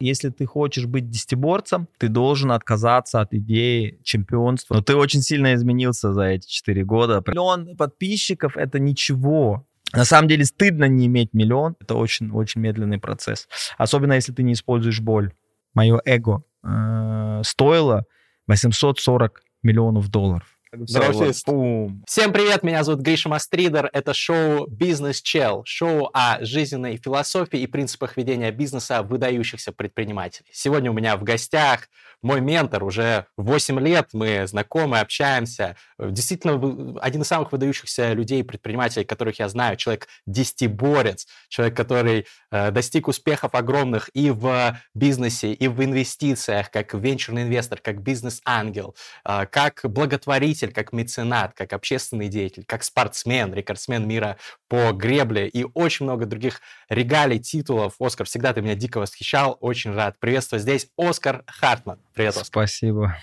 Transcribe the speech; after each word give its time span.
Если 0.00 0.30
ты 0.30 0.46
хочешь 0.46 0.86
быть 0.86 1.10
десятиборцем, 1.10 1.86
ты 1.98 2.08
должен 2.08 2.52
отказаться 2.52 3.20
от 3.20 3.34
идеи 3.34 4.00
чемпионства. 4.02 4.74
Но 4.74 4.82
ты 4.82 4.96
очень 4.96 5.20
сильно 5.20 5.54
изменился 5.54 6.12
за 6.12 6.22
эти 6.22 6.48
четыре 6.48 6.84
года. 6.84 7.22
Миллион 7.26 7.76
подписчиков— 7.76 8.56
это 8.58 8.78
ничего. 8.78 9.66
На 9.92 10.04
самом 10.04 10.28
деле 10.28 10.44
стыдно 10.46 10.86
не 10.86 11.06
иметь 11.06 11.34
миллион. 11.34 11.76
Это 11.80 11.96
очень-очень 11.96 12.60
медленный 12.62 12.98
процесс. 12.98 13.46
Особенно 13.76 14.14
если 14.14 14.32
ты 14.32 14.42
не 14.42 14.54
используешь 14.54 15.00
боль. 15.00 15.32
Мое 15.74 16.00
эго 16.04 16.42
э, 16.64 17.42
стоило 17.44 18.04
840 18.46 19.42
миллионов 19.62 20.08
долларов. 20.08 20.59
Здравствуйте. 20.72 21.42
Вот. 21.46 21.90
Всем 22.06 22.32
привет, 22.32 22.62
меня 22.62 22.84
зовут 22.84 23.00
Гриша 23.00 23.28
Мастридер. 23.28 23.90
Это 23.92 24.14
шоу 24.14 24.68
«Бизнес 24.68 25.20
Чел», 25.20 25.62
шоу 25.64 26.10
о 26.12 26.44
жизненной 26.44 26.96
философии 26.96 27.58
и 27.58 27.66
принципах 27.66 28.16
ведения 28.16 28.52
бизнеса 28.52 29.02
выдающихся 29.02 29.72
предпринимателей. 29.72 30.48
Сегодня 30.52 30.92
у 30.92 30.94
меня 30.94 31.16
в 31.16 31.24
гостях 31.24 31.88
мой 32.22 32.40
ментор, 32.40 32.84
уже 32.84 33.26
8 33.36 33.80
лет 33.80 34.08
мы 34.12 34.46
знакомы, 34.46 35.00
общаемся. 35.00 35.76
Действительно, 35.98 37.00
один 37.00 37.22
из 37.22 37.26
самых 37.26 37.50
выдающихся 37.52 38.12
людей, 38.12 38.44
предпринимателей, 38.44 39.04
которых 39.04 39.38
я 39.38 39.48
знаю, 39.48 39.76
человек 39.76 40.06
десятиборец, 40.26 41.26
человек, 41.48 41.76
который 41.76 42.26
э, 42.50 42.70
достиг 42.72 43.08
успехов 43.08 43.54
огромных 43.54 44.10
и 44.12 44.30
в 44.30 44.78
бизнесе, 44.94 45.52
и 45.52 45.68
в 45.68 45.82
инвестициях, 45.82 46.70
как 46.70 46.92
венчурный 46.92 47.44
инвестор, 47.44 47.80
как 47.80 48.02
бизнес-ангел, 48.02 48.94
э, 49.24 49.46
как 49.46 49.80
благотворитель, 49.84 50.59
деятель, 50.60 50.74
как 50.74 50.92
меценат, 50.92 51.54
как 51.54 51.72
общественный 51.72 52.28
деятель, 52.28 52.64
как 52.64 52.84
спортсмен, 52.84 53.54
рекордсмен 53.54 54.06
мира 54.06 54.36
по 54.68 54.92
гребле 54.92 55.48
и 55.48 55.64
очень 55.74 56.04
много 56.04 56.26
других 56.26 56.60
регалий, 56.88 57.38
титулов. 57.38 57.94
Оскар, 57.98 58.26
всегда 58.26 58.52
ты 58.52 58.60
меня 58.60 58.74
дико 58.74 58.98
восхищал, 58.98 59.56
очень 59.60 59.92
рад. 59.92 60.18
Приветствую 60.20 60.60
здесь 60.60 60.88
Оскар 60.96 61.44
Хартман. 61.46 61.98
Привет, 62.14 62.36
Оскар. 62.36 62.46
Спасибо. 62.46 63.16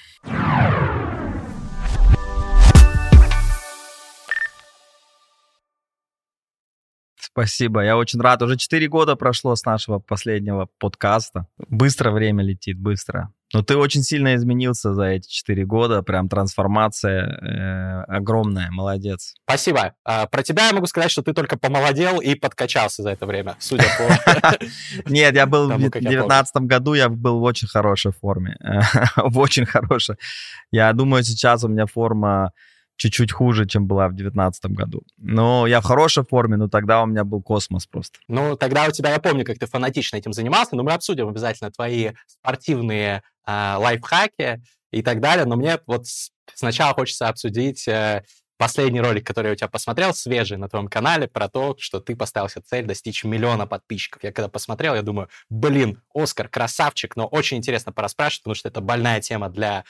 Спасибо, 7.20 7.84
я 7.84 7.98
очень 7.98 8.20
рад. 8.20 8.42
Уже 8.42 8.58
4 8.58 8.88
года 8.88 9.16
прошло 9.16 9.56
с 9.56 9.64
нашего 9.64 10.00
последнего 10.00 10.70
подкаста. 10.80 11.46
Быстро 11.68 12.10
время 12.10 12.44
летит, 12.44 12.80
быстро. 12.80 13.32
Но 13.54 13.62
ты 13.62 13.78
очень 13.78 14.04
сильно 14.04 14.36
изменился 14.36 14.94
за 14.94 15.04
эти 15.04 15.30
4 15.30 15.66
года. 15.66 16.02
Прям 16.04 16.28
трансформация 16.28 17.24
э, 17.26 18.04
огромная. 18.08 18.70
Молодец. 18.72 19.36
Спасибо. 19.44 19.94
А, 20.04 20.26
про 20.26 20.44
тебя 20.44 20.68
я 20.68 20.74
могу 20.74 20.86
сказать, 20.88 21.12
что 21.12 21.22
ты 21.22 21.34
только 21.34 21.58
помолодел 21.58 22.20
и 22.20 22.36
подкачался 22.36 23.04
за 23.04 23.12
это 23.12 23.26
время, 23.26 23.56
судя 23.60 23.86
по... 23.98 24.58
Нет, 25.10 25.34
я 25.36 25.46
был 25.46 25.70
в 25.72 25.78
2019 25.78 26.56
году, 26.64 26.94
я 26.94 27.08
был 27.08 27.40
в 27.40 27.44
очень 27.44 27.68
хорошей 27.68 28.12
форме. 28.12 28.58
В 29.16 29.40
очень 29.40 29.66
хорошей. 29.66 30.16
Я 30.72 30.92
думаю, 30.94 31.24
сейчас 31.24 31.64
у 31.64 31.68
меня 31.68 31.86
форма 31.86 32.52
чуть-чуть 32.98 33.32
хуже, 33.32 33.66
чем 33.66 33.88
была 33.88 34.08
в 34.08 34.14
2019 34.14 34.66
году. 34.72 35.04
Но 35.18 35.68
я 35.68 35.82
в 35.82 35.86
хорошей 35.86 36.24
форме, 36.26 36.58
но 36.58 36.68
тогда 36.68 37.02
у 37.04 37.06
меня 37.06 37.24
был 37.24 37.42
космос 37.42 37.86
просто. 37.86 38.20
Ну, 38.28 38.58
тогда 38.58 38.86
у 38.88 38.92
тебя, 38.92 39.12
я 39.12 39.20
помню, 39.20 39.46
как 39.46 39.60
ты 39.60 39.68
фанатично 39.68 40.18
этим 40.18 40.34
занимался, 40.34 40.76
но 40.76 40.84
мы 40.84 40.92
обсудим 40.92 41.30
обязательно 41.30 41.72
твои 41.72 42.12
спортивные 42.26 43.22
э, 43.46 43.76
лайфхаки 43.78 44.62
и 44.92 45.02
так 45.04 45.22
далее. 45.22 45.46
Но 45.46 45.56
мне 45.56 45.80
вот 45.86 46.06
сначала 46.54 46.94
хочется 46.94 47.30
обсудить 47.30 47.88
э, 47.88 48.24
последний 48.58 49.02
ролик, 49.02 49.26
который 49.26 49.48
я 49.48 49.54
у 49.54 49.56
тебя 49.56 49.68
посмотрел, 49.68 50.14
свежий 50.14 50.58
на 50.58 50.68
твоем 50.68 50.88
канале, 50.88 51.28
про 51.28 51.48
то, 51.48 51.76
что 51.80 52.00
ты 52.00 52.16
поставил 52.16 52.50
себе 52.50 52.64
цель 52.66 52.86
достичь 52.86 53.24
миллиона 53.24 53.68
подписчиков. 53.68 54.24
Я 54.24 54.32
когда 54.32 54.50
посмотрел, 54.50 54.96
я 54.96 55.04
думаю, 55.04 55.30
блин, 55.50 56.02
Оскар, 56.14 56.50
красавчик, 56.50 57.16
но 57.16 57.28
очень 57.28 57.58
интересно 57.58 57.92
пораспрашивать, 57.92 58.44
потому 58.44 58.56
что 58.56 58.70
это 58.70 58.82
больная 58.82 59.22
тема 59.22 59.50
для 59.50 59.86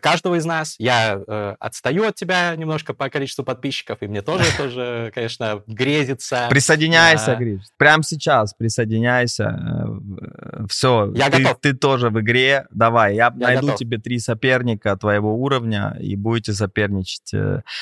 каждого 0.00 0.36
из 0.36 0.44
нас. 0.44 0.76
Я 0.78 1.20
э, 1.26 1.56
отстаю 1.58 2.04
от 2.04 2.14
тебя 2.14 2.54
немножко 2.56 2.94
по 2.94 3.08
количеству 3.10 3.44
подписчиков, 3.44 3.98
и 4.02 4.06
мне 4.06 4.22
тоже, 4.22 4.44
тоже 4.56 5.12
конечно, 5.14 5.62
грезится. 5.66 6.46
Присоединяйся. 6.50 7.34
Гриш. 7.34 7.62
Прямо 7.76 8.02
сейчас 8.02 8.54
присоединяйся. 8.54 9.44
Э, 9.44 10.66
Все, 10.68 11.12
я 11.14 11.30
ты, 11.30 11.42
готов. 11.42 11.60
ты 11.60 11.74
тоже 11.74 12.10
в 12.10 12.20
игре. 12.20 12.66
Давай, 12.70 13.14
я, 13.14 13.32
я 13.36 13.46
найду 13.46 13.66
готов. 13.66 13.78
тебе 13.78 13.98
три 13.98 14.18
соперника 14.18 14.96
твоего 14.96 15.34
уровня, 15.36 15.96
и 16.00 16.16
будете 16.16 16.52
соперничать. 16.52 17.32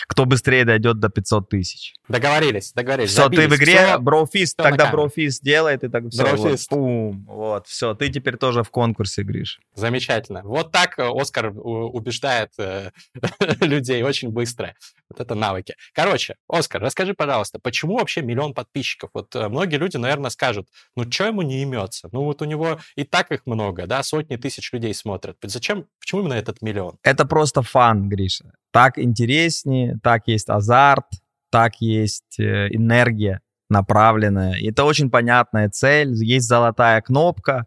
Кто 0.08 0.24
быстрее 0.24 0.64
дойдет 0.64 0.98
до 0.98 1.08
500 1.08 1.48
тысяч. 1.48 1.94
Договорились, 2.08 2.72
договорились. 2.72 3.10
Все, 3.10 3.28
ты 3.28 3.48
в 3.48 3.56
игре, 3.56 3.98
брофист, 3.98 4.56
тогда 4.56 4.90
брофист 4.90 5.42
делает, 5.42 5.84
и 5.84 5.88
так 5.88 6.04
все, 6.10 6.36
вот, 6.36 6.60
пум, 6.68 7.24
вот, 7.28 7.66
все, 7.66 7.94
ты 7.94 8.08
теперь 8.10 8.36
тоже 8.36 8.62
в 8.62 8.70
конкурсе, 8.70 9.22
Гриш. 9.22 9.60
Замечательно. 9.74 10.42
Вот 10.44 10.72
так 10.72 10.98
Оскар 10.98 11.52
убеждает 11.84 12.50
э, 12.58 12.90
людей 13.60 14.02
очень 14.02 14.30
быстро. 14.30 14.74
Вот 15.10 15.20
это 15.20 15.34
навыки. 15.34 15.74
Короче, 15.92 16.36
Оскар, 16.48 16.82
расскажи, 16.82 17.14
пожалуйста, 17.14 17.58
почему 17.62 17.98
вообще 17.98 18.22
миллион 18.22 18.54
подписчиков? 18.54 19.10
Вот 19.14 19.34
э, 19.34 19.48
многие 19.48 19.76
люди, 19.76 19.96
наверное, 19.96 20.30
скажут, 20.30 20.68
ну, 20.96 21.10
что 21.10 21.26
ему 21.26 21.42
не 21.42 21.62
имется? 21.62 22.08
Ну, 22.12 22.24
вот 22.24 22.42
у 22.42 22.44
него 22.44 22.78
и 22.96 23.04
так 23.04 23.30
их 23.32 23.46
много, 23.46 23.86
да, 23.86 24.02
сотни 24.02 24.36
тысяч 24.36 24.72
людей 24.72 24.94
смотрят. 24.94 25.36
Зачем, 25.42 25.86
почему 26.00 26.22
именно 26.22 26.34
этот 26.34 26.62
миллион? 26.62 26.98
Это 27.02 27.24
просто 27.24 27.62
фан, 27.62 28.08
Гриша. 28.08 28.52
Так 28.72 28.98
интереснее, 28.98 29.98
так 30.02 30.22
есть 30.26 30.48
азарт, 30.48 31.06
так 31.50 31.80
есть 31.80 32.38
э, 32.38 32.68
энергия 32.74 33.40
направленная. 33.72 34.54
Это 34.62 34.84
очень 34.84 35.10
понятная 35.10 35.68
цель. 35.68 36.12
Есть 36.12 36.46
золотая 36.46 37.00
кнопка, 37.00 37.66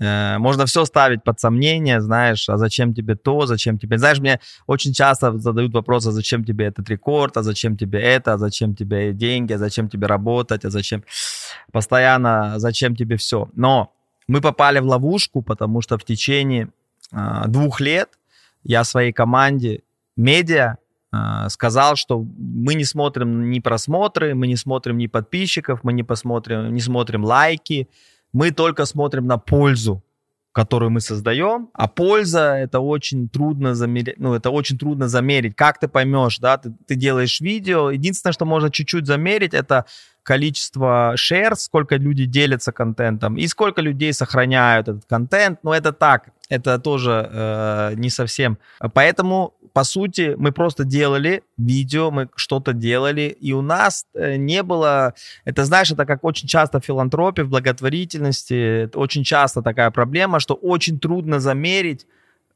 можно 0.00 0.64
все 0.66 0.84
ставить 0.84 1.24
под 1.24 1.40
сомнение, 1.40 2.00
знаешь, 2.00 2.48
а 2.48 2.56
зачем 2.56 2.94
тебе 2.94 3.16
то, 3.16 3.46
зачем 3.46 3.78
тебе... 3.78 3.98
Знаешь, 3.98 4.18
мне 4.18 4.40
очень 4.66 4.92
часто 4.92 5.36
задают 5.38 5.72
вопрос, 5.72 6.06
а 6.06 6.12
зачем 6.12 6.44
тебе 6.44 6.66
этот 6.66 6.88
рекорд, 6.88 7.36
а 7.36 7.42
зачем 7.42 7.76
тебе 7.76 8.00
это, 8.00 8.34
а 8.34 8.38
зачем 8.38 8.76
тебе 8.76 9.12
деньги, 9.12 9.52
а 9.54 9.58
зачем 9.58 9.88
тебе 9.88 10.06
работать, 10.06 10.64
а 10.64 10.70
зачем... 10.70 11.02
Постоянно, 11.72 12.58
зачем 12.58 12.94
тебе 12.94 13.16
все. 13.16 13.48
Но 13.54 13.92
мы 14.28 14.40
попали 14.40 14.78
в 14.78 14.84
ловушку, 14.84 15.42
потому 15.42 15.80
что 15.80 15.98
в 15.98 16.04
течение 16.04 16.68
э, 17.12 17.44
двух 17.48 17.80
лет 17.80 18.10
я 18.62 18.84
своей 18.84 19.12
команде 19.12 19.82
медиа 20.16 20.76
э, 21.12 21.48
сказал, 21.48 21.96
что 21.96 22.24
мы 22.38 22.74
не 22.74 22.84
смотрим 22.84 23.50
ни 23.50 23.60
просмотры, 23.60 24.34
мы 24.34 24.46
не 24.46 24.56
смотрим 24.56 24.98
ни 24.98 25.06
подписчиков, 25.06 25.80
мы 25.82 25.92
не 25.92 26.02
посмотрим, 26.02 26.74
не 26.74 26.80
смотрим 26.80 27.24
лайки, 27.24 27.88
мы 28.32 28.50
только 28.50 28.84
смотрим 28.84 29.26
на 29.26 29.38
пользу, 29.38 30.02
которую 30.52 30.90
мы 30.90 31.00
создаем, 31.00 31.68
а 31.72 31.86
польза 31.88 32.56
это 32.56 32.80
очень 32.80 33.28
трудно 33.28 33.74
замерить, 33.74 34.18
ну 34.18 34.34
это 34.34 34.50
очень 34.50 34.78
трудно 34.78 35.08
замерить. 35.08 35.54
Как 35.54 35.78
ты 35.78 35.88
поймешь, 35.88 36.38
да, 36.38 36.56
ты, 36.56 36.74
ты 36.86 36.96
делаешь 36.96 37.40
видео, 37.40 37.90
единственное, 37.90 38.32
что 38.32 38.44
можно 38.44 38.70
чуть-чуть 38.70 39.06
замерить, 39.06 39.54
это 39.54 39.84
количество 40.28 41.14
shares, 41.16 41.56
сколько 41.56 41.96
люди 41.96 42.26
делятся 42.26 42.70
контентом 42.70 43.38
и 43.38 43.46
сколько 43.46 43.80
людей 43.80 44.12
сохраняют 44.12 44.88
этот 44.88 45.04
контент. 45.06 45.60
Но 45.62 45.72
это 45.72 45.92
так, 45.92 46.30
это 46.50 46.78
тоже 46.78 47.30
э, 47.32 47.92
не 47.94 48.10
совсем. 48.10 48.58
Поэтому, 48.92 49.54
по 49.78 49.84
сути, 49.84 50.34
мы 50.36 50.50
просто 50.50 50.82
делали 50.82 51.44
видео, 51.56 52.10
мы 52.10 52.28
что-то 52.34 52.72
делали, 52.72 53.36
и 53.40 53.52
у 53.52 53.62
нас 53.62 54.06
э, 54.12 54.34
не 54.34 54.64
было... 54.64 55.14
Это, 55.44 55.64
знаешь, 55.64 55.92
это 55.92 56.04
как 56.04 56.24
очень 56.24 56.48
часто 56.48 56.80
в 56.80 56.84
филантропии, 56.84 57.42
в 57.42 57.48
благотворительности, 57.48 58.86
это 58.86 58.98
очень 58.98 59.22
часто 59.22 59.62
такая 59.62 59.92
проблема, 59.92 60.40
что 60.40 60.54
очень 60.54 60.98
трудно 60.98 61.38
замерить, 61.38 62.06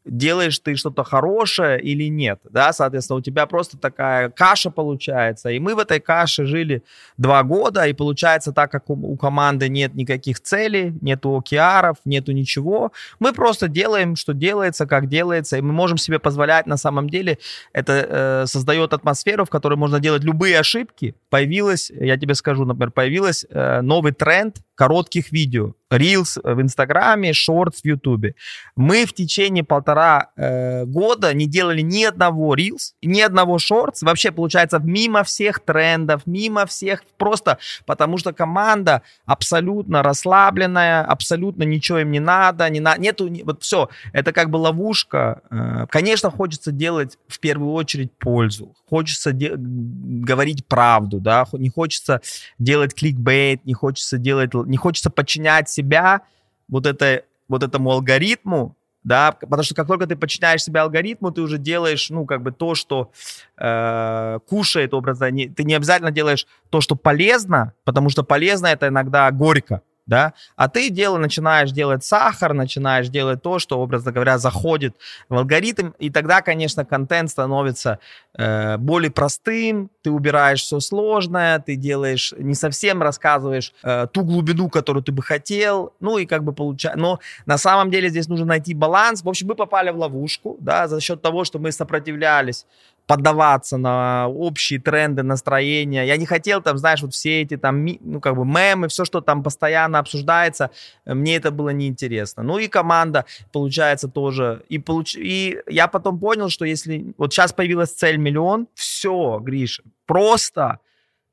делаешь 0.04 0.58
ты 0.58 0.76
что-то 0.76 1.04
хорошее 1.04 1.80
или 1.80 2.08
нет, 2.08 2.40
да, 2.50 2.72
соответственно, 2.72 3.18
у 3.18 3.22
тебя 3.22 3.46
просто 3.46 3.78
такая 3.78 4.30
каша 4.30 4.70
получается, 4.70 5.50
и 5.50 5.58
мы 5.58 5.74
в 5.74 5.78
этой 5.78 6.00
каше 6.00 6.44
жили 6.46 6.82
два 7.16 7.42
года, 7.42 7.86
и 7.86 7.92
получается 7.92 8.52
так, 8.52 8.70
как 8.70 8.90
у, 8.90 8.94
у 8.94 9.16
команды 9.16 9.68
нет 9.68 9.94
никаких 9.94 10.40
целей, 10.40 10.94
нету 11.00 11.36
океаров, 11.36 11.96
нету 12.04 12.32
ничего, 12.32 12.92
мы 13.20 13.32
просто 13.32 13.68
делаем, 13.68 14.16
что 14.16 14.34
делается, 14.34 14.86
как 14.86 15.08
делается, 15.08 15.56
и 15.56 15.60
мы 15.60 15.72
можем 15.72 15.98
себе 15.98 16.18
позволять, 16.18 16.66
на 16.66 16.76
самом 16.76 17.08
деле, 17.08 17.38
это 17.72 18.06
э, 18.42 18.46
создает 18.46 18.92
атмосферу, 18.92 19.44
в 19.44 19.50
которой 19.50 19.74
можно 19.74 20.00
делать 20.00 20.24
любые 20.24 20.58
ошибки, 20.58 21.14
появилась, 21.30 21.90
я 21.90 22.16
тебе 22.16 22.34
скажу, 22.34 22.64
например, 22.64 22.90
появилась 22.90 23.46
э, 23.48 23.80
новый 23.82 24.12
тренд 24.12 24.56
коротких 24.74 25.30
видео, 25.32 25.74
Reels 25.92 26.40
в 26.42 26.60
Инстаграме, 26.60 27.32
Shorts 27.32 27.82
в 27.82 27.84
Ютубе. 27.84 28.34
Мы 28.76 29.04
в 29.04 29.12
течение 29.12 29.64
полтора 29.64 30.30
э, 30.36 30.84
года 30.86 31.34
не 31.34 31.46
делали 31.46 31.82
ни 31.82 32.04
одного 32.04 32.56
Reels, 32.56 32.94
ни 33.02 33.20
одного 33.20 33.58
Shorts. 33.58 33.98
Вообще, 34.02 34.32
получается, 34.32 34.80
мимо 34.82 35.22
всех 35.22 35.60
трендов, 35.60 36.22
мимо 36.26 36.66
всех, 36.66 37.04
просто 37.18 37.58
потому 37.86 38.18
что 38.18 38.32
команда 38.32 39.02
абсолютно 39.26 40.02
расслабленная, 40.02 41.04
абсолютно 41.04 41.64
ничего 41.64 41.98
им 41.98 42.10
не 42.10 42.20
надо, 42.20 42.68
не 42.70 42.80
на, 42.80 42.96
нету, 42.96 43.30
вот 43.44 43.62
все, 43.62 43.88
это 44.12 44.32
как 44.32 44.50
бы 44.50 44.56
ловушка. 44.56 45.42
Э, 45.50 45.86
конечно, 45.90 46.30
хочется 46.30 46.72
делать 46.72 47.18
в 47.28 47.38
первую 47.38 47.72
очередь 47.72 48.12
пользу, 48.18 48.74
хочется 48.88 49.32
де- 49.32 49.54
говорить 49.56 50.66
правду, 50.66 51.20
да, 51.20 51.44
не 51.52 51.68
хочется 51.68 52.20
делать 52.58 52.94
кликбейт, 52.94 53.64
не 53.66 53.74
хочется 53.74 54.18
делать, 54.18 54.54
не 54.54 54.76
хочется 54.76 55.10
подчинять 55.10 55.68
себе 55.68 55.81
себя 55.82 56.22
вот 56.68 56.86
этой 56.86 57.24
вот 57.48 57.62
этому 57.62 57.90
алгоритму, 57.90 58.76
да, 59.04 59.32
потому 59.32 59.62
что 59.62 59.74
как 59.74 59.86
только 59.88 60.06
ты 60.06 60.16
подчиняешь 60.16 60.62
себя 60.62 60.82
алгоритму, 60.82 61.32
ты 61.32 61.42
уже 61.42 61.58
делаешь, 61.58 62.08
ну, 62.08 62.24
как 62.24 62.42
бы 62.42 62.52
то, 62.52 62.74
что 62.74 63.10
э, 63.58 64.38
кушает 64.48 64.94
образно, 64.94 65.30
не, 65.30 65.48
ты 65.48 65.64
не 65.64 65.74
обязательно 65.74 66.12
делаешь 66.12 66.46
то, 66.70 66.80
что 66.80 66.94
полезно, 66.94 67.74
потому 67.84 68.10
что 68.10 68.22
полезно 68.22 68.68
это 68.68 68.88
иногда 68.88 69.30
горько, 69.30 69.82
да, 70.06 70.34
а 70.56 70.68
ты 70.68 70.90
дело, 70.90 71.18
начинаешь 71.18 71.70
делать 71.70 72.04
сахар, 72.04 72.54
начинаешь 72.54 73.08
делать 73.08 73.42
то, 73.42 73.58
что, 73.58 73.78
образно 73.78 74.12
говоря, 74.12 74.38
заходит 74.38 74.96
в 75.28 75.36
алгоритм, 75.36 75.90
и 75.98 76.10
тогда, 76.10 76.42
конечно, 76.42 76.84
контент 76.84 77.30
становится 77.30 77.98
э, 78.36 78.76
более 78.78 79.10
простым, 79.10 79.90
ты 80.02 80.10
убираешь 80.10 80.62
все 80.62 80.80
сложное, 80.80 81.60
ты 81.60 81.76
делаешь, 81.76 82.34
не 82.36 82.54
совсем 82.54 83.02
рассказываешь 83.02 83.72
э, 83.82 84.06
ту 84.12 84.24
глубину, 84.24 84.68
которую 84.68 85.02
ты 85.02 85.12
бы 85.12 85.22
хотел, 85.22 85.92
ну 86.00 86.18
и 86.18 86.26
как 86.26 86.42
бы 86.42 86.52
получать, 86.52 86.96
но 86.96 87.20
на 87.46 87.58
самом 87.58 87.90
деле 87.90 88.08
здесь 88.08 88.28
нужно 88.28 88.46
найти 88.46 88.74
баланс, 88.74 89.22
в 89.22 89.28
общем, 89.28 89.48
мы 89.48 89.54
попали 89.54 89.90
в 89.90 89.96
ловушку, 89.96 90.56
да, 90.60 90.88
за 90.88 91.00
счет 91.00 91.22
того, 91.22 91.44
что 91.44 91.58
мы 91.58 91.70
сопротивлялись 91.70 92.66
поддаваться 93.06 93.76
на 93.76 94.28
общие 94.28 94.80
тренды, 94.80 95.22
настроения. 95.22 96.06
Я 96.06 96.16
не 96.16 96.26
хотел 96.26 96.62
там, 96.62 96.78
знаешь, 96.78 97.02
вот 97.02 97.12
все 97.14 97.42
эти 97.42 97.56
там, 97.56 97.84
ну, 98.00 98.20
как 98.20 98.36
бы 98.36 98.44
мемы, 98.44 98.88
все, 98.88 99.04
что 99.04 99.20
там 99.20 99.42
постоянно 99.42 99.98
обсуждается, 99.98 100.70
мне 101.04 101.36
это 101.36 101.50
было 101.50 101.70
неинтересно. 101.70 102.42
Ну 102.42 102.58
и 102.58 102.68
команда, 102.68 103.24
получается, 103.52 104.08
тоже. 104.08 104.62
И, 104.68 104.78
получ... 104.78 105.16
и 105.16 105.60
я 105.66 105.88
потом 105.88 106.18
понял, 106.18 106.48
что 106.48 106.64
если... 106.64 107.14
Вот 107.18 107.32
сейчас 107.32 107.52
появилась 107.52 107.92
цель 107.92 108.16
миллион, 108.16 108.68
все, 108.74 109.38
Гриша, 109.40 109.82
просто 110.06 110.78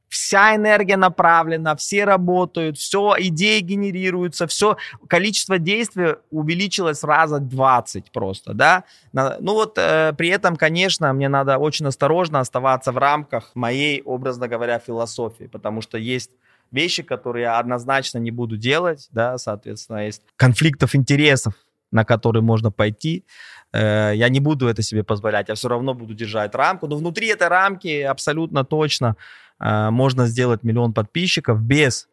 вся 0.09 0.55
энергия 0.55 0.97
направлена, 0.97 1.75
все 1.75 2.03
работают, 2.03 2.77
все, 2.77 3.15
идеи 3.19 3.59
генерируются, 3.61 4.47
все, 4.47 4.77
количество 5.07 5.59
действий 5.59 6.15
увеличилось 6.31 7.03
раза 7.03 7.39
20 7.39 8.11
просто, 8.11 8.53
да. 8.53 8.83
Ну 9.13 9.53
вот 9.53 9.77
э, 9.77 10.13
при 10.17 10.29
этом, 10.29 10.55
конечно, 10.55 11.13
мне 11.13 11.29
надо 11.29 11.57
очень 11.57 11.85
осторожно 11.85 12.39
оставаться 12.39 12.91
в 12.91 12.97
рамках 12.97 13.51
моей, 13.53 14.01
образно 14.01 14.47
говоря, 14.47 14.79
философии, 14.79 15.45
потому 15.45 15.81
что 15.81 15.97
есть 15.97 16.31
вещи, 16.71 17.03
которые 17.03 17.43
я 17.43 17.59
однозначно 17.59 18.17
не 18.17 18.31
буду 18.31 18.57
делать, 18.57 19.07
да, 19.11 19.37
соответственно, 19.37 20.05
есть 20.05 20.23
конфликтов 20.35 20.95
интересов, 20.95 21.53
на 21.91 22.05
который 22.05 22.41
можно 22.41 22.71
пойти. 22.71 23.25
Э, 23.71 24.11
я 24.15 24.29
не 24.29 24.39
буду 24.39 24.67
это 24.67 24.81
себе 24.81 25.03
позволять, 25.03 25.49
я 25.49 25.55
все 25.55 25.67
равно 25.67 25.93
буду 25.93 26.13
держать 26.13 26.55
рамку, 26.55 26.87
но 26.87 26.95
внутри 26.97 27.27
этой 27.27 27.47
рамки 27.47 28.01
абсолютно 28.01 28.63
точно 28.63 29.15
можно 29.59 30.27
сделать 30.27 30.63
миллион 30.63 30.93
подписчиков 30.93 31.61
без 31.61 32.07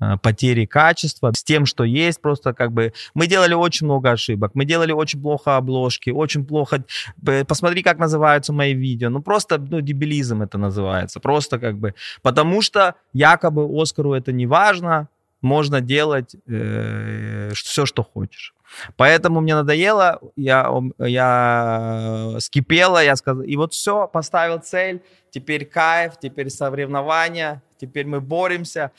э, 0.00 0.16
потери 0.22 0.66
качества, 0.66 1.32
с 1.34 1.42
тем, 1.42 1.66
что 1.66 1.84
есть, 1.84 2.20
просто 2.20 2.52
как 2.52 2.72
бы. 2.72 2.92
Мы 3.14 3.26
делали 3.26 3.54
очень 3.54 3.86
много 3.86 4.10
ошибок, 4.10 4.52
мы 4.54 4.64
делали 4.64 4.92
очень 4.92 5.20
плохо 5.22 5.56
обложки, 5.56 6.10
очень 6.10 6.44
плохо, 6.44 6.84
посмотри, 7.46 7.82
как 7.82 7.98
называются 7.98 8.52
мои 8.52 8.74
видео, 8.74 9.10
ну 9.10 9.22
просто, 9.22 9.58
ну, 9.58 9.80
дебилизм 9.80 10.42
это 10.42 10.58
называется, 10.58 11.20
просто 11.20 11.58
как 11.58 11.78
бы, 11.78 11.94
потому 12.22 12.62
что 12.62 12.94
якобы 13.12 13.66
Оскару 13.80 14.12
это 14.12 14.32
не 14.32 14.46
важно, 14.46 15.08
можно 15.44 15.80
делать 15.80 16.36
э, 16.46 17.50
все, 17.54 17.86
что 17.86 18.02
хочешь. 18.02 18.53
Поэтому 18.96 19.40
мне 19.40 19.54
надоело, 19.54 20.20
я, 20.36 20.70
я 20.98 22.36
скипела, 22.38 23.02
я 23.02 23.16
сказал, 23.16 23.42
и 23.42 23.56
вот 23.56 23.72
все, 23.72 24.08
поставил 24.08 24.58
цель, 24.58 25.02
теперь 25.30 25.64
кайф, 25.64 26.14
теперь 26.20 26.50
соревнования, 26.50 27.62
теперь 27.78 28.06
мы 28.06 28.20
боремся. 28.20 28.90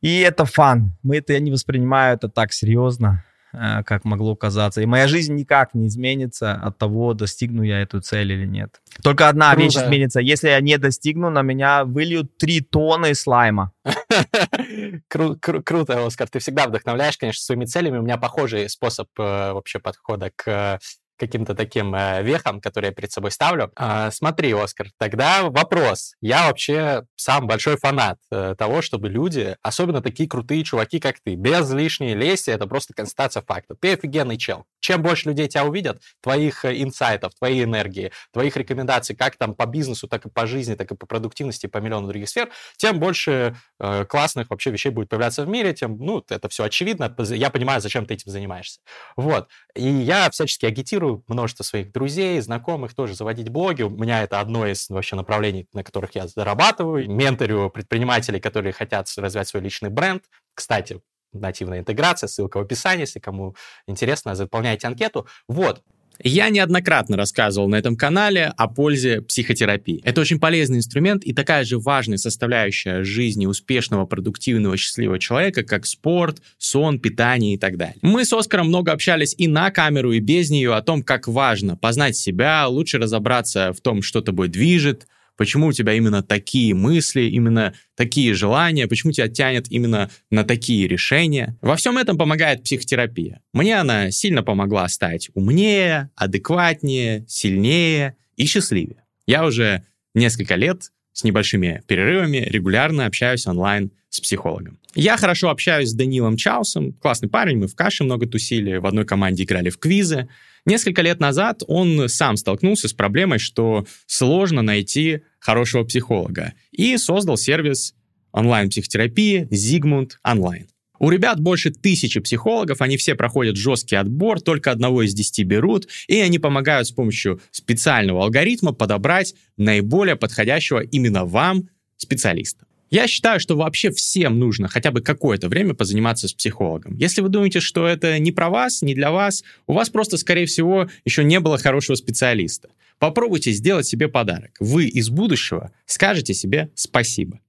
И 0.00 0.20
это 0.20 0.44
фан. 0.44 0.92
Мы 1.02 1.18
это, 1.18 1.32
я 1.32 1.40
не 1.40 1.50
воспринимаю 1.50 2.14
это 2.14 2.28
так 2.28 2.52
серьезно, 2.52 3.24
э, 3.52 3.82
как 3.84 4.04
могло 4.04 4.36
казаться. 4.36 4.80
И 4.80 4.86
моя 4.86 5.08
жизнь 5.08 5.34
никак 5.34 5.74
не 5.74 5.86
изменится 5.86 6.54
от 6.54 6.78
того, 6.78 7.14
достигну 7.14 7.62
я 7.62 7.80
эту 7.80 8.00
цель 8.00 8.32
или 8.32 8.46
нет. 8.46 8.80
Только 9.02 9.28
одна 9.28 9.50
Круто. 9.52 9.64
вещь 9.64 9.76
изменится. 9.76 10.20
Если 10.20 10.48
я 10.48 10.60
не 10.60 10.78
достигну, 10.78 11.30
на 11.30 11.42
меня 11.42 11.84
выльют 11.84 12.36
три 12.38 12.60
тонны 12.60 13.14
слайма. 13.14 13.72
Кру- 15.08 15.38
кру- 15.38 15.62
круто, 15.62 16.04
Оскар. 16.06 16.28
Ты 16.28 16.38
всегда 16.38 16.66
вдохновляешь, 16.66 17.18
конечно, 17.18 17.42
своими 17.42 17.64
целями. 17.64 17.98
У 17.98 18.02
меня 18.02 18.16
похожий 18.16 18.68
способ 18.68 19.08
э, 19.18 19.52
вообще 19.52 19.78
подхода 19.78 20.30
к 20.34 20.78
каким-то 21.16 21.54
таким 21.54 21.94
э, 21.94 22.22
вехам, 22.22 22.60
которые 22.60 22.90
я 22.90 22.94
перед 22.94 23.12
собой 23.12 23.30
ставлю. 23.30 23.72
Э, 23.78 24.10
смотри, 24.12 24.52
Оскар, 24.52 24.88
тогда 24.98 25.44
вопрос. 25.44 26.14
Я 26.20 26.46
вообще 26.46 27.04
сам 27.16 27.46
большой 27.46 27.76
фанат 27.76 28.18
э, 28.30 28.54
того, 28.56 28.82
чтобы 28.82 29.08
люди, 29.08 29.56
особенно 29.62 30.02
такие 30.02 30.28
крутые 30.28 30.64
чуваки, 30.64 31.00
как 31.00 31.16
ты, 31.20 31.34
без 31.34 31.70
лишней 31.70 32.14
лести, 32.14 32.50
это 32.50 32.66
просто 32.66 32.94
констатация 32.94 33.42
факта. 33.42 33.74
Ты 33.74 33.94
офигенный 33.94 34.36
чел. 34.36 34.64
Чем 34.80 35.02
больше 35.02 35.28
людей 35.28 35.48
тебя 35.48 35.64
увидят, 35.64 36.00
твоих 36.22 36.64
э, 36.64 36.82
инсайтов, 36.82 37.34
твоей 37.34 37.64
энергии, 37.64 38.12
твоих 38.32 38.56
рекомендаций, 38.56 39.16
как 39.16 39.36
там 39.36 39.54
по 39.54 39.66
бизнесу, 39.66 40.08
так 40.08 40.26
и 40.26 40.30
по 40.30 40.46
жизни, 40.46 40.74
так 40.74 40.90
и 40.92 40.96
по 40.96 41.06
продуктивности, 41.06 41.66
по 41.66 41.78
миллиону 41.78 42.08
других 42.08 42.28
сфер, 42.28 42.50
тем 42.76 43.00
больше 43.00 43.56
э, 43.78 44.04
классных 44.04 44.50
вообще 44.50 44.70
вещей 44.70 44.90
будет 44.90 45.08
появляться 45.08 45.44
в 45.44 45.48
мире, 45.48 45.72
тем, 45.72 45.96
ну, 45.98 46.24
это 46.28 46.48
все 46.48 46.64
очевидно. 46.64 47.14
Я 47.18 47.50
понимаю, 47.50 47.80
зачем 47.80 48.06
ты 48.06 48.14
этим 48.14 48.30
занимаешься. 48.30 48.80
Вот. 49.16 49.48
И 49.74 49.88
я 49.88 50.30
всячески 50.30 50.66
агитирую 50.66 51.05
мотивирую 51.06 51.24
множество 51.28 51.62
своих 51.64 51.92
друзей, 51.92 52.40
знакомых 52.40 52.94
тоже 52.94 53.14
заводить 53.14 53.48
блоги. 53.48 53.82
У 53.82 53.90
меня 53.90 54.22
это 54.22 54.40
одно 54.40 54.66
из 54.66 54.88
вообще 54.88 55.16
направлений, 55.16 55.68
на 55.72 55.82
которых 55.82 56.14
я 56.14 56.26
зарабатываю. 56.26 57.10
Менторю 57.10 57.70
предпринимателей, 57.70 58.40
которые 58.40 58.72
хотят 58.72 59.08
развивать 59.16 59.48
свой 59.48 59.62
личный 59.62 59.90
бренд. 59.90 60.24
Кстати, 60.54 61.00
нативная 61.32 61.80
интеграция, 61.80 62.28
ссылка 62.28 62.58
в 62.58 62.62
описании, 62.62 63.02
если 63.02 63.20
кому 63.20 63.54
интересно, 63.86 64.34
заполняйте 64.34 64.86
анкету. 64.86 65.26
Вот, 65.48 65.82
я 66.22 66.48
неоднократно 66.48 67.16
рассказывал 67.16 67.68
на 67.68 67.76
этом 67.76 67.96
канале 67.96 68.52
о 68.56 68.68
пользе 68.68 69.20
психотерапии. 69.22 70.00
Это 70.04 70.20
очень 70.20 70.38
полезный 70.38 70.78
инструмент 70.78 71.24
и 71.24 71.32
такая 71.32 71.64
же 71.64 71.78
важная 71.78 72.18
составляющая 72.18 73.04
жизни 73.04 73.46
успешного, 73.46 74.06
продуктивного, 74.06 74.76
счастливого 74.76 75.18
человека, 75.18 75.62
как 75.62 75.86
спорт, 75.86 76.42
сон, 76.58 76.98
питание 76.98 77.54
и 77.54 77.58
так 77.58 77.76
далее. 77.76 77.96
Мы 78.02 78.24
с 78.24 78.32
Оскаром 78.32 78.68
много 78.68 78.92
общались 78.92 79.34
и 79.36 79.48
на 79.48 79.70
камеру, 79.70 80.12
и 80.12 80.20
без 80.20 80.50
нее 80.50 80.74
о 80.74 80.82
том, 80.82 81.02
как 81.02 81.28
важно 81.28 81.76
познать 81.76 82.16
себя, 82.16 82.66
лучше 82.68 82.98
разобраться 82.98 83.72
в 83.72 83.80
том, 83.80 84.02
что 84.02 84.20
тобой 84.20 84.48
движет, 84.48 85.06
почему 85.36 85.68
у 85.68 85.72
тебя 85.72 85.94
именно 85.94 86.22
такие 86.22 86.74
мысли, 86.74 87.22
именно 87.22 87.74
такие 87.94 88.34
желания, 88.34 88.86
почему 88.86 89.12
тебя 89.12 89.28
тянет 89.28 89.70
именно 89.70 90.10
на 90.30 90.44
такие 90.44 90.88
решения. 90.88 91.56
Во 91.60 91.76
всем 91.76 91.98
этом 91.98 92.18
помогает 92.18 92.62
психотерапия. 92.62 93.40
Мне 93.52 93.78
она 93.78 94.10
сильно 94.10 94.42
помогла 94.42 94.88
стать 94.88 95.30
умнее, 95.34 96.10
адекватнее, 96.16 97.24
сильнее 97.28 98.16
и 98.36 98.46
счастливее. 98.46 99.04
Я 99.26 99.44
уже 99.44 99.84
несколько 100.14 100.54
лет 100.54 100.92
с 101.12 101.24
небольшими 101.24 101.82
перерывами 101.86 102.38
регулярно 102.38 103.06
общаюсь 103.06 103.46
онлайн 103.46 103.90
с 104.10 104.20
психологом. 104.20 104.78
Я 104.96 105.18
хорошо 105.18 105.50
общаюсь 105.50 105.90
с 105.90 105.94
Данилом 105.94 106.38
Чаусом, 106.38 106.94
классный 106.94 107.28
парень, 107.28 107.58
мы 107.58 107.68
в 107.68 107.74
каше 107.74 108.02
много 108.02 108.26
тусили, 108.26 108.78
в 108.78 108.86
одной 108.86 109.04
команде 109.04 109.44
играли 109.44 109.68
в 109.68 109.78
квизы. 109.78 110.26
Несколько 110.64 111.02
лет 111.02 111.20
назад 111.20 111.62
он 111.66 112.08
сам 112.08 112.38
столкнулся 112.38 112.88
с 112.88 112.94
проблемой, 112.94 113.38
что 113.38 113.86
сложно 114.06 114.62
найти 114.62 115.20
хорошего 115.38 115.84
психолога, 115.84 116.54
и 116.72 116.96
создал 116.96 117.36
сервис 117.36 117.94
онлайн-психотерапии 118.32 119.46
Zigmund 119.50 120.12
Online. 120.26 120.64
У 120.98 121.10
ребят 121.10 121.40
больше 121.40 121.72
тысячи 121.72 122.18
психологов, 122.20 122.80
они 122.80 122.96
все 122.96 123.14
проходят 123.14 123.56
жесткий 123.56 123.96
отбор, 123.96 124.40
только 124.40 124.70
одного 124.70 125.02
из 125.02 125.12
десяти 125.12 125.42
берут, 125.42 125.88
и 126.08 126.18
они 126.20 126.38
помогают 126.38 126.88
с 126.88 126.90
помощью 126.90 127.42
специального 127.50 128.24
алгоритма 128.24 128.72
подобрать 128.72 129.34
наиболее 129.58 130.16
подходящего 130.16 130.80
именно 130.80 131.26
вам 131.26 131.68
специалиста. 131.98 132.64
Я 132.90 133.08
считаю, 133.08 133.40
что 133.40 133.56
вообще 133.56 133.90
всем 133.90 134.38
нужно 134.38 134.68
хотя 134.68 134.90
бы 134.92 135.00
какое-то 135.00 135.48
время 135.48 135.74
позаниматься 135.74 136.28
с 136.28 136.32
психологом. 136.32 136.96
Если 136.96 137.20
вы 137.20 137.28
думаете, 137.28 137.60
что 137.60 137.86
это 137.86 138.18
не 138.18 138.30
про 138.30 138.48
вас, 138.48 138.82
не 138.82 138.94
для 138.94 139.10
вас, 139.10 139.42
у 139.66 139.72
вас 139.72 139.90
просто, 139.90 140.16
скорее 140.18 140.46
всего, 140.46 140.88
еще 141.04 141.24
не 141.24 141.40
было 141.40 141.58
хорошего 141.58 141.96
специалиста. 141.96 142.68
Попробуйте 142.98 143.50
сделать 143.52 143.86
себе 143.86 144.08
подарок. 144.08 144.52
Вы 144.60 144.86
из 144.86 145.10
будущего 145.10 145.72
скажете 145.84 146.32
себе 146.32 146.70
спасибо. 146.74 147.40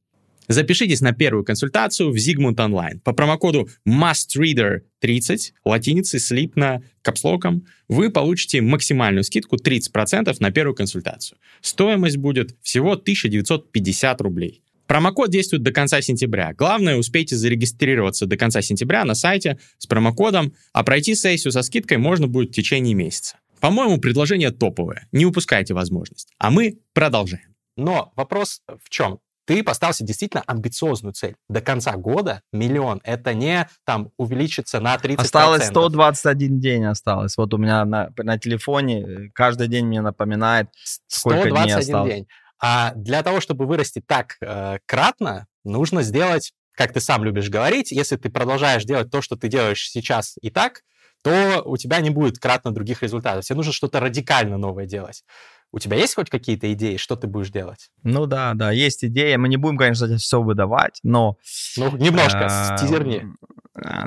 Запишитесь 0.48 1.02
на 1.02 1.12
первую 1.12 1.44
консультацию 1.44 2.12
в 2.12 2.16
Zigmund 2.16 2.56
Online. 2.56 3.00
По 3.02 3.12
промокоду 3.12 3.70
MustReader30, 3.88 5.52
латиницей, 5.66 6.20
слитно, 6.20 6.82
капслоком, 7.02 7.66
вы 7.90 8.10
получите 8.10 8.62
максимальную 8.62 9.24
скидку 9.24 9.58
30% 9.58 10.36
на 10.40 10.52
первую 10.52 10.74
консультацию. 10.74 11.38
Стоимость 11.62 12.18
будет 12.18 12.56
всего 12.62 12.94
1950 12.94 14.22
рублей. 14.22 14.62
Промокод 14.88 15.30
действует 15.30 15.64
до 15.64 15.72
конца 15.72 16.02
сентября. 16.02 16.54
Главное, 16.54 16.98
успейте 16.98 17.36
зарегистрироваться 17.36 18.26
до 18.26 18.38
конца 18.38 18.62
сентября 18.62 19.06
на 19.06 19.16
сайте 19.16 19.60
с 19.78 19.86
промокодом, 19.86 20.54
а 20.74 20.84
пройти 20.84 21.14
сессию 21.14 21.52
со 21.52 21.62
скидкой 21.62 21.98
можно 21.98 22.28
будет 22.28 22.50
в 22.50 22.54
течение 22.54 22.94
месяца. 22.94 23.38
По-моему, 23.60 24.00
предложение 24.00 24.52
топовое. 24.52 25.08
Не 25.12 25.26
упускайте 25.26 25.74
возможность. 25.74 26.34
А 26.38 26.52
мы 26.52 26.80
продолжаем. 26.94 27.56
Но 27.76 28.12
вопрос 28.16 28.62
в 28.84 28.90
чем? 28.90 29.20
ты 29.48 29.64
поставил 29.64 29.94
себе 29.94 30.08
действительно 30.08 30.44
амбициозную 30.46 31.14
цель. 31.14 31.38
До 31.48 31.62
конца 31.62 31.96
года 31.96 32.42
миллион. 32.52 33.00
Это 33.06 33.34
не 33.34 33.68
там 33.86 34.12
увеличится 34.18 34.82
на 34.82 34.96
30%. 34.96 35.16
Осталось 35.22 35.68
121 35.68 36.60
день 36.60 36.84
осталось. 36.84 37.38
Вот 37.38 37.54
у 37.54 37.58
меня 37.58 37.86
на, 37.86 38.10
на 38.18 38.38
телефоне 38.38 39.02
э, 39.02 39.30
каждый 39.34 39.70
день 39.70 39.86
мне 39.86 40.02
напоминает, 40.02 40.68
сколько 41.08 41.50
дней 41.50 41.74
осталось. 41.74 42.14
день. 42.14 42.28
А 42.60 42.94
для 42.96 43.24
того, 43.24 43.40
чтобы 43.40 43.66
вырасти 43.66 44.02
так 44.06 44.38
э, 44.42 44.80
кратно, 44.86 45.48
нужно 45.64 46.02
сделать, 46.02 46.54
как 46.74 46.94
ты 46.94 47.00
сам 47.00 47.24
любишь 47.24 47.50
говорить, 47.50 47.92
если 47.92 48.16
ты 48.16 48.30
продолжаешь 48.30 48.84
делать 48.84 49.12
то, 49.12 49.22
что 49.22 49.36
ты 49.36 49.48
делаешь 49.48 49.90
сейчас 49.90 50.36
и 50.42 50.50
так, 50.50 50.82
то 51.24 51.62
у 51.66 51.78
тебя 51.78 52.00
не 52.00 52.10
будет 52.10 52.40
кратно 52.40 52.72
других 52.72 53.04
результатов. 53.04 53.44
Тебе 53.44 53.58
нужно 53.58 53.74
что-то 53.74 54.00
радикально 54.00 54.58
новое 54.58 54.86
делать. 54.86 55.24
У 55.72 55.80
тебя 55.80 55.98
есть 55.98 56.16
хоть 56.16 56.30
какие-то 56.30 56.72
идеи, 56.74 56.98
что 56.98 57.16
ты 57.16 57.28
будешь 57.28 57.50
делать? 57.50 57.90
Ну 58.04 58.26
да, 58.26 58.54
да, 58.54 58.72
есть 58.72 59.04
идеи. 59.04 59.36
Мы 59.36 59.50
не 59.50 59.58
будем, 59.58 59.78
конечно, 59.78 60.18
все 60.18 60.42
выдавать, 60.42 61.00
но... 61.04 61.38
Ну, 61.76 61.96
немножко, 61.98 62.48
э, 62.50 62.78
стизерни. 62.78 63.28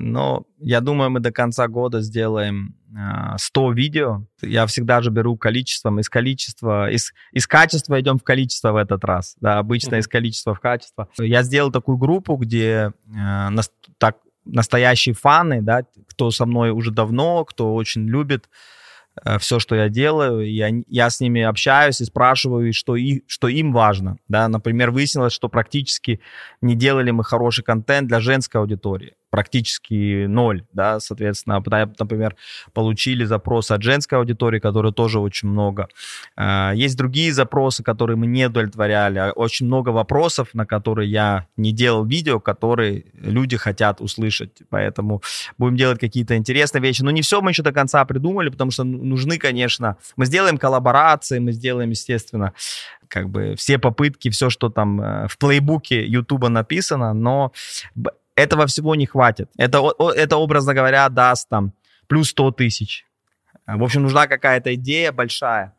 Но 0.00 0.44
я 0.58 0.80
думаю, 0.80 1.10
мы 1.10 1.20
до 1.20 1.30
конца 1.30 1.68
года 1.68 2.00
сделаем 2.00 2.74
100 3.36 3.72
видео. 3.72 4.26
Я 4.42 4.66
всегда 4.66 5.00
же 5.00 5.10
беру 5.10 5.36
количеством, 5.36 6.00
из 6.00 6.08
количества, 6.08 6.90
из, 6.90 7.12
из 7.32 7.46
качества 7.46 8.00
идем 8.00 8.18
в 8.18 8.24
количество 8.24 8.72
в 8.72 8.76
этот 8.76 9.04
раз. 9.04 9.36
Да, 9.40 9.58
обычно 9.58 9.96
из 9.96 10.08
количества 10.08 10.54
в 10.54 10.60
качество. 10.60 11.08
Я 11.18 11.42
сделал 11.42 11.70
такую 11.70 11.98
группу, 11.98 12.36
где 12.36 12.92
э, 13.06 13.48
нас, 13.48 13.70
так, 13.98 14.16
настоящие 14.44 15.14
фаны, 15.14 15.62
да, 15.62 15.84
кто 16.08 16.30
со 16.30 16.46
мной 16.46 16.70
уже 16.70 16.90
давно, 16.90 17.44
кто 17.44 17.74
очень 17.74 18.08
любит 18.08 18.48
все, 19.38 19.58
что 19.58 19.74
я 19.74 19.88
делаю, 19.88 20.50
я, 20.50 20.70
я 20.88 21.10
с 21.10 21.20
ними 21.20 21.42
общаюсь 21.42 22.00
и 22.00 22.04
спрашиваю, 22.04 22.72
что, 22.72 22.96
и, 22.96 23.22
что 23.26 23.48
им 23.48 23.72
важно. 23.72 24.16
Да? 24.28 24.48
Например, 24.48 24.90
выяснилось, 24.90 25.32
что 25.32 25.48
практически 25.48 26.20
не 26.60 26.74
делали 26.74 27.10
мы 27.10 27.24
хороший 27.24 27.64
контент 27.64 28.08
для 28.08 28.20
женской 28.20 28.60
аудитории 28.60 29.14
практически 29.30 30.26
ноль, 30.26 30.64
да, 30.72 31.00
соответственно, 31.00 31.62
например, 31.98 32.36
получили 32.72 33.24
запрос 33.24 33.70
от 33.70 33.82
женской 33.82 34.18
аудитории, 34.18 34.58
которые 34.58 34.92
тоже 34.92 35.20
очень 35.20 35.48
много. 35.48 35.88
А, 36.36 36.72
есть 36.74 36.96
другие 36.96 37.32
запросы, 37.32 37.82
которые 37.82 38.16
мы 38.16 38.26
не 38.26 38.46
удовлетворяли, 38.46 39.18
а 39.18 39.32
очень 39.32 39.66
много 39.66 39.90
вопросов, 39.90 40.48
на 40.52 40.66
которые 40.66 41.10
я 41.10 41.46
не 41.56 41.72
делал 41.72 42.04
видео, 42.04 42.40
которые 42.40 43.04
люди 43.14 43.56
хотят 43.56 44.00
услышать, 44.00 44.62
поэтому 44.68 45.22
будем 45.58 45.76
делать 45.76 46.00
какие-то 46.00 46.36
интересные 46.36 46.82
вещи, 46.82 47.02
но 47.02 47.10
не 47.10 47.22
все 47.22 47.40
мы 47.40 47.52
еще 47.52 47.62
до 47.62 47.72
конца 47.72 48.04
придумали, 48.04 48.48
потому 48.48 48.70
что 48.70 48.84
нужны, 48.84 49.38
конечно, 49.38 49.96
мы 50.16 50.26
сделаем 50.26 50.58
коллаборации, 50.58 51.38
мы 51.38 51.52
сделаем, 51.52 51.90
естественно, 51.90 52.52
как 53.08 53.28
бы 53.28 53.54
все 53.56 53.78
попытки, 53.78 54.30
все, 54.30 54.50
что 54.50 54.70
там 54.70 55.00
э, 55.00 55.28
в 55.28 55.36
плейбуке 55.36 56.04
Ютуба 56.04 56.48
написано, 56.48 57.12
но 57.12 57.52
этого 58.40 58.66
всего 58.66 58.94
не 58.94 59.06
хватит. 59.06 59.50
Это, 59.56 59.82
это 60.16 60.36
образно 60.36 60.74
говоря, 60.74 61.08
даст 61.08 61.48
там 61.48 61.72
плюс 62.08 62.30
100 62.30 62.52
тысяч. 62.52 63.06
В 63.66 63.82
общем, 63.82 64.02
нужна 64.02 64.26
какая-то 64.26 64.74
идея 64.74 65.12
большая, 65.12 65.74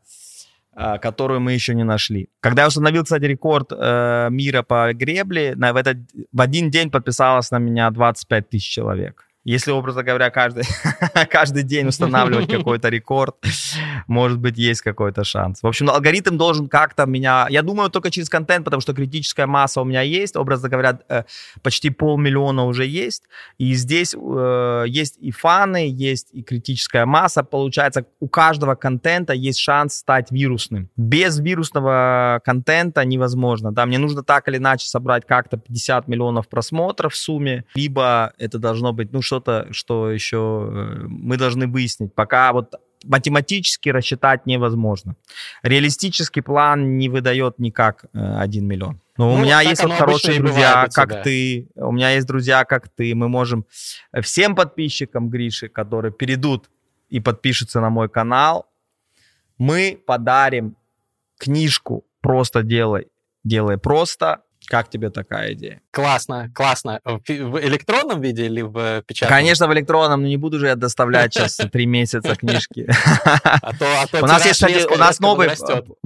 а, 0.74 0.98
которую 0.98 1.42
мы 1.42 1.54
еще 1.54 1.76
не 1.76 1.84
нашли. 1.84 2.30
Когда 2.40 2.62
я 2.62 2.68
установил, 2.70 3.04
кстати, 3.04 3.26
рекорд 3.26 3.72
э, 3.72 4.30
мира 4.32 4.62
по 4.64 4.94
гребле, 4.94 5.56
на, 5.56 5.74
в, 5.74 5.76
этот, 5.76 5.98
в 6.32 6.42
один 6.42 6.70
день 6.70 6.90
подписалось 6.90 7.52
на 7.52 7.60
меня 7.60 7.90
25 7.90 8.50
тысяч 8.50 8.70
человек. 8.70 9.28
Если, 9.44 9.72
образно 9.72 10.04
говоря, 10.04 10.30
каждый, 10.30 10.64
каждый 11.32 11.64
день 11.64 11.88
устанавливать 11.88 12.48
какой-то 12.52 12.90
рекорд, 12.90 13.36
может 14.08 14.38
быть, 14.38 14.58
есть 14.58 14.82
какой-то 14.82 15.24
шанс. 15.24 15.64
В 15.64 15.68
общем, 15.68 15.90
алгоритм 15.90 16.38
должен 16.38 16.68
как-то 16.68 17.06
меня... 17.06 17.48
Я 17.50 17.64
думаю, 17.64 17.90
только 17.90 18.12
через 18.12 18.30
контент, 18.30 18.66
потому 18.66 18.82
что 18.82 18.94
критическая 18.94 19.48
масса 19.48 19.82
у 19.82 19.84
меня 19.84 20.02
есть. 20.02 20.36
Образно 20.36 20.70
говоря, 20.70 21.00
э, 21.10 21.24
почти 21.64 21.90
полмиллиона 21.90 22.66
уже 22.66 22.86
есть. 22.86 23.24
И 23.58 23.74
здесь 23.74 24.14
э, 24.14 24.84
есть 24.88 25.18
и 25.18 25.32
фаны, 25.32 25.90
есть 25.90 26.30
и 26.34 26.44
критическая 26.44 27.06
масса. 27.06 27.44
Получается, 27.44 28.06
у 28.20 28.28
каждого 28.28 28.76
контента 28.76 29.34
есть 29.34 29.60
шанс 29.60 29.96
стать 29.96 30.30
вирусным. 30.30 30.90
Без 30.96 31.40
вирусного 31.40 32.42
контента 32.46 33.04
невозможно. 33.06 33.72
Да? 33.72 33.88
Мне 33.88 33.98
нужно 33.98 34.24
так 34.24 34.48
или 34.48 34.58
иначе 34.58 34.88
собрать 34.88 35.26
как-то 35.26 35.58
50 35.58 36.08
миллионов 36.08 36.48
просмотров 36.48 37.14
в 37.14 37.18
сумме, 37.18 37.66
либо 37.74 38.34
это 38.38 38.60
должно 38.60 38.94
быть, 38.94 39.12
ну, 39.12 39.22
что-то, 39.32 39.68
что 39.72 40.12
еще 40.12 40.38
э, 40.38 41.06
мы 41.08 41.38
должны 41.38 41.68
выяснить. 41.68 42.14
Пока 42.14 42.52
вот 42.52 42.76
математически 43.06 43.90
рассчитать 43.90 44.46
невозможно. 44.46 45.16
Реалистический 45.64 46.42
план 46.42 46.98
не 46.98 47.08
выдает 47.08 47.60
никак 47.60 48.06
э, 48.14 48.40
1 48.40 48.68
миллион. 48.68 49.00
Но 49.18 49.30
ну, 49.30 49.34
у 49.36 49.38
меня 49.38 49.62
есть 49.62 49.84
вот 49.84 49.94
хорошие 49.94 50.40
друзья, 50.40 50.90
как 50.94 51.24
ты. 51.24 51.70
У 51.76 51.92
меня 51.92 52.12
есть 52.12 52.28
друзья, 52.28 52.66
как 52.66 52.90
ты. 52.90 53.16
Мы 53.16 53.30
можем 53.30 53.66
всем 54.22 54.54
подписчикам 54.56 55.30
Гриши, 55.30 55.70
которые 55.70 56.12
перейдут 56.12 56.70
и 57.10 57.22
подпишутся 57.22 57.80
на 57.80 57.90
мой 57.90 58.10
канал, 58.10 58.66
мы 59.58 59.98
подарим 60.08 60.76
книжку 61.38 62.04
«Просто 62.22 62.64
делай, 62.64 63.08
делай 63.44 63.78
просто» 63.78 64.42
Как 64.68 64.90
тебе 64.90 65.10
такая 65.10 65.54
идея? 65.54 65.82
Классно, 65.92 66.52
классно. 66.54 67.02
В 67.04 67.60
электронном 67.60 68.22
виде 68.22 68.46
или 68.46 68.62
в 68.62 69.04
печатном? 69.08 69.38
Конечно, 69.38 69.68
в 69.68 69.74
электронном, 69.74 70.22
но 70.22 70.28
не 70.28 70.38
буду 70.38 70.60
же 70.60 70.68
я 70.68 70.76
доставлять 70.76 71.34
сейчас 71.34 71.56
три 71.72 71.86
месяца 71.86 72.36
книжки. 72.36 72.88
А 73.44 73.72
а 73.82 74.22
у 74.22 74.26
нас 74.26 74.46
есть, 74.46 74.62
кстати, 74.62 74.86
у 74.94 74.98
нас 74.98 75.20
новый, 75.20 75.50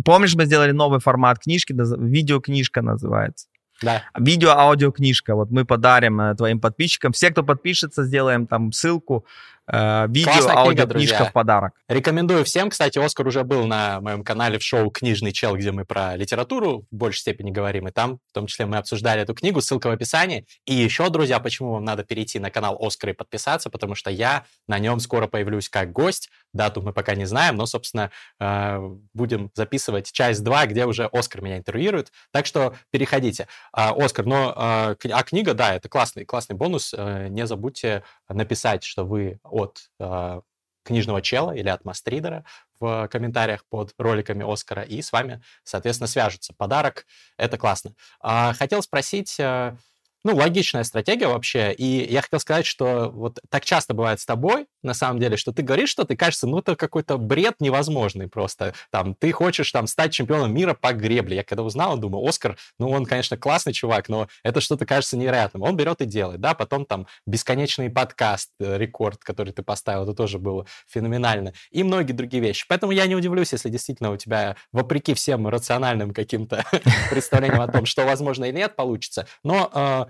помнишь, 0.04 0.36
мы 0.36 0.46
сделали 0.46 0.72
новый 0.72 1.00
формат 1.00 1.40
книжки, 1.40 1.74
видеокнижка 1.74 2.82
называется. 2.82 3.48
Да. 3.82 4.04
Видео-аудиокнижка. 4.18 5.36
Вот 5.36 5.52
мы 5.52 5.66
подарим 5.66 6.22
э, 6.22 6.36
твоим 6.36 6.62
подписчикам. 6.62 7.12
Все, 7.12 7.30
кто 7.30 7.44
подпишется, 7.44 8.06
сделаем 8.06 8.48
там 8.48 8.72
ссылку 8.72 9.26
Э, 9.72 10.06
видео, 10.08 10.48
аудиокнижка 10.50 11.26
в 11.26 11.34
подарок. 11.34 11.74
Рекомендую 11.88 12.46
всем. 12.46 12.70
Кстати, 12.70 13.00
Оскар 13.00 13.26
уже 13.28 13.44
был 13.44 13.66
на 13.66 14.00
моем 14.00 14.24
канале 14.24 14.60
в 14.60 14.64
шоу 14.64 14.92
«Книжный 14.92 15.32
чел», 15.32 15.56
где 15.56 15.72
мы 15.72 15.86
про 15.86 16.16
литературу 16.16 16.86
в 16.92 16.96
большей 16.96 17.22
степени 17.22 17.50
говорим. 17.50 17.88
И 17.88 17.92
там, 17.92 18.20
в 18.30 18.34
том 18.34 18.46
числе, 18.48 18.68
мы 18.68 18.78
обсуждали 18.78 19.22
эту 19.22 19.34
книгу. 19.34 19.62
Ссылка 19.62 19.88
в 19.88 19.92
описании. 19.92 20.46
И 20.66 20.74
еще, 20.74 21.10
друзья, 21.10 21.40
почему 21.40 21.74
вам 21.74 21.84
надо 21.84 22.04
перейти 22.04 22.38
на 22.38 22.52
канал 22.52 22.78
Оскара 22.80 23.14
и 23.14 23.16
подписаться? 23.16 23.70
Потому 23.70 23.96
что 23.96 24.12
я 24.12 24.46
на 24.68 24.78
нем 24.78 25.00
скоро 25.00 25.28
появлюсь 25.28 25.70
как 25.70 25.92
гость. 25.92 26.30
Дату 26.54 26.82
мы 26.82 26.94
пока 26.94 27.16
не 27.16 27.26
знаем, 27.26 27.56
но, 27.56 27.66
собственно, 27.66 28.12
э, 28.40 28.80
будем 29.14 29.52
записывать 29.56 30.12
часть 30.12 30.44
2, 30.44 30.68
где 30.68 30.86
уже 30.86 31.10
Оскар 31.12 31.42
меня 31.42 31.58
интервьюирует. 31.58 32.12
Так 32.32 32.46
что 32.46 32.76
переходите. 32.92 33.48
А, 33.74 33.94
Оскар, 33.94 34.26
но 34.26 34.54
а, 34.56 34.96
а 35.12 35.24
книга, 35.24 35.54
да, 35.54 35.76
это 35.76 35.90
классный, 35.90 36.24
классный 36.24 36.56
бонус. 36.56 36.94
Э, 36.96 37.28
не 37.30 37.46
забудьте 37.48 38.04
написать, 38.30 38.84
что 38.84 39.06
вы 39.06 39.40
от 39.56 39.90
э, 40.00 40.42
книжного 40.84 41.22
чела 41.22 41.52
или 41.52 41.70
от 41.70 41.86
мастридера 41.86 42.44
в 42.80 43.08
комментариях 43.08 43.66
под 43.70 43.94
роликами 43.98 44.44
Оскара, 44.52 44.84
и 44.84 45.02
с 45.02 45.12
вами, 45.12 45.42
соответственно, 45.64 46.08
свяжутся. 46.08 46.54
Подарок— 46.54 47.06
это 47.38 47.58
классно. 47.58 47.94
А, 48.20 48.54
хотел 48.54 48.82
спросить, 48.82 49.40
э, 49.40 49.76
ну, 50.26 50.36
логичная 50.36 50.84
стратегия 50.84 51.28
вообще. 51.28 51.72
И 51.72 52.12
я 52.12 52.22
хотел 52.24 52.40
сказать, 52.40 52.66
что 52.66 53.12
вот 53.12 53.40
так 53.50 53.64
часто 53.64 53.94
бывает 53.94 54.20
с 54.20 54.26
тобой, 54.26 54.66
на 54.82 54.96
самом 54.96 55.20
деле, 55.20 55.38
что 55.38 55.52
ты 55.52 55.62
говоришь 55.62 55.90
что 55.90 56.04
ты 56.04 56.18
кажется, 56.18 56.48
ну, 56.48 56.60
это 56.60 56.76
какой-то 56.76 57.18
бред 57.20 57.56
невозможный 57.60 58.28
просто. 58.28 58.74
Там, 58.90 59.14
ты 59.14 59.32
хочешь 59.32 59.72
там 59.72 59.86
стать 59.86 60.14
чемпионом 60.14 60.52
мира 60.54 60.74
по 60.74 60.94
гребле. 60.94 61.38
Я 61.38 61.44
когда 61.44 61.62
узнал, 61.62 61.96
думаю, 61.98 62.28
Оскар, 62.28 62.58
ну, 62.80 62.90
он, 62.90 63.06
конечно, 63.06 63.38
классный 63.38 63.72
чувак, 63.72 64.10
но 64.10 64.28
это 64.44 64.62
что-то 64.62 64.88
кажется 64.88 65.16
невероятным. 65.16 65.62
Он 65.62 65.78
берет 65.78 66.02
и 66.02 66.06
делает, 66.06 66.42
да, 66.42 66.56
потом 66.56 66.86
там 66.86 67.06
бесконечный 67.28 67.92
подкаст, 67.92 68.50
э, 68.60 68.80
рекорд, 68.80 69.24
который 69.24 69.54
ты 69.54 69.62
поставил, 69.62 70.04
это 70.04 70.14
тоже 70.14 70.40
было 70.40 70.66
феноменально. 70.88 71.54
И 71.70 71.84
многие 71.84 72.14
другие 72.14 72.42
вещи. 72.42 72.66
Поэтому 72.68 72.92
я 72.92 73.06
не 73.06 73.16
удивлюсь, 73.16 73.54
если 73.54 73.70
действительно 73.70 74.12
у 74.12 74.18
тебя, 74.18 74.56
вопреки 74.72 75.14
всем 75.14 75.48
рациональным 75.48 76.14
каким-то 76.14 76.66
представлениям 77.12 77.62
о 77.62 77.68
том, 77.68 77.86
что 77.86 78.06
возможно 78.06 78.46
или 78.46 78.58
нет, 78.58 78.76
получится. 78.76 79.28
Но 79.44 79.70
э, 79.72 80.06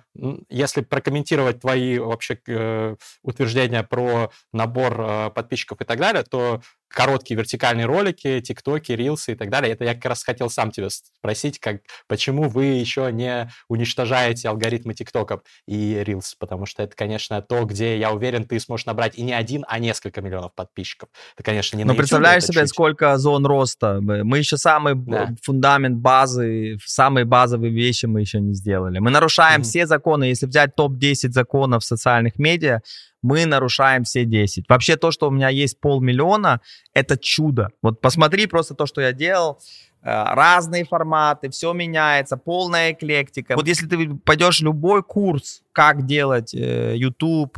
если 0.50 0.81
прокомментировать 0.81 1.59
твои 1.62 1.97
вообще 2.00 2.39
э, 2.47 2.95
утверждения 3.21 3.83
про 3.83 4.31
набор 4.53 5.01
э, 5.01 5.29
подписчиков 5.31 5.81
и 5.81 5.85
так 5.85 6.00
далее, 6.00 6.24
то 6.24 6.62
короткие 6.96 7.38
вертикальные 7.38 7.86
ролики, 7.86 8.40
тиктоки, 8.40 8.94
рилсы 8.94 9.34
и 9.34 9.36
так 9.36 9.50
далее. 9.50 9.74
Это 9.74 9.84
я 9.84 9.94
как 9.94 10.06
раз 10.06 10.24
хотел 10.24 10.50
сам 10.50 10.72
тебя 10.72 10.90
спросить, 10.90 11.60
как, 11.60 11.82
почему 12.08 12.44
вы 12.44 12.66
еще 12.66 13.12
не 13.12 13.50
уничтожаете 13.68 14.48
алгоритмы 14.48 14.94
тиктоков 14.94 15.42
и 15.68 16.02
рилс, 16.06 16.36
потому 16.36 16.66
что 16.66 16.84
это, 16.84 16.96
конечно, 16.96 17.42
то, 17.42 17.66
где, 17.66 18.00
я 18.00 18.14
уверен, 18.14 18.46
ты 18.46 18.60
сможешь 18.62 18.86
набрать 18.86 19.18
и 19.18 19.24
не 19.24 19.34
один, 19.34 19.66
а 19.68 19.78
несколько 19.78 20.22
миллионов 20.22 20.56
подписчиков. 20.56 21.10
Это, 21.36 21.44
конечно, 21.44 21.75
не 21.75 21.84
Ну, 21.84 21.96
представляешь 21.96 22.46
себе, 22.46 22.62
чуть... 22.62 22.70
сколько 22.70 23.18
зон 23.18 23.46
роста. 23.46 24.00
Мы 24.02 24.38
еще 24.38 24.56
самый 24.56 24.96
да. 24.96 25.32
фундамент 25.44 25.98
базы, 25.98 26.78
самые 26.86 27.25
базовые 27.25 27.74
вещи 27.74 28.06
мы 28.06 28.22
еще 28.22 28.40
не 28.40 28.54
сделали. 28.54 29.00
Мы 29.00 29.12
нарушаем 29.12 29.62
mm-hmm. 29.62 29.66
все 29.66 29.86
законы. 29.86 30.24
Если 30.25 30.46
взять 30.46 30.75
топ-10 30.75 31.32
законов 31.32 31.84
социальных 31.84 32.40
медиа, 32.40 32.80
мы 33.25 33.46
нарушаем 33.46 34.03
все 34.03 34.24
10. 34.24 34.70
Вообще 34.70 34.98
то, 34.98 35.10
что 35.10 35.27
у 35.27 35.32
меня 35.32 35.50
есть 35.50 35.79
полмиллиона, 35.79 36.62
это 36.94 37.17
чудо. 37.17 37.70
Вот 37.82 38.00
посмотри 38.00 38.46
просто 38.46 38.75
то, 38.75 38.86
что 38.86 39.01
я 39.01 39.12
делал. 39.13 39.60
разные 40.03 40.86
форматы, 40.86 41.50
все 41.50 41.74
меняется, 41.74 42.38
полная 42.38 42.91
эклектика. 42.91 43.55
Вот 43.55 43.67
если 43.67 43.88
ты 43.88 44.15
пойдешь 44.24 44.62
любой 44.62 45.01
курс, 45.01 45.63
как 45.72 46.05
делать 46.05 46.53
YouTube, 46.53 47.58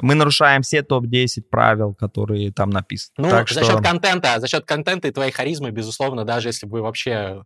мы 0.00 0.14
нарушаем 0.14 0.62
все 0.62 0.82
топ-10 0.82 1.42
правил, 1.50 1.94
которые 1.94 2.52
там 2.52 2.70
написаны. 2.70 3.14
Ну, 3.18 3.30
так 3.30 3.48
за 3.48 3.64
что... 3.64 3.72
счет 3.72 3.82
контента, 3.82 4.38
за 4.38 4.46
счет 4.46 4.64
контента 4.64 5.08
и 5.08 5.10
твоей 5.10 5.32
харизмы, 5.32 5.70
безусловно, 5.70 6.24
даже 6.24 6.48
если 6.48 6.66
бы 6.66 6.80
вообще 6.80 7.42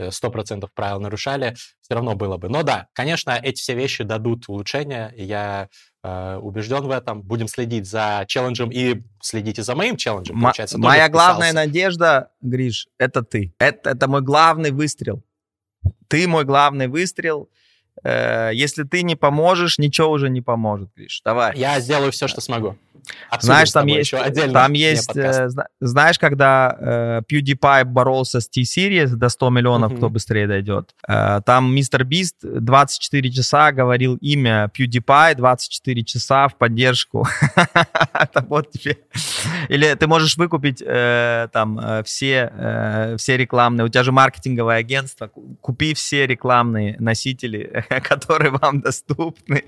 100% 0.00 0.68
правил 0.74 1.00
нарушали, 1.00 1.54
все 1.80 1.94
равно 1.94 2.14
было 2.14 2.36
бы. 2.36 2.48
Но 2.48 2.62
да, 2.62 2.88
конечно, 2.92 3.38
эти 3.42 3.60
все 3.60 3.74
вещи 3.74 4.04
дадут 4.04 4.48
улучшения, 4.48 5.12
и 5.16 5.24
я 5.24 5.64
э, 5.64 5.68
убежден 6.40 6.82
в 6.86 6.90
этом. 6.90 7.22
Будем 7.22 7.48
следить 7.48 7.86
за 7.86 8.24
челленджем 8.26 8.70
и 8.70 9.02
следите 9.20 9.62
за 9.62 9.74
моим 9.74 9.96
челленджем, 9.96 10.40
получается. 10.40 10.78
Моя 10.78 11.08
главная 11.08 11.52
надежда, 11.52 12.30
Гриш, 12.40 12.88
это 12.98 13.22
ты. 13.22 13.54
Это, 13.58 13.90
это 13.90 14.08
мой 14.08 14.22
главный 14.22 14.70
выстрел. 14.70 15.22
Ты 16.08 16.28
мой 16.28 16.44
главный 16.44 16.88
выстрел. 16.88 17.48
Э, 18.04 18.50
если 18.52 18.84
ты 18.84 19.02
не 19.02 19.16
поможешь, 19.16 19.78
ничего 19.78 20.10
уже 20.10 20.28
не 20.28 20.42
поможет, 20.42 20.90
Гриш. 20.96 21.20
Давай. 21.24 21.56
Я 21.56 21.80
сделаю 21.80 22.12
все, 22.12 22.28
что 22.28 22.40
смогу. 22.40 22.76
Обсудим 23.30 23.54
знаешь, 23.54 23.70
там 23.72 23.86
есть, 23.86 24.12
там 24.52 24.72
есть, 24.72 25.16
э, 25.16 25.48
знаешь, 25.80 26.18
когда 26.18 26.76
э, 26.78 27.20
PewDiePie 27.30 27.84
боролся 27.84 28.40
с 28.40 28.48
T-Series 28.48 29.08
до 29.08 29.28
100 29.28 29.50
миллионов, 29.50 29.92
uh-huh. 29.92 29.96
кто 29.96 30.10
быстрее 30.10 30.46
дойдет. 30.46 30.94
Э, 31.06 31.40
там 31.44 31.74
мистер 31.74 32.04
Бист 32.04 32.36
24 32.42 33.30
часа 33.30 33.72
говорил 33.72 34.16
имя 34.16 34.70
PewDiePie 34.76 35.34
24 35.36 36.04
часа 36.04 36.48
в 36.48 36.56
поддержку. 36.56 37.26
Это 38.12 38.44
вот 38.48 38.70
тебе. 38.70 38.98
Или 39.68 39.94
ты 39.94 40.06
можешь 40.06 40.36
выкупить 40.36 40.82
э, 40.84 41.48
там 41.52 41.78
э, 41.78 42.02
все, 42.04 42.50
э, 42.52 43.16
все 43.18 43.36
рекламные, 43.36 43.84
у 43.84 43.88
тебя 43.88 44.02
же 44.02 44.12
маркетинговое 44.12 44.76
агентство, 44.76 45.30
купи 45.60 45.94
все 45.94 46.26
рекламные 46.26 46.96
носители, 46.98 47.84
которые 48.02 48.50
вам 48.50 48.80
доступны, 48.80 49.64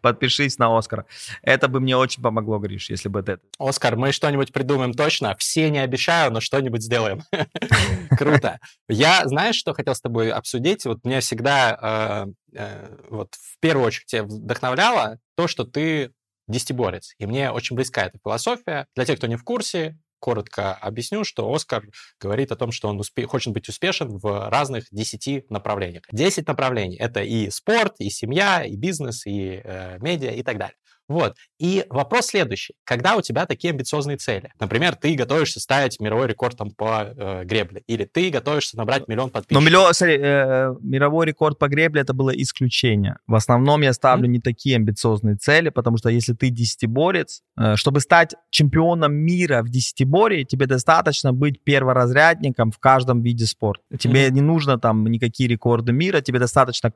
подпишись 0.00 0.58
на 0.58 0.76
Оскар. 0.76 1.06
Это 1.42 1.68
бы 1.68 1.80
мне 1.80 1.96
очень 1.96 2.22
помогло, 2.22 2.58
Гриш 2.58 2.90
если 2.90 3.08
бы 3.08 3.20
это... 3.20 3.38
Оскар, 3.58 3.96
мы 3.96 4.12
что-нибудь 4.12 4.52
придумаем 4.52 4.92
точно. 4.92 5.34
Все 5.38 5.70
не 5.70 5.78
обещаю, 5.78 6.32
но 6.32 6.40
что-нибудь 6.40 6.82
сделаем. 6.82 7.22
Круто. 8.10 8.58
Я, 8.88 9.26
знаешь, 9.26 9.56
что 9.56 9.74
хотел 9.74 9.94
с 9.94 10.00
тобой 10.00 10.30
обсудить? 10.30 10.84
Вот 10.84 11.04
меня 11.04 11.20
всегда, 11.20 12.26
э, 12.54 12.58
э, 12.58 12.96
вот 13.10 13.34
в 13.34 13.58
первую 13.60 13.86
очередь 13.86 14.06
тебя 14.06 14.24
вдохновляло 14.24 15.18
то, 15.36 15.48
что 15.48 15.64
ты 15.64 16.12
десятиборец. 16.48 17.14
И 17.18 17.26
мне 17.26 17.50
очень 17.50 17.76
близка 17.76 18.04
эта 18.04 18.18
философия. 18.22 18.86
Для 18.94 19.04
тех, 19.04 19.18
кто 19.18 19.26
не 19.26 19.36
в 19.36 19.44
курсе, 19.44 19.98
коротко 20.22 20.72
объясню, 20.74 21.24
что 21.24 21.52
Оскар 21.52 21.84
говорит 22.20 22.52
о 22.52 22.56
том, 22.56 22.70
что 22.70 22.88
он 22.88 23.00
успе- 23.00 23.26
хочет 23.26 23.52
быть 23.52 23.68
успешен 23.68 24.18
в 24.18 24.48
разных 24.48 24.84
10 24.92 25.50
направлениях. 25.50 26.04
10 26.12 26.46
направлений— 26.46 26.96
это 26.98 27.22
и 27.24 27.50
спорт, 27.50 27.96
и 27.98 28.08
семья, 28.08 28.62
и 28.62 28.76
бизнес, 28.76 29.26
и 29.26 29.60
э, 29.64 29.98
медиа, 29.98 30.30
и 30.30 30.44
так 30.44 30.58
далее. 30.58 30.76
Вот. 31.08 31.36
И 31.58 31.84
вопрос 31.90 32.26
следующий. 32.26 32.74
Когда 32.84 33.16
у 33.16 33.20
тебя 33.20 33.46
такие 33.46 33.72
амбициозные 33.72 34.16
цели? 34.16 34.50
Например, 34.58 34.96
ты 34.96 35.14
готовишься 35.14 35.60
ставить 35.60 36.00
мировой 36.00 36.26
рекорд 36.26 36.56
там 36.56 36.70
по 36.70 37.04
э, 37.04 37.44
гребле, 37.44 37.82
или 37.86 38.04
ты 38.04 38.30
готовишься 38.30 38.76
набрать 38.76 39.08
миллион 39.08 39.30
подписчиков. 39.30 39.62
Но 39.62 39.68
миллион, 39.68 39.94
смотри, 39.94 40.18
э, 40.20 40.74
мировой 40.80 41.26
рекорд 41.26 41.58
по 41.58 41.68
гребле 41.68 42.02
это 42.02 42.14
было 42.14 42.30
исключение. 42.30 43.16
В 43.26 43.34
основном 43.34 43.82
я 43.82 43.92
ставлю 43.92 44.26
mm-hmm. 44.26 44.32
не 44.32 44.40
такие 44.40 44.76
амбициозные 44.76 45.36
цели, 45.36 45.68
потому 45.68 45.98
что 45.98 46.08
если 46.08 46.32
ты 46.32 46.50
десятиборец, 46.50 47.42
э, 47.58 47.76
чтобы 47.76 48.00
стать 48.00 48.34
чемпионом 48.50 49.14
мира 49.14 49.62
в 49.62 49.68
десятиборье, 49.68 50.44
тебе 50.44 50.66
достаточно 50.66 51.32
быть 51.32 51.62
перворазрядником 51.62 52.70
в 52.70 52.78
каждом 52.78 53.22
виде 53.22 53.44
спорта. 53.44 53.82
Тебе 53.98 54.26
mm-hmm. 54.26 54.32
не 54.32 54.40
нужно 54.40 54.78
там 54.78 55.04
никакие 55.06 55.48
рекорды 55.48 55.92
мира, 55.92 56.20
тебе 56.20 56.38
достаточно 56.38 56.92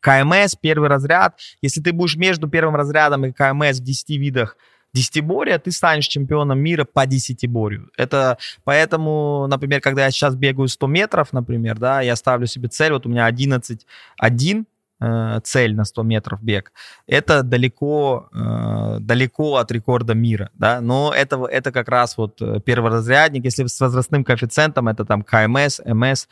КМС, 0.00 0.54
первый 0.60 0.88
разряд. 0.88 1.38
Если 1.60 1.82
ты 1.82 1.92
будешь 1.92 2.16
между 2.16 2.48
первым 2.48 2.74
разрядом 2.74 3.26
и 3.26 3.32
КМС 3.32 3.47
КМС 3.52 3.80
в 3.80 3.84
10 3.84 4.10
видах 4.10 4.56
десятиборья, 4.94 5.58
ты 5.58 5.70
станешь 5.70 6.06
чемпионом 6.06 6.58
мира 6.58 6.84
по 6.84 7.06
десятиборью. 7.06 7.90
Это 7.96 8.38
поэтому, 8.64 9.46
например, 9.48 9.80
когда 9.80 10.04
я 10.04 10.10
сейчас 10.10 10.34
бегаю 10.34 10.68
100 10.68 10.86
метров, 10.86 11.32
например, 11.32 11.78
да, 11.78 12.00
я 12.00 12.16
ставлю 12.16 12.46
себе 12.46 12.68
цель, 12.68 12.92
вот 12.92 13.06
у 13.06 13.08
меня 13.08 13.28
11-1, 13.28 14.64
э, 15.00 15.40
цель 15.44 15.74
на 15.76 15.84
100 15.84 16.02
метров 16.02 16.42
бег, 16.42 16.72
это 17.06 17.42
далеко, 17.42 18.28
э, 18.32 18.96
далеко 19.00 19.56
от 19.56 19.70
рекорда 19.70 20.14
мира, 20.14 20.50
да, 20.54 20.80
но 20.80 21.12
это, 21.14 21.44
это 21.44 21.70
как 21.70 21.88
раз 21.88 22.16
вот 22.16 22.40
э, 22.40 22.60
перворазрядник, 22.60 23.44
если 23.44 23.66
с 23.66 23.80
возрастным 23.80 24.24
коэффициентом, 24.24 24.88
это 24.88 25.04
там 25.04 25.22
КМС, 25.22 25.80
МС, 25.84 26.28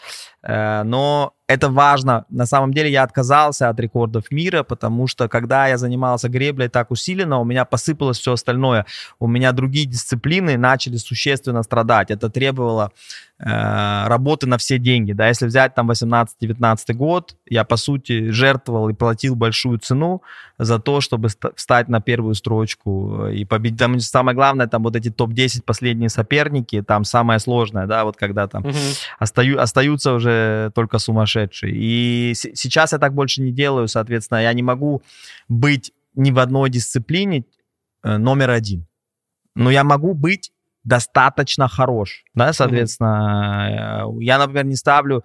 но 0.46 1.36
это 1.48 1.68
важно. 1.68 2.24
На 2.28 2.44
самом 2.44 2.72
деле 2.72 2.90
я 2.90 3.04
отказался 3.04 3.68
от 3.68 3.78
рекордов 3.78 4.30
мира, 4.32 4.64
потому 4.64 5.06
что 5.06 5.28
когда 5.28 5.68
я 5.68 5.78
занимался 5.78 6.28
греблей 6.28 6.68
так 6.68 6.90
усиленно, 6.90 7.38
у 7.38 7.44
меня 7.44 7.64
посыпалось 7.64 8.18
все 8.18 8.32
остальное. 8.32 8.84
У 9.20 9.28
меня 9.28 9.52
другие 9.52 9.86
дисциплины 9.86 10.56
начали 10.56 10.96
существенно 10.96 11.62
страдать. 11.62 12.10
Это 12.10 12.30
требовало 12.30 12.90
э, 13.38 13.44
работы 14.08 14.48
на 14.48 14.58
все 14.58 14.78
деньги. 14.78 15.12
Да, 15.12 15.28
если 15.28 15.46
взять 15.46 15.74
там 15.76 15.88
18-19 15.88 16.94
год, 16.94 17.36
я 17.46 17.62
по 17.62 17.76
сути 17.76 18.30
жертвовал 18.30 18.88
и 18.88 18.94
платил 18.94 19.36
большую 19.36 19.78
цену 19.78 20.22
за 20.58 20.80
то, 20.80 21.00
чтобы 21.00 21.28
встать 21.54 21.88
на 21.88 22.00
первую 22.00 22.34
строчку 22.34 23.28
и 23.28 23.44
победить. 23.44 23.78
Там 23.78 24.00
самое 24.00 24.34
главное, 24.34 24.66
там 24.66 24.82
вот 24.82 24.96
эти 24.96 25.10
топ-10 25.10 25.62
последние 25.64 26.08
соперники, 26.08 26.82
там 26.82 27.04
самое 27.04 27.38
сложное, 27.38 27.86
да, 27.86 28.04
вот 28.04 28.16
когда 28.16 28.48
там 28.48 28.64
угу. 28.64 28.76
остаю, 29.20 29.60
остаются 29.60 30.12
уже 30.14 30.35
только 30.74 30.98
сумасшедший. 30.98 31.72
И 31.74 32.32
сейчас 32.34 32.92
я 32.92 32.98
так 32.98 33.14
больше 33.14 33.42
не 33.42 33.52
делаю, 33.52 33.88
соответственно, 33.88 34.42
я 34.42 34.52
не 34.52 34.62
могу 34.62 35.02
быть 35.48 35.92
ни 36.14 36.30
в 36.30 36.38
одной 36.38 36.70
дисциплине 36.70 37.44
э, 38.02 38.16
номер 38.16 38.50
один. 38.50 38.86
Но 39.54 39.70
я 39.70 39.84
могу 39.84 40.14
быть 40.14 40.52
достаточно 40.84 41.68
хорош, 41.68 42.24
да, 42.34 42.52
соответственно, 42.52 44.04
mm-hmm. 44.04 44.22
я, 44.22 44.38
например, 44.38 44.66
не 44.66 44.76
ставлю 44.76 45.24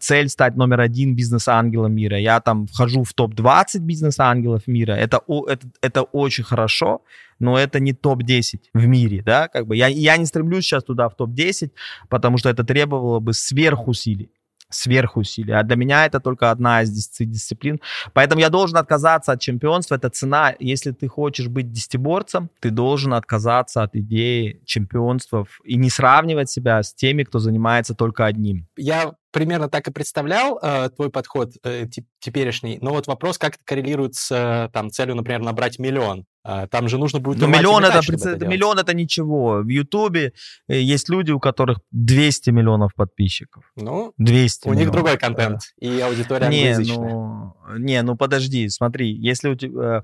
цель 0.00 0.28
стать 0.28 0.56
номер 0.56 0.80
один 0.80 1.16
бизнес-ангелом 1.16 1.94
мира. 1.94 2.18
Я 2.18 2.40
там 2.40 2.66
вхожу 2.66 3.02
в 3.04 3.12
топ-20 3.12 3.78
бизнес-ангелов 3.80 4.66
мира. 4.66 4.92
Это, 4.92 5.20
это, 5.48 5.66
это 5.80 6.02
очень 6.02 6.44
хорошо, 6.44 7.02
но 7.38 7.58
это 7.58 7.80
не 7.80 7.92
топ-10 7.92 8.60
в 8.74 8.86
мире, 8.86 9.22
да, 9.24 9.48
как 9.48 9.66
бы 9.66 9.76
я, 9.76 9.88
я 9.88 10.16
не 10.16 10.26
стремлюсь 10.26 10.64
сейчас 10.64 10.84
туда 10.84 11.08
в 11.08 11.16
топ-10, 11.16 11.70
потому 12.08 12.38
что 12.38 12.48
это 12.48 12.64
требовало 12.64 13.20
бы 13.20 13.32
сверхусилий 13.32 14.30
сверхусилия. 14.70 15.60
А 15.60 15.62
для 15.62 15.76
меня 15.76 16.06
это 16.06 16.20
только 16.20 16.50
одна 16.50 16.82
из 16.82 16.90
дисциплин. 16.90 17.80
Поэтому 18.12 18.40
я 18.40 18.50
должен 18.50 18.76
отказаться 18.76 19.32
от 19.32 19.40
чемпионства. 19.40 19.94
Это 19.94 20.10
цена. 20.10 20.54
Если 20.58 20.90
ты 20.90 21.06
хочешь 21.06 21.48
быть 21.48 21.70
десятиборцем, 21.70 22.50
ты 22.60 22.70
должен 22.70 23.14
отказаться 23.14 23.82
от 23.82 23.94
идеи 23.94 24.60
чемпионства 24.64 25.46
и 25.64 25.76
не 25.76 25.90
сравнивать 25.90 26.50
себя 26.50 26.82
с 26.82 26.92
теми, 26.92 27.22
кто 27.22 27.38
занимается 27.38 27.94
только 27.94 28.26
одним. 28.26 28.66
Я 28.76 29.14
примерно 29.34 29.68
так 29.68 29.88
и 29.88 29.90
представлял 29.90 30.60
э, 30.62 30.88
твой 30.94 31.10
подход 31.10 31.50
э, 31.64 31.86
теперешний, 32.20 32.78
но 32.80 32.90
вот 32.90 33.08
вопрос, 33.08 33.36
как 33.36 33.56
это 33.56 33.64
коррелирует 33.64 34.14
с 34.14 34.30
э, 34.30 34.70
там, 34.72 34.90
целью, 34.90 35.16
например, 35.16 35.40
набрать 35.40 35.80
миллион. 35.80 36.24
Э, 36.44 36.68
там 36.70 36.88
же 36.88 36.98
нужно 36.98 37.18
будет... 37.18 37.40
Ну, 37.40 37.48
миллион 37.48 37.84
это, 37.84 37.98
это 37.98 38.46
миллион 38.46 38.78
это 38.78 38.94
ничего. 38.94 39.60
В 39.62 39.68
Ютубе 39.68 40.34
э, 40.68 40.80
есть 40.80 41.08
люди, 41.08 41.32
у 41.32 41.40
которых 41.40 41.80
200 41.90 42.50
миллионов 42.50 42.94
подписчиков. 42.94 43.64
Ну, 43.74 44.12
200 44.18 44.68
у 44.68 44.70
миллионов. 44.70 44.86
них 44.86 44.92
другой 44.92 45.18
контент, 45.18 45.62
и 45.80 45.98
аудитория 45.98 46.48
не, 46.48 46.78
ну, 46.78 47.56
не, 47.76 48.00
ну 48.02 48.16
подожди, 48.16 48.68
смотри, 48.68 49.12
если 49.12 49.48
у 49.48 49.56
тебя, 49.56 49.98
э, 49.98 50.02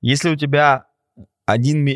если 0.00 0.30
у 0.30 0.36
тебя 0.36 0.84
один, 1.46 1.88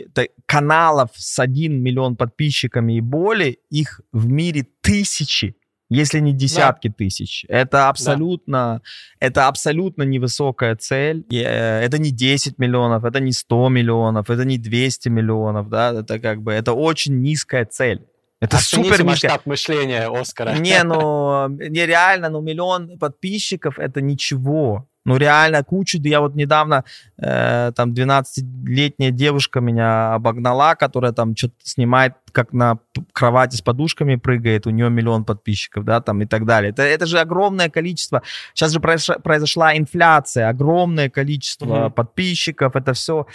каналов 0.46 1.10
с 1.14 1.38
1 1.38 1.80
миллион 1.80 2.16
подписчиками 2.16 2.96
и 2.96 3.00
более, 3.00 3.58
их 3.70 4.00
в 4.10 4.26
мире 4.26 4.66
тысячи 4.80 5.54
если 5.92 6.20
не 6.20 6.32
десятки 6.32 6.88
да. 6.88 6.94
тысяч. 6.96 7.44
Это 7.48 7.88
абсолютно, 7.88 8.80
да. 9.20 9.26
это 9.26 9.48
абсолютно 9.48 10.02
невысокая 10.02 10.76
цель. 10.76 11.24
Э, 11.30 11.80
это 11.80 11.98
не 11.98 12.10
10 12.10 12.58
миллионов, 12.58 13.04
это 13.04 13.20
не 13.20 13.32
100 13.32 13.68
миллионов, 13.68 14.30
это 14.30 14.44
не 14.44 14.58
200 14.58 15.08
миллионов, 15.08 15.68
да, 15.68 15.92
это 16.00 16.18
как 16.18 16.42
бы, 16.42 16.52
это 16.52 16.72
очень 16.72 17.20
низкая 17.20 17.64
цель. 17.64 18.06
Это 18.40 18.56
Оцените 18.56 18.90
супер 18.90 19.04
масштаб 19.04 19.46
мышления 19.46 20.08
Оскара. 20.08 20.54
Не, 20.58 20.82
ну, 20.82 21.46
нереально, 21.48 22.28
ну, 22.28 22.40
миллион 22.40 22.98
подписчиков 22.98 23.78
это 23.78 24.00
ничего. 24.00 24.88
Ну, 25.04 25.16
реально 25.16 25.64
кучу. 25.64 25.98
Я 26.02 26.20
вот 26.20 26.36
недавно, 26.36 26.84
э, 27.18 27.72
там, 27.74 27.92
12-летняя 27.92 29.10
девушка 29.10 29.60
меня 29.60 30.14
обогнала, 30.14 30.76
которая 30.76 31.12
там 31.12 31.34
что-то 31.36 31.54
снимает, 31.64 32.14
как 32.30 32.52
на 32.52 32.78
кровати 33.12 33.56
с 33.56 33.62
подушками 33.62 34.14
прыгает, 34.16 34.66
у 34.66 34.70
нее 34.70 34.90
миллион 34.90 35.24
подписчиков, 35.24 35.84
да, 35.84 36.00
там 36.00 36.22
и 36.22 36.26
так 36.26 36.46
далее. 36.46 36.70
Это, 36.70 36.82
это 36.82 37.06
же 37.06 37.18
огромное 37.18 37.68
количество. 37.68 38.22
Сейчас 38.54 38.70
же 38.72 38.80
произошла 38.80 39.76
инфляция, 39.76 40.48
огромное 40.48 41.10
количество 41.10 41.88
mm-hmm. 41.88 41.90
подписчиков, 41.90 42.76
это 42.76 42.92
все. 42.92 43.26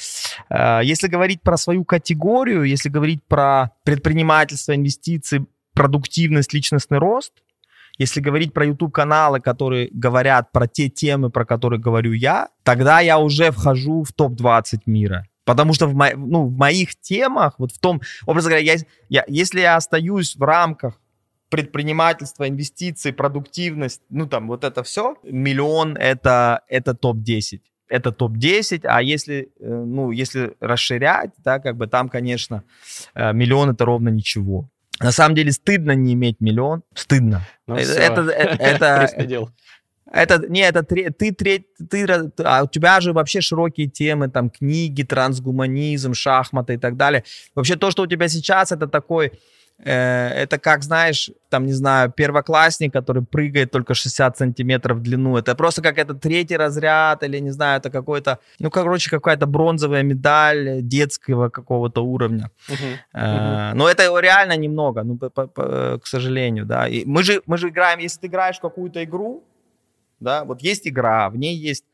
Э, 0.49 0.79
если 0.83 1.07
говорить 1.07 1.41
про 1.41 1.57
свою 1.57 1.83
категорию, 1.83 2.63
если 2.63 2.87
говорить 2.87 3.23
про 3.27 3.71
предпринимательство, 3.83 4.73
инвестиции, 4.73 5.45
продуктивность, 5.73 6.53
личностный 6.53 6.97
рост, 6.97 7.33
Если 7.97 8.21
говорить 8.21 8.53
про 8.53 8.65
YouTube-каналы, 8.65 9.39
которые 9.39 9.89
говорят 9.91 10.51
про 10.51 10.67
те 10.67 10.89
темы, 10.89 11.29
про 11.29 11.45
которые 11.45 11.79
говорю 11.79 12.13
я, 12.13 12.49
тогда 12.63 12.99
я 12.99 13.17
уже 13.19 13.51
вхожу 13.51 14.03
в 14.03 14.13
топ-20 14.13 14.81
мира. 14.85 15.25
Потому 15.45 15.73
что 15.73 15.87
в, 15.87 15.95
мо, 15.95 16.09
ну, 16.15 16.45
в 16.45 16.57
моих 16.57 16.99
темах, 16.99 17.55
вот 17.57 17.71
в 17.71 17.79
том, 17.79 18.01
образно 18.25 18.51
говоря, 18.51 18.65
я, 18.65 18.75
я, 19.09 19.23
если 19.27 19.61
я 19.61 19.77
остаюсь 19.77 20.35
в 20.35 20.41
рамках 20.41 20.99
предпринимательства, 21.49 22.47
инвестиции, 22.47 23.11
продуктивность, 23.11 24.01
ну 24.09 24.27
там 24.27 24.47
вот 24.47 24.63
это 24.63 24.83
все, 24.83 25.15
миллион 25.23 25.95
это, 25.95 26.61
это 26.67 26.93
топ-10 26.93 27.61
это 27.89 28.11
топ-10, 28.11 28.81
а 28.83 29.01
если, 29.01 29.49
э, 29.59 29.65
ну, 29.65 30.11
если 30.11 30.55
расширять, 30.59 31.31
да, 31.43 31.59
как 31.59 31.77
бы 31.77 31.87
там, 31.87 32.09
конечно, 32.09 32.63
э, 33.15 33.33
миллион 33.33 33.69
это 33.71 33.85
ровно 33.85 34.09
ничего. 34.09 34.69
На 34.99 35.11
самом 35.11 35.35
деле 35.35 35.51
стыдно 35.51 35.91
не 35.91 36.13
иметь 36.13 36.37
миллион, 36.39 36.83
стыдно. 36.93 37.41
Ну, 37.67 37.75
это, 37.75 37.91
все. 37.91 37.99
это, 37.99 38.21
это, 38.31 39.09
это, 40.11 40.47
не, 40.47 40.61
это 40.61 40.83
ты, 40.83 41.11
ты, 41.11 41.31
ты, 41.33 42.31
а 42.43 42.63
у 42.63 42.67
тебя 42.67 42.99
же 43.01 43.13
вообще 43.13 43.41
широкие 43.41 43.87
темы, 43.87 44.29
там, 44.29 44.49
книги, 44.49 45.03
трансгуманизм, 45.03 46.13
шахматы 46.13 46.75
и 46.75 46.77
так 46.77 46.97
далее. 46.97 47.23
Вообще 47.55 47.75
то, 47.75 47.91
что 47.91 48.03
у 48.03 48.07
тебя 48.07 48.27
сейчас, 48.27 48.71
это 48.71 48.87
такой, 48.87 49.33
это 49.83 50.57
как, 50.57 50.83
знаешь, 50.83 51.29
там, 51.49 51.65
не 51.65 51.73
знаю, 51.73 52.11
первоклассник, 52.11 52.91
который 52.91 53.23
прыгает 53.23 53.71
только 53.71 53.93
60 53.93 54.37
сантиметров 54.37 54.97
в 54.97 55.01
длину. 55.01 55.37
Это 55.37 55.55
просто 55.55 55.81
как 55.81 55.99
это 55.99 56.15
третий 56.15 56.57
разряд 56.57 57.23
или, 57.23 57.37
не 57.39 57.51
знаю, 57.51 57.77
это 57.77 57.91
какой-то, 57.91 58.39
ну, 58.59 58.71
короче, 58.71 59.09
какая-то 59.09 59.45
бронзовая 59.45 60.03
медаль 60.03 60.81
детского 60.81 61.49
какого-то 61.49 62.01
уровня. 62.01 62.49
Uh-huh. 62.69 63.73
Но 63.75 63.87
это 63.87 64.19
реально 64.19 64.57
немного, 64.57 65.03
ну, 65.03 65.17
по, 65.17 65.29
по, 65.29 65.99
к 65.99 66.07
сожалению, 66.07 66.65
да. 66.65 66.87
И 66.87 67.05
мы 67.05 67.23
же, 67.23 67.41
мы 67.45 67.57
же 67.57 67.69
играем, 67.69 67.99
если 67.99 68.21
ты 68.21 68.27
играешь 68.27 68.57
в 68.57 68.61
какую-то 68.61 69.03
игру, 69.03 69.43
да, 70.19 70.43
вот 70.43 70.63
есть 70.63 70.87
игра, 70.87 71.29
в 71.29 71.37
ней 71.37 71.55
есть 71.55 71.85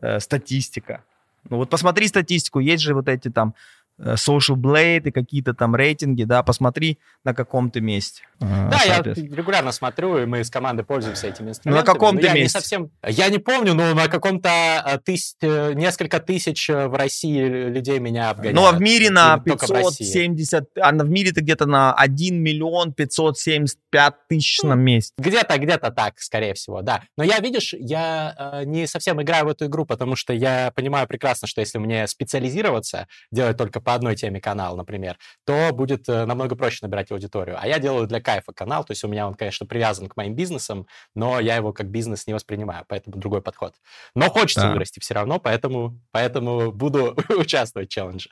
э, 0.00 0.20
статистика. 0.20 1.04
Ну 1.50 1.58
вот 1.58 1.68
посмотри 1.68 2.08
статистику, 2.08 2.60
есть 2.60 2.82
же 2.82 2.94
вот 2.94 3.08
эти 3.08 3.30
там 3.30 3.54
Э, 3.54 3.85
Social 3.98 4.56
Blade 4.56 5.08
и 5.08 5.10
какие-то 5.10 5.54
там 5.54 5.74
рейтинги, 5.74 6.24
да, 6.24 6.42
посмотри 6.42 6.98
на 7.24 7.34
каком 7.34 7.70
то 7.70 7.80
месте. 7.80 8.22
А, 8.40 8.68
да, 8.70 8.82
я 8.84 9.02
регулярно 9.02 9.72
смотрю, 9.72 10.18
и 10.18 10.26
мы 10.26 10.44
с 10.44 10.50
командой 10.50 10.82
пользуемся 10.82 11.28
этими 11.28 11.50
инструментами. 11.50 11.86
На 11.86 11.92
каком 11.94 12.18
то 12.18 12.24
месте? 12.24 12.40
Не 12.42 12.48
совсем, 12.48 12.90
я 13.06 13.28
не 13.30 13.38
помню, 13.38 13.74
но 13.74 13.94
на 13.94 14.08
каком-то 14.08 14.50
э, 14.50 14.98
тыс, 14.98 15.36
э, 15.40 15.72
несколько 15.72 16.20
тысяч 16.20 16.68
в 16.68 16.94
России 16.94 17.42
людей 17.42 17.98
меня 17.98 18.30
обгоняют. 18.30 18.56
Ну, 18.56 18.66
а 18.66 18.72
в 18.72 18.80
мире 18.80 19.10
на 19.10 19.38
570, 19.38 20.68
а 20.78 20.92
в 20.92 21.08
мире 21.08 21.32
ты 21.32 21.40
где-то 21.40 21.64
на 21.64 21.94
1 21.94 22.42
миллион 22.42 22.92
575 22.92 24.14
тысяч 24.28 24.62
на 24.62 24.74
месте. 24.74 25.14
Где-то, 25.16 25.56
где-то 25.58 25.90
так, 25.90 26.18
скорее 26.18 26.52
всего, 26.52 26.82
да. 26.82 27.02
Но 27.16 27.24
я, 27.24 27.38
видишь, 27.38 27.74
я 27.78 28.62
не 28.66 28.86
совсем 28.86 29.22
играю 29.22 29.46
в 29.46 29.48
эту 29.48 29.66
игру, 29.66 29.86
потому 29.86 30.16
что 30.16 30.34
я 30.34 30.70
понимаю 30.74 31.06
прекрасно, 31.06 31.48
что 31.48 31.62
если 31.62 31.78
мне 31.78 32.06
специализироваться, 32.06 33.08
делать 33.30 33.56
только 33.56 33.80
по 33.86 33.94
одной 33.94 34.16
теме 34.16 34.40
канал, 34.40 34.76
например, 34.76 35.16
то 35.44 35.70
будет 35.72 36.08
э, 36.08 36.26
намного 36.26 36.56
проще 36.56 36.80
набирать 36.82 37.12
аудиторию. 37.12 37.56
А 37.56 37.68
я 37.68 37.78
делаю 37.78 38.08
для 38.08 38.20
кайфа 38.20 38.52
канал, 38.52 38.82
то 38.82 38.90
есть 38.90 39.04
у 39.04 39.08
меня 39.08 39.28
он, 39.28 39.34
конечно, 39.34 39.64
привязан 39.64 40.08
к 40.08 40.16
моим 40.16 40.34
бизнесам, 40.34 40.88
но 41.14 41.38
я 41.38 41.54
его 41.54 41.72
как 41.72 41.86
бизнес 41.88 42.26
не 42.26 42.34
воспринимаю, 42.34 42.84
поэтому 42.88 43.16
другой 43.16 43.42
подход. 43.42 43.74
Но 44.16 44.28
хочется 44.28 44.62
да. 44.62 44.72
вырасти 44.72 44.98
все 44.98 45.14
равно, 45.14 45.38
поэтому, 45.38 46.00
поэтому 46.10 46.72
буду 46.72 47.16
участвовать 47.28 47.88
в 47.88 47.92
челлендже. 47.92 48.30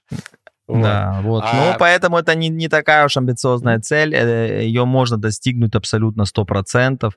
Вот. 0.66 0.82
Да, 0.82 1.20
вот. 1.22 1.44
А... 1.46 1.54
Ну, 1.54 1.76
поэтому 1.78 2.18
это 2.18 2.34
не, 2.34 2.48
не 2.48 2.68
такая 2.68 3.04
уж 3.04 3.16
амбициозная 3.16 3.80
цель. 3.80 4.14
Э, 4.14 4.64
Ее 4.64 4.84
можно 4.84 5.16
достигнуть 5.16 5.74
абсолютно 5.74 6.22
100%. 6.22 7.10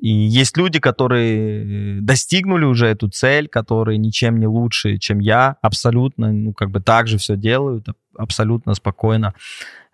И 0.00 0.08
есть 0.08 0.56
люди, 0.56 0.78
которые 0.78 2.00
достигнули 2.02 2.64
уже 2.64 2.86
эту 2.86 3.08
цель, 3.08 3.48
которые 3.48 3.98
ничем 3.98 4.38
не 4.38 4.46
лучше, 4.46 4.98
чем 4.98 5.20
я, 5.20 5.56
абсолютно, 5.62 6.32
ну, 6.32 6.52
как 6.52 6.70
бы 6.70 6.80
так 6.80 7.08
же 7.08 7.16
все 7.16 7.36
делают, 7.36 7.86
абсолютно 8.16 8.74
спокойно. 8.74 9.34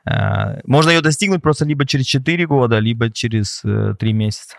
Э, 0.05 0.61
можно 0.65 0.91
ее 0.91 1.01
достигнуть 1.01 1.43
просто 1.43 1.65
либо 1.65 1.87
через 1.87 2.07
4 2.07 2.47
года, 2.47 2.79
либо 2.79 3.11
через 3.11 3.61
3 3.61 3.97
э, 4.01 4.13
месяца. 4.13 4.57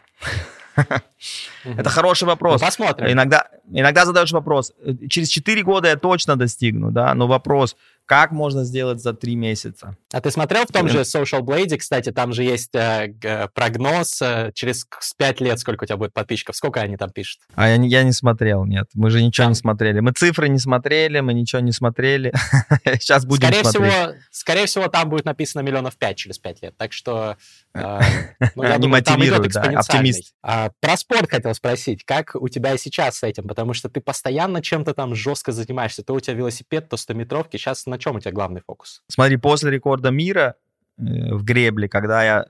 Это 1.63 1.89
хороший 1.89 2.25
вопрос. 2.25 2.61
Ну, 2.61 2.67
посмотрим. 2.67 3.11
Иногда, 3.11 3.47
иногда 3.69 4.05
задаешь 4.05 4.31
вопрос, 4.31 4.73
э, 4.83 5.07
через 5.09 5.29
4 5.29 5.61
года 5.63 5.89
я 5.89 5.97
точно 5.97 6.35
достигну, 6.35 6.91
да, 6.91 7.13
но 7.13 7.27
вопрос, 7.27 7.75
как 8.05 8.31
можно 8.31 8.63
сделать 8.63 9.01
за 9.01 9.13
три 9.13 9.35
месяца? 9.35 9.95
А 10.11 10.21
ты 10.21 10.29
смотрел 10.31 10.63
в 10.63 10.71
том 10.71 10.89
же 10.89 11.01
Social 11.01 11.41
Blade, 11.41 11.77
кстати, 11.77 12.11
там 12.11 12.33
же 12.33 12.43
есть 12.43 12.75
э, 12.75 13.47
прогноз 13.53 14.21
э, 14.21 14.51
через 14.53 14.85
5 15.17 15.41
лет, 15.41 15.59
сколько 15.59 15.83
у 15.83 15.87
тебя 15.87 15.97
будет 15.97 16.13
подписчиков, 16.13 16.55
сколько 16.55 16.81
они 16.81 16.97
там 16.97 17.11
пишут? 17.11 17.41
А 17.55 17.69
я, 17.69 17.75
я 17.75 18.03
не 18.03 18.11
смотрел, 18.11 18.65
нет, 18.65 18.87
мы 18.93 19.09
же 19.09 19.23
ничего 19.23 19.45
там... 19.45 19.51
не 19.51 19.55
смотрели. 19.55 19.99
Мы 20.01 20.11
цифры 20.11 20.49
не 20.49 20.59
смотрели, 20.59 21.19
мы 21.21 21.33
ничего 21.33 21.61
не 21.61 21.71
смотрели. 21.71 22.33
Сейчас 22.99 23.25
будем 23.25 23.47
скорее 23.47 23.63
смотреть. 23.63 23.93
Всего, 23.93 24.13
скорее 24.31 24.65
всего, 24.65 24.87
там 24.87 25.09
будет 25.09 25.25
написано 25.25 25.61
миллионов 25.61 25.95
5 25.97 26.17
через 26.17 26.39
5 26.39 26.61
лет, 26.61 26.77
так 26.77 26.93
что... 26.93 27.37
Э, 27.73 27.99
ну, 28.55 28.63
я 28.63 28.77
думаю, 28.77 29.03
там 29.03 29.23
идет 29.23 29.49
да, 29.53 29.61
оптимист. 29.79 30.33
А, 30.41 30.71
про 30.79 30.97
спорт 30.97 31.29
хотел 31.29 31.53
спросить, 31.53 32.03
как 32.03 32.35
у 32.35 32.49
тебя 32.49 32.77
сейчас 32.77 33.19
с 33.19 33.23
этим? 33.23 33.47
Потому 33.47 33.73
что 33.73 33.89
ты 33.89 34.01
постоянно 34.01 34.61
чем-то 34.61 34.93
там 34.93 35.15
жестко 35.15 35.51
занимаешься. 35.51 36.03
То 36.03 36.13
у 36.13 36.19
тебя 36.19 36.35
велосипед, 36.35 36.89
то 36.89 36.97
100-метровки. 36.97 37.57
Сейчас 37.57 37.85
на 37.93 37.99
чем 37.99 38.15
у 38.15 38.19
тебя 38.19 38.31
главный 38.31 38.61
фокус? 38.65 39.03
Смотри, 39.07 39.37
после 39.37 39.71
рекорда 39.71 40.09
мира 40.09 40.55
э, 40.97 41.03
в 41.33 41.43
гребле, 41.43 41.87
когда 41.87 42.23
я 42.23 42.45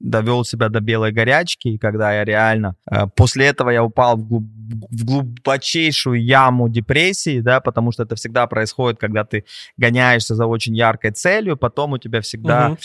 довел 0.00 0.44
себя 0.44 0.68
до 0.68 0.80
белой 0.80 1.10
горячки, 1.10 1.68
и 1.68 1.78
когда 1.78 2.12
я 2.12 2.24
реально... 2.24 2.76
Э, 2.90 3.06
после 3.16 3.46
этого 3.46 3.70
я 3.70 3.82
упал 3.82 4.16
в, 4.16 4.28
глуб, 4.28 4.44
в 4.90 5.04
глубочайшую 5.04 6.22
яму 6.22 6.68
депрессии, 6.68 7.40
да, 7.40 7.60
потому 7.60 7.92
что 7.92 8.02
это 8.04 8.14
всегда 8.14 8.46
происходит, 8.46 9.00
когда 9.00 9.24
ты 9.24 9.44
гоняешься 9.76 10.34
за 10.34 10.46
очень 10.46 10.76
яркой 10.76 11.12
целью, 11.12 11.56
потом 11.56 11.92
у 11.92 11.98
тебя 11.98 12.20
всегда... 12.20 12.70
Угу. 12.70 12.78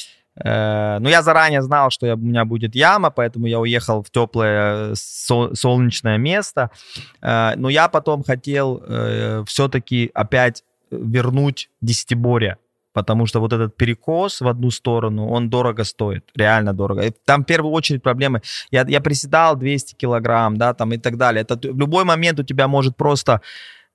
Э, 0.44 0.98
ну, 1.00 1.10
я 1.10 1.22
заранее 1.22 1.62
знал, 1.62 1.92
что 1.92 2.08
я, 2.08 2.16
у 2.16 2.18
меня 2.18 2.46
будет 2.46 2.76
яма, 2.76 3.12
поэтому 3.12 3.46
я 3.46 3.60
уехал 3.60 4.02
в 4.02 4.10
теплое 4.10 4.96
со, 4.96 5.54
солнечное 5.54 6.18
место. 6.18 6.72
Э, 7.22 7.54
но 7.56 7.70
я 7.70 7.88
потом 7.88 8.24
хотел 8.24 8.82
э, 8.88 9.44
все-таки 9.46 10.10
опять 10.14 10.64
вернуть 11.02 11.70
десятиборье, 11.82 12.58
потому 12.94 13.26
что 13.26 13.40
вот 13.40 13.54
этот 13.54 13.76
перекос 13.76 14.42
в 14.42 14.48
одну 14.48 14.72
сторону, 14.72 15.28
он 15.28 15.50
дорого 15.50 15.84
стоит, 15.84 16.30
реально 16.36 16.74
дорого. 16.74 17.12
Там 17.26 17.44
в 17.44 17.46
первую 17.46 17.74
очередь 17.74 18.04
проблемы. 18.04 18.42
Я, 18.72 18.86
я 18.88 19.02
приседал 19.02 19.56
200 19.56 19.96
килограмм, 19.96 20.58
да, 20.58 20.74
там 20.74 20.94
и 20.94 20.98
так 20.98 21.18
далее. 21.18 21.42
Это 21.42 21.56
в 21.56 21.80
любой 21.80 22.04
момент 22.04 22.40
у 22.40 22.44
тебя 22.44 22.68
может 22.68 22.96
просто, 22.98 23.42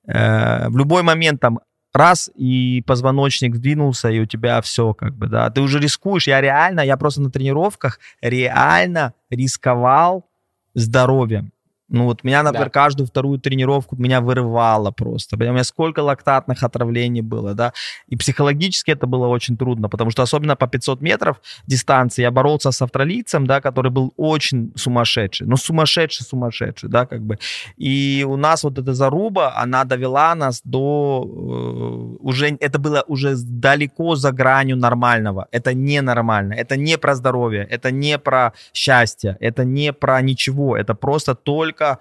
э, 0.07 0.69
в 0.69 0.77
любой 0.77 1.03
момент 1.03 1.39
там 1.41 1.59
раз, 1.93 2.29
и 2.35 2.83
позвоночник 2.85 3.55
сдвинулся, 3.55 4.09
и 4.09 4.19
у 4.19 4.25
тебя 4.25 4.61
все, 4.61 4.93
как 4.93 5.15
бы, 5.15 5.27
да. 5.27 5.49
Ты 5.49 5.61
уже 5.61 5.79
рискуешь. 5.79 6.27
Я 6.27 6.41
реально, 6.41 6.81
я 6.81 6.97
просто 6.97 7.21
на 7.21 7.31
тренировках 7.31 7.99
реально 8.21 9.13
рисковал 9.29 10.25
здоровьем. 10.73 11.51
Ну 11.89 12.05
вот 12.05 12.23
меня, 12.23 12.43
например, 12.43 12.67
да. 12.67 12.71
каждую 12.71 13.07
вторую 13.07 13.39
тренировку 13.39 13.95
меня 13.95 14.21
вырывало 14.21 14.91
просто. 14.91 15.35
У 15.35 15.39
меня 15.39 15.63
сколько 15.63 16.01
лактатных 16.01 16.63
отравлений 16.63 17.21
было, 17.21 17.53
да. 17.53 17.73
И 18.07 18.15
психологически 18.15 18.91
это 18.91 19.07
было 19.07 19.27
очень 19.27 19.57
трудно, 19.57 19.89
потому 19.89 20.11
что 20.11 20.21
особенно 20.21 20.55
по 20.55 20.67
500 20.67 21.01
метров 21.01 21.41
дистанции 21.67 22.21
я 22.21 22.31
боролся 22.31 22.71
с 22.71 22.81
австралийцем, 22.81 23.47
да, 23.47 23.59
который 23.59 23.91
был 23.91 24.13
очень 24.17 24.71
сумасшедший. 24.75 25.47
Ну, 25.47 25.57
сумасшедший-сумасшедший, 25.57 26.89
да, 26.89 27.05
как 27.05 27.21
бы. 27.21 27.39
И 27.77 28.25
у 28.27 28.37
нас 28.37 28.63
вот 28.63 28.77
эта 28.77 28.93
заруба, 28.93 29.53
она 29.57 29.83
довела 29.83 30.35
нас 30.35 30.61
до... 30.63 31.23
Э, 31.25 32.23
уже, 32.23 32.57
это 32.59 32.79
было 32.79 33.03
уже 33.07 33.35
далеко 33.35 34.15
за 34.15 34.31
гранью 34.31 34.77
нормального. 34.77 35.47
Это 35.51 35.73
ненормально. 35.73 36.53
Это 36.53 36.77
не 36.77 36.97
про 36.97 37.15
здоровье, 37.15 37.67
это 37.69 37.91
не 37.91 38.19
про 38.19 38.53
счастье, 38.73 39.37
это 39.39 39.65
не 39.65 39.91
про 39.93 40.21
ничего. 40.21 40.77
Это 40.77 40.93
просто 40.93 41.35
только 41.35 41.78
только 41.79 41.99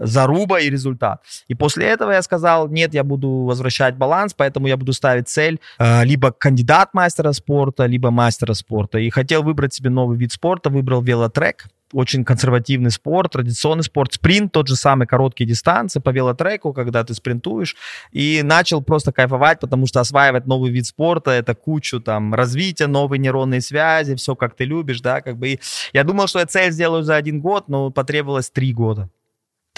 заруба 0.00 0.60
и 0.60 0.70
результат. 0.70 1.22
И 1.48 1.54
после 1.54 1.86
этого 1.86 2.12
я 2.12 2.22
сказал, 2.22 2.68
нет, 2.68 2.94
я 2.94 3.02
буду 3.02 3.28
возвращать 3.28 3.96
баланс, 3.96 4.32
поэтому 4.32 4.68
я 4.68 4.76
буду 4.76 4.92
ставить 4.92 5.28
цель 5.28 5.58
э, 5.78 6.04
либо 6.04 6.30
кандидат 6.30 6.94
мастера 6.94 7.32
спорта, 7.32 7.86
либо 7.86 8.10
мастера 8.10 8.54
спорта. 8.54 8.98
И 8.98 9.10
хотел 9.10 9.42
выбрать 9.42 9.74
себе 9.74 9.90
новый 9.90 10.16
вид 10.16 10.30
спорта, 10.32 10.70
выбрал 10.70 11.02
велотрек, 11.02 11.66
очень 11.92 12.24
консервативный 12.24 12.92
спорт, 12.92 13.32
традиционный 13.32 13.82
спорт, 13.82 14.12
спринт, 14.12 14.52
тот 14.52 14.68
же 14.68 14.76
самый 14.76 15.06
короткие 15.08 15.48
дистанции 15.48 16.00
по 16.00 16.10
велотреку, 16.10 16.72
когда 16.72 17.02
ты 17.02 17.14
спринтуешь, 17.14 17.74
и 18.12 18.42
начал 18.44 18.82
просто 18.82 19.10
кайфовать, 19.10 19.58
потому 19.58 19.86
что 19.88 19.98
осваивать 20.00 20.46
новый 20.46 20.70
вид 20.70 20.86
спорта, 20.86 21.32
это 21.32 21.56
кучу 21.56 22.00
там 22.00 22.34
развития, 22.34 22.86
новые 22.86 23.18
нейронные 23.18 23.60
связи, 23.60 24.14
все 24.14 24.36
как 24.36 24.54
ты 24.54 24.64
любишь, 24.64 25.00
да, 25.00 25.22
как 25.22 25.38
бы. 25.38 25.48
И 25.48 25.60
я 25.92 26.04
думал, 26.04 26.28
что 26.28 26.38
я 26.38 26.46
цель 26.46 26.70
сделаю 26.70 27.02
за 27.02 27.16
один 27.16 27.40
год, 27.40 27.68
но 27.68 27.90
потребовалось 27.90 28.50
три 28.50 28.72
года. 28.72 29.10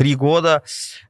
Три 0.01 0.15
года 0.15 0.63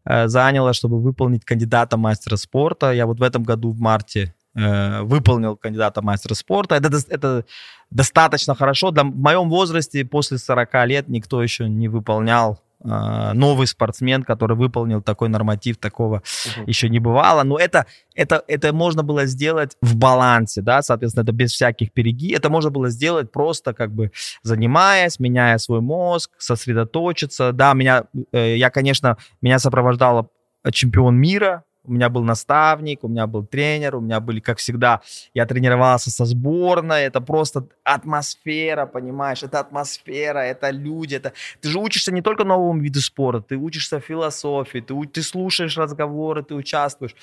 э, 0.04 0.26
заняло, 0.26 0.72
чтобы 0.72 1.00
выполнить 1.00 1.44
кандидата 1.44 1.96
мастера 1.96 2.34
спорта. 2.34 2.90
Я 2.90 3.06
вот 3.06 3.20
в 3.20 3.22
этом 3.22 3.44
году 3.44 3.70
в 3.70 3.78
марте 3.78 4.34
э, 4.56 5.02
выполнил 5.02 5.56
кандидата 5.56 6.02
мастера 6.02 6.34
спорта. 6.34 6.74
Это, 6.74 6.90
это 7.08 7.44
достаточно 7.92 8.56
хорошо. 8.56 8.90
Для, 8.90 9.04
в 9.04 9.14
моем 9.14 9.48
возрасте, 9.48 10.04
после 10.04 10.38
40 10.38 10.86
лет, 10.86 11.08
никто 11.08 11.40
еще 11.40 11.68
не 11.68 11.86
выполнял 11.86 12.60
новый 12.82 13.66
спортсмен, 13.66 14.22
который 14.22 14.56
выполнил 14.56 15.02
такой 15.02 15.28
норматив, 15.28 15.76
такого 15.76 16.16
угу. 16.16 16.64
еще 16.66 16.88
не 16.88 16.98
бывало. 16.98 17.42
Но 17.42 17.58
это, 17.58 17.86
это, 18.14 18.42
это 18.46 18.72
можно 18.72 19.02
было 19.02 19.26
сделать 19.26 19.76
в 19.82 19.96
балансе, 19.96 20.62
да, 20.62 20.82
соответственно, 20.82 21.24
это 21.24 21.32
без 21.32 21.52
всяких 21.52 21.92
переги. 21.92 22.34
Это 22.34 22.48
можно 22.48 22.70
было 22.70 22.88
сделать 22.88 23.30
просто 23.30 23.74
как 23.74 23.92
бы 23.92 24.12
занимаясь, 24.42 25.18
меняя 25.20 25.58
свой 25.58 25.80
мозг, 25.80 26.30
сосредоточиться. 26.38 27.52
Да, 27.52 27.74
меня, 27.74 28.04
э, 28.32 28.56
я, 28.56 28.70
конечно, 28.70 29.16
меня 29.42 29.58
сопровождала 29.58 30.28
чемпион 30.72 31.16
мира 31.16 31.64
у 31.84 31.92
меня 31.92 32.08
был 32.08 32.22
наставник, 32.22 33.04
у 33.04 33.08
меня 33.08 33.26
был 33.26 33.44
тренер, 33.46 33.96
у 33.96 34.00
меня 34.00 34.20
были, 34.20 34.40
как 34.40 34.58
всегда, 34.58 35.00
я 35.34 35.46
тренировался 35.46 36.10
со 36.10 36.24
сборной, 36.24 37.04
это 37.04 37.20
просто 37.20 37.66
атмосфера, 37.84 38.86
понимаешь, 38.86 39.42
это 39.42 39.60
атмосфера, 39.60 40.38
это 40.40 40.70
люди, 40.70 41.14
это... 41.14 41.32
Ты 41.60 41.68
же 41.70 41.78
учишься 41.78 42.12
не 42.12 42.22
только 42.22 42.44
новому 42.44 42.80
виду 42.80 43.00
спорта, 43.00 43.40
ты 43.48 43.56
учишься 43.56 44.00
философии, 44.00 44.80
ты, 44.80 44.94
ты 45.06 45.22
слушаешь 45.22 45.78
разговоры, 45.78 46.42
ты 46.42 46.54
участвуешь. 46.54 47.16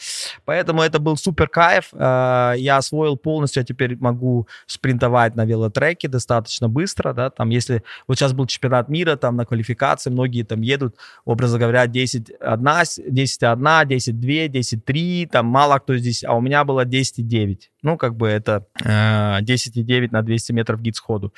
Поэтому 0.45 0.81
это 0.81 0.99
был 0.99 1.17
супер 1.17 1.47
кайф, 1.47 1.89
э, 1.93 2.53
я 2.57 2.77
освоил 2.77 3.15
полностью, 3.15 3.61
я 3.61 3.65
теперь 3.65 3.95
могу 3.97 4.47
спринтовать 4.65 5.35
на 5.35 5.45
велотреке 5.45 6.07
достаточно 6.07 6.67
быстро, 6.67 7.13
да, 7.13 7.29
там, 7.29 7.49
если... 7.49 7.83
Вот 8.07 8.17
сейчас 8.17 8.33
был 8.33 8.47
чемпионат 8.47 8.89
мира, 8.89 9.15
там, 9.17 9.35
на 9.35 9.45
квалификации, 9.45 10.09
многие 10.09 10.43
там 10.43 10.61
едут, 10.61 10.95
образно 11.25 11.59
говоря, 11.59 11.85
10-1, 11.85 12.31
10-1, 12.41 13.85
10-2, 13.85 14.46
10,3, 14.47 15.27
там 15.27 15.45
мало 15.45 15.79
кто 15.79 15.97
здесь, 15.97 16.23
а 16.23 16.35
у 16.35 16.41
меня 16.41 16.63
было 16.63 16.85
10,9. 16.85 17.59
Ну, 17.81 17.97
как 17.97 18.15
бы 18.15 18.27
это 18.27 18.65
э, 18.83 19.41
10,9 19.41 20.09
на 20.11 20.21
200 20.21 20.51
метров 20.51 20.81
гид 20.81 20.95
сходу. 20.95 21.33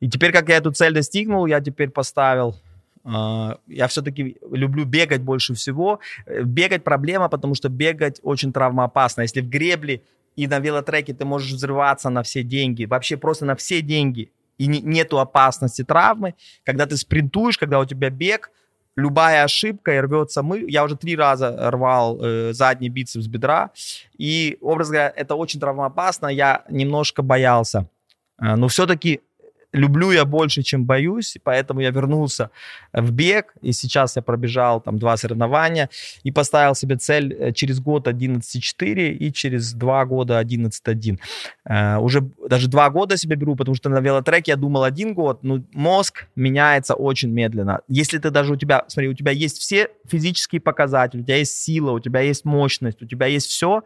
И 0.00 0.08
теперь, 0.08 0.32
как 0.32 0.48
я 0.48 0.56
эту 0.56 0.72
цель 0.72 0.92
достигнул, 0.92 1.46
я 1.46 1.60
теперь 1.60 1.90
поставил 1.90 2.56
Uh, 3.06 3.56
я 3.68 3.86
все-таки 3.86 4.36
люблю 4.50 4.84
бегать 4.84 5.20
больше 5.20 5.54
всего. 5.54 6.00
Э, 6.26 6.42
бегать 6.42 6.82
проблема, 6.82 7.28
потому 7.28 7.54
что 7.54 7.68
бегать 7.68 8.18
очень 8.24 8.52
травмоопасно. 8.52 9.22
Если 9.22 9.42
в 9.42 9.48
гребле 9.48 10.02
и 10.34 10.48
на 10.48 10.58
велотреке 10.58 11.14
ты 11.14 11.24
можешь 11.24 11.52
взрываться 11.52 12.10
на 12.10 12.24
все 12.24 12.42
деньги, 12.42 12.84
вообще 12.84 13.16
просто 13.16 13.44
на 13.44 13.54
все 13.54 13.80
деньги, 13.80 14.32
и 14.58 14.66
не, 14.66 14.80
нету 14.80 15.20
опасности 15.20 15.84
травмы, 15.84 16.34
когда 16.64 16.86
ты 16.86 16.96
спринтуешь, 16.96 17.58
когда 17.58 17.78
у 17.78 17.84
тебя 17.84 18.10
бег, 18.10 18.50
любая 18.96 19.44
ошибка 19.44 19.94
и 19.94 20.00
рвется 20.00 20.42
мы. 20.42 20.64
Я 20.68 20.84
уже 20.84 20.96
три 20.96 21.16
раза 21.16 21.70
рвал 21.70 22.18
э, 22.20 22.52
задний 22.52 22.88
бицепс 22.88 23.26
бедра, 23.26 23.70
и, 24.18 24.58
образ 24.60 24.88
говоря, 24.88 25.12
это 25.14 25.34
очень 25.34 25.60
травмоопасно. 25.60 26.28
Я 26.28 26.64
немножко 26.68 27.22
боялся. 27.22 27.86
Э, 28.40 28.56
но 28.56 28.68
все-таки 28.68 29.20
люблю 29.76 30.10
я 30.10 30.24
больше, 30.24 30.62
чем 30.62 30.84
боюсь, 30.84 31.36
поэтому 31.42 31.80
я 31.80 31.90
вернулся 31.90 32.50
в 32.92 33.12
бег, 33.12 33.54
и 33.60 33.72
сейчас 33.72 34.16
я 34.16 34.22
пробежал 34.22 34.80
там 34.80 34.98
два 34.98 35.16
соревнования 35.16 35.88
и 36.24 36.32
поставил 36.32 36.74
себе 36.74 36.96
цель 36.96 37.34
э, 37.34 37.52
через 37.52 37.80
год 37.80 38.08
11.4 38.08 39.12
и 39.12 39.32
через 39.32 39.72
два 39.72 40.04
года 40.04 40.40
11.1. 40.40 41.18
Uh, 41.68 41.98
уже 42.00 42.28
даже 42.48 42.68
два 42.68 42.90
года 42.90 43.16
себе 43.16 43.36
беру, 43.36 43.56
потому 43.56 43.74
что 43.74 43.88
на 43.88 44.00
велотреке 44.00 44.52
я 44.52 44.56
думал 44.56 44.84
один 44.84 45.14
год, 45.14 45.42
но 45.42 45.62
мозг 45.72 46.26
меняется 46.36 46.94
очень 46.94 47.30
медленно. 47.30 47.80
Если 47.88 48.18
ты 48.18 48.30
даже 48.30 48.52
у 48.52 48.56
тебя, 48.56 48.84
смотри, 48.88 49.08
у 49.08 49.14
тебя 49.14 49.32
есть 49.32 49.58
все 49.58 49.88
физические 50.08 50.60
показатели, 50.60 51.20
у 51.20 51.24
тебя 51.24 51.36
есть 51.36 51.56
сила, 51.56 51.90
у 51.90 52.00
тебя 52.00 52.20
есть 52.20 52.44
мощность, 52.44 53.02
у 53.02 53.06
тебя 53.06 53.26
есть 53.26 53.48
все, 53.48 53.82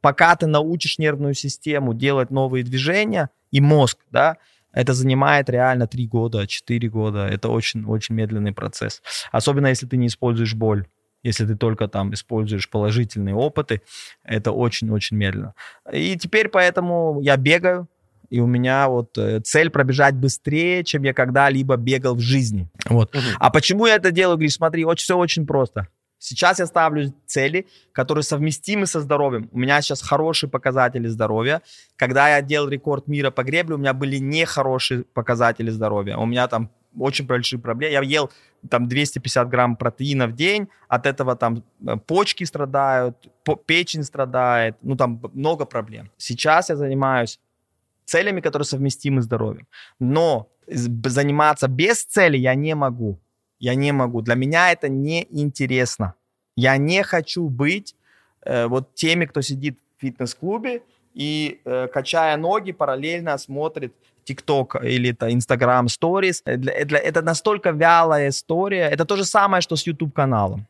пока 0.00 0.34
ты 0.36 0.46
научишь 0.46 0.98
нервную 0.98 1.34
систему 1.34 1.94
делать 1.94 2.30
новые 2.30 2.64
движения 2.64 3.30
и 3.50 3.60
мозг, 3.60 3.98
да, 4.10 4.36
это 4.72 4.92
занимает 4.94 5.50
реально 5.50 5.86
3 5.86 6.06
года, 6.06 6.46
4 6.46 6.88
года. 6.88 7.26
Это 7.26 7.48
очень-очень 7.48 8.14
медленный 8.14 8.52
процесс. 8.52 9.02
Особенно 9.32 9.68
если 9.68 9.86
ты 9.86 9.96
не 9.96 10.06
используешь 10.06 10.54
боль. 10.54 10.86
Если 11.22 11.44
ты 11.44 11.54
только 11.54 11.86
там 11.86 12.14
используешь 12.14 12.70
положительные 12.70 13.34
опыты, 13.34 13.82
это 14.24 14.52
очень-очень 14.52 15.18
медленно. 15.18 15.54
И 15.92 16.16
теперь 16.16 16.48
поэтому 16.48 17.20
я 17.20 17.36
бегаю, 17.36 17.88
и 18.30 18.40
у 18.40 18.46
меня 18.46 18.88
вот 18.88 19.18
э, 19.18 19.40
цель 19.40 19.70
пробежать 19.70 20.14
быстрее, 20.14 20.82
чем 20.84 21.02
я 21.02 21.12
когда-либо 21.12 21.76
бегал 21.76 22.14
в 22.14 22.20
жизни. 22.20 22.70
Вот. 22.88 23.14
Угу. 23.14 23.22
А 23.38 23.50
почему 23.50 23.86
я 23.86 23.96
это 23.96 24.12
делаю? 24.12 24.36
Говоришь, 24.36 24.54
смотри, 24.54 24.84
очень, 24.84 25.02
все 25.02 25.18
очень 25.18 25.46
просто. 25.46 25.88
Сейчас 26.22 26.58
я 26.58 26.66
ставлю 26.66 27.14
цели, 27.26 27.66
которые 27.92 28.22
совместимы 28.24 28.86
со 28.86 29.00
здоровьем. 29.00 29.48
У 29.52 29.58
меня 29.58 29.80
сейчас 29.80 30.02
хорошие 30.02 30.50
показатели 30.50 31.08
здоровья. 31.08 31.62
Когда 31.96 32.28
я 32.28 32.42
делал 32.42 32.68
рекорд 32.68 33.08
мира 33.08 33.30
по 33.30 33.42
гребле, 33.42 33.76
у 33.76 33.78
меня 33.78 33.94
были 33.94 34.18
нехорошие 34.18 35.04
показатели 35.14 35.70
здоровья. 35.70 36.18
У 36.18 36.26
меня 36.26 36.46
там 36.46 36.70
очень 36.98 37.26
большие 37.26 37.58
проблемы. 37.58 37.94
Я 37.94 38.02
ел 38.02 38.30
там 38.68 38.86
250 38.86 39.48
грамм 39.48 39.76
протеина 39.76 40.26
в 40.26 40.34
день, 40.34 40.68
от 40.88 41.06
этого 41.06 41.36
там 41.36 41.64
э, 41.86 41.96
почки 41.96 42.44
страдают, 42.44 43.16
печень 43.64 44.04
страдает, 44.04 44.76
ну 44.82 44.96
там 44.96 45.22
много 45.32 45.64
проблем. 45.64 46.10
Сейчас 46.18 46.68
я 46.68 46.76
занимаюсь 46.76 47.40
целями, 48.04 48.42
которые 48.42 48.66
совместимы 48.66 49.22
с 49.22 49.24
здоровьем. 49.24 49.66
Но 49.98 50.48
заниматься 50.66 51.66
без 51.66 52.04
цели 52.04 52.36
я 52.36 52.54
не 52.54 52.74
могу. 52.74 53.18
Я 53.60 53.74
не 53.74 53.92
могу. 53.92 54.22
Для 54.22 54.34
меня 54.34 54.72
это 54.72 54.88
неинтересно. 54.88 56.14
Я 56.56 56.78
не 56.78 57.02
хочу 57.02 57.48
быть 57.48 57.94
э, 58.42 58.66
вот 58.66 58.94
теми, 58.94 59.26
кто 59.26 59.42
сидит 59.42 59.78
в 59.96 60.00
фитнес-клубе 60.00 60.82
и, 61.14 61.60
э, 61.64 61.88
качая 61.88 62.36
ноги, 62.36 62.72
параллельно 62.72 63.38
смотрит 63.38 63.94
TikTok 64.24 64.82
или 64.82 65.10
это 65.10 65.28
Instagram 65.28 65.86
Stories. 65.86 66.42
Э, 66.46 66.56
для, 66.56 66.98
это 66.98 67.22
настолько 67.22 67.70
вялая 67.70 68.30
история. 68.30 68.88
Это 68.88 69.04
то 69.04 69.16
же 69.16 69.24
самое, 69.24 69.60
что 69.60 69.76
с 69.76 69.86
YouTube-каналом. 69.86 70.66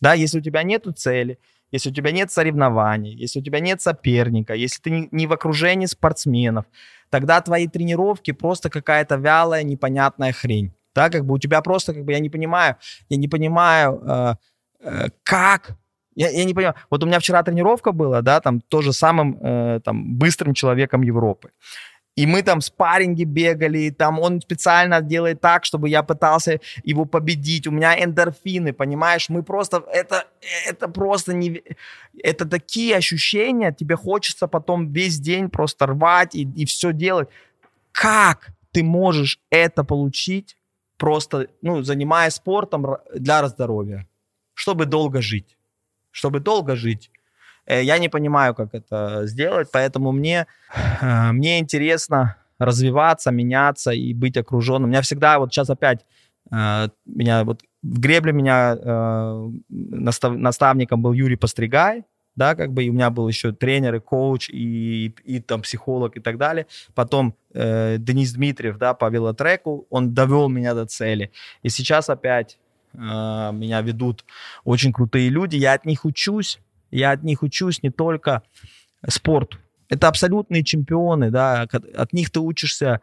Да, 0.00 0.14
если 0.14 0.40
у 0.40 0.42
тебя 0.42 0.64
нет 0.64 0.86
цели, 0.96 1.38
если 1.70 1.90
у 1.90 1.94
тебя 1.94 2.10
нет 2.10 2.32
соревнований, 2.32 3.14
если 3.14 3.40
у 3.40 3.42
тебя 3.44 3.60
нет 3.60 3.80
соперника, 3.80 4.54
если 4.54 4.82
ты 4.82 4.90
не, 4.90 5.08
не 5.12 5.26
в 5.26 5.32
окружении 5.32 5.86
спортсменов, 5.86 6.64
тогда 7.10 7.40
твои 7.40 7.68
тренировки 7.68 8.32
просто 8.32 8.70
какая-то 8.70 9.16
вялая, 9.16 9.62
непонятная 9.62 10.32
хрень 10.32 10.72
да, 10.94 11.10
как 11.10 11.24
бы 11.24 11.34
у 11.34 11.38
тебя 11.38 11.60
просто, 11.60 11.94
как 11.94 12.04
бы, 12.04 12.12
я 12.12 12.18
не 12.18 12.30
понимаю, 12.30 12.76
я 13.08 13.16
не 13.16 13.28
понимаю, 13.28 14.02
э, 14.06 14.34
э, 14.80 15.08
как, 15.22 15.76
я, 16.14 16.30
я 16.30 16.44
не 16.44 16.54
понимаю, 16.54 16.74
вот 16.90 17.02
у 17.02 17.06
меня 17.06 17.18
вчера 17.18 17.42
тренировка 17.42 17.92
была, 17.92 18.22
да, 18.22 18.40
там, 18.40 18.60
тоже 18.60 18.92
самым, 18.92 19.38
э, 19.40 19.80
там, 19.84 20.16
быстрым 20.18 20.54
человеком 20.54 21.02
Европы, 21.02 21.50
и 22.18 22.26
мы 22.26 22.42
там 22.42 22.60
спарринги 22.60 23.22
бегали, 23.22 23.90
там 23.90 24.18
он 24.18 24.40
специально 24.40 25.00
делает 25.00 25.40
так, 25.40 25.64
чтобы 25.64 25.88
я 25.88 26.02
пытался 26.02 26.58
его 26.82 27.04
победить. 27.04 27.68
У 27.68 27.70
меня 27.70 27.94
эндорфины, 27.94 28.72
понимаешь? 28.72 29.28
Мы 29.28 29.44
просто, 29.44 29.84
это, 29.92 30.24
это 30.66 30.88
просто 30.88 31.32
не... 31.32 31.62
Это 32.20 32.44
такие 32.44 32.96
ощущения, 32.96 33.72
тебе 33.72 33.94
хочется 33.94 34.48
потом 34.48 34.92
весь 34.92 35.20
день 35.20 35.48
просто 35.48 35.86
рвать 35.86 36.34
и, 36.34 36.42
и 36.42 36.64
все 36.64 36.92
делать. 36.92 37.28
Как 37.92 38.48
ты 38.72 38.82
можешь 38.82 39.38
это 39.50 39.84
получить 39.84 40.57
просто, 40.98 41.46
ну, 41.62 41.82
занимаясь 41.82 42.34
спортом 42.34 42.96
для 43.14 43.48
здоровья, 43.48 44.06
чтобы 44.54 44.84
долго 44.86 45.22
жить. 45.22 45.56
Чтобы 46.10 46.40
долго 46.40 46.76
жить. 46.76 47.10
Э, 47.68 47.82
я 47.82 47.98
не 47.98 48.08
понимаю, 48.08 48.54
как 48.54 48.74
это 48.74 49.26
сделать, 49.26 49.68
поэтому 49.72 50.12
мне, 50.12 50.46
э, 51.00 51.32
мне 51.32 51.58
интересно 51.58 52.36
развиваться, 52.58 53.30
меняться 53.30 53.92
и 53.92 54.14
быть 54.14 54.36
окруженным. 54.36 54.84
У 54.84 54.92
меня 54.92 55.02
всегда, 55.02 55.38
вот 55.38 55.52
сейчас 55.52 55.70
опять, 55.70 56.04
э, 56.50 56.88
меня 57.06 57.44
вот 57.44 57.60
в 57.82 58.00
гребле 58.00 58.32
меня 58.32 58.76
настав, 59.68 60.36
наставником 60.36 61.00
был 61.00 61.12
Юрий 61.12 61.36
Постригай, 61.36 62.04
да, 62.38 62.54
как 62.54 62.72
бы, 62.72 62.84
и 62.84 62.90
у 62.90 62.92
меня 62.92 63.10
был 63.10 63.28
еще 63.28 63.52
тренер, 63.52 63.96
и 63.96 64.00
коуч, 64.00 64.48
и, 64.48 65.12
и 65.24 65.40
там 65.40 65.60
психолог 65.62 66.16
и 66.16 66.20
так 66.20 66.38
далее. 66.38 66.66
Потом 66.94 67.34
э, 67.52 67.96
Денис 67.98 68.32
Дмитриев, 68.32 68.78
да, 68.78 68.94
по 68.94 69.10
велотреку, 69.10 69.86
он 69.90 70.14
довел 70.14 70.48
меня 70.48 70.74
до 70.74 70.86
цели. 70.86 71.32
И 71.64 71.68
сейчас 71.68 72.08
опять 72.08 72.58
э, 72.94 72.98
меня 72.98 73.80
ведут 73.82 74.24
очень 74.64 74.92
крутые 74.92 75.30
люди, 75.30 75.56
я 75.56 75.72
от 75.72 75.84
них 75.84 76.04
учусь, 76.04 76.60
я 76.92 77.10
от 77.10 77.24
них 77.24 77.42
учусь 77.42 77.82
не 77.82 77.90
только 77.90 78.42
спорту. 79.08 79.58
Это 79.88 80.06
абсолютные 80.06 80.62
чемпионы, 80.62 81.30
да, 81.30 81.62
от 81.62 82.12
них 82.12 82.30
ты 82.30 82.38
учишься 82.38 83.00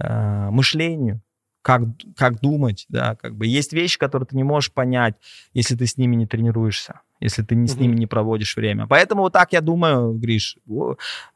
э, 0.00 0.50
мышлению, 0.50 1.20
как, 1.62 1.82
как 2.16 2.40
думать, 2.40 2.86
да, 2.88 3.14
как 3.14 3.36
бы 3.36 3.46
есть 3.46 3.72
вещи, 3.72 3.96
которые 3.96 4.26
ты 4.26 4.36
не 4.36 4.44
можешь 4.44 4.72
понять, 4.72 5.14
если 5.54 5.76
ты 5.76 5.86
с 5.86 5.96
ними 5.96 6.16
не 6.16 6.26
тренируешься 6.26 7.00
если 7.20 7.42
ты 7.42 7.54
не, 7.54 7.66
с 7.66 7.76
ними 7.76 7.96
не 7.96 8.06
проводишь 8.06 8.56
время. 8.56 8.86
Поэтому 8.86 9.22
вот 9.22 9.32
так 9.32 9.52
я 9.52 9.60
думаю, 9.60 10.12
Гриш. 10.12 10.58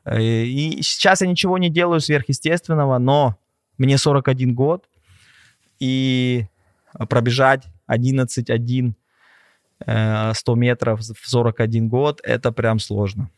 Э, 0.05 0.21
и 0.21 0.83
сейчас 0.83 1.21
я 1.23 1.27
ничего 1.27 1.59
не 1.59 1.71
делаю 1.71 2.01
сверхъестественного, 2.01 2.99
но 2.99 3.37
мне 3.79 3.97
41 3.99 4.55
год, 4.55 4.89
и 5.79 6.47
пробежать 7.09 7.65
11-1 7.91 8.95
100 9.83 9.87
э, 9.87 10.57
метров 10.57 11.01
в 11.01 11.31
41 11.31 11.89
год, 11.89 12.21
это 12.23 12.53
прям 12.53 12.79
сложно. 12.79 13.31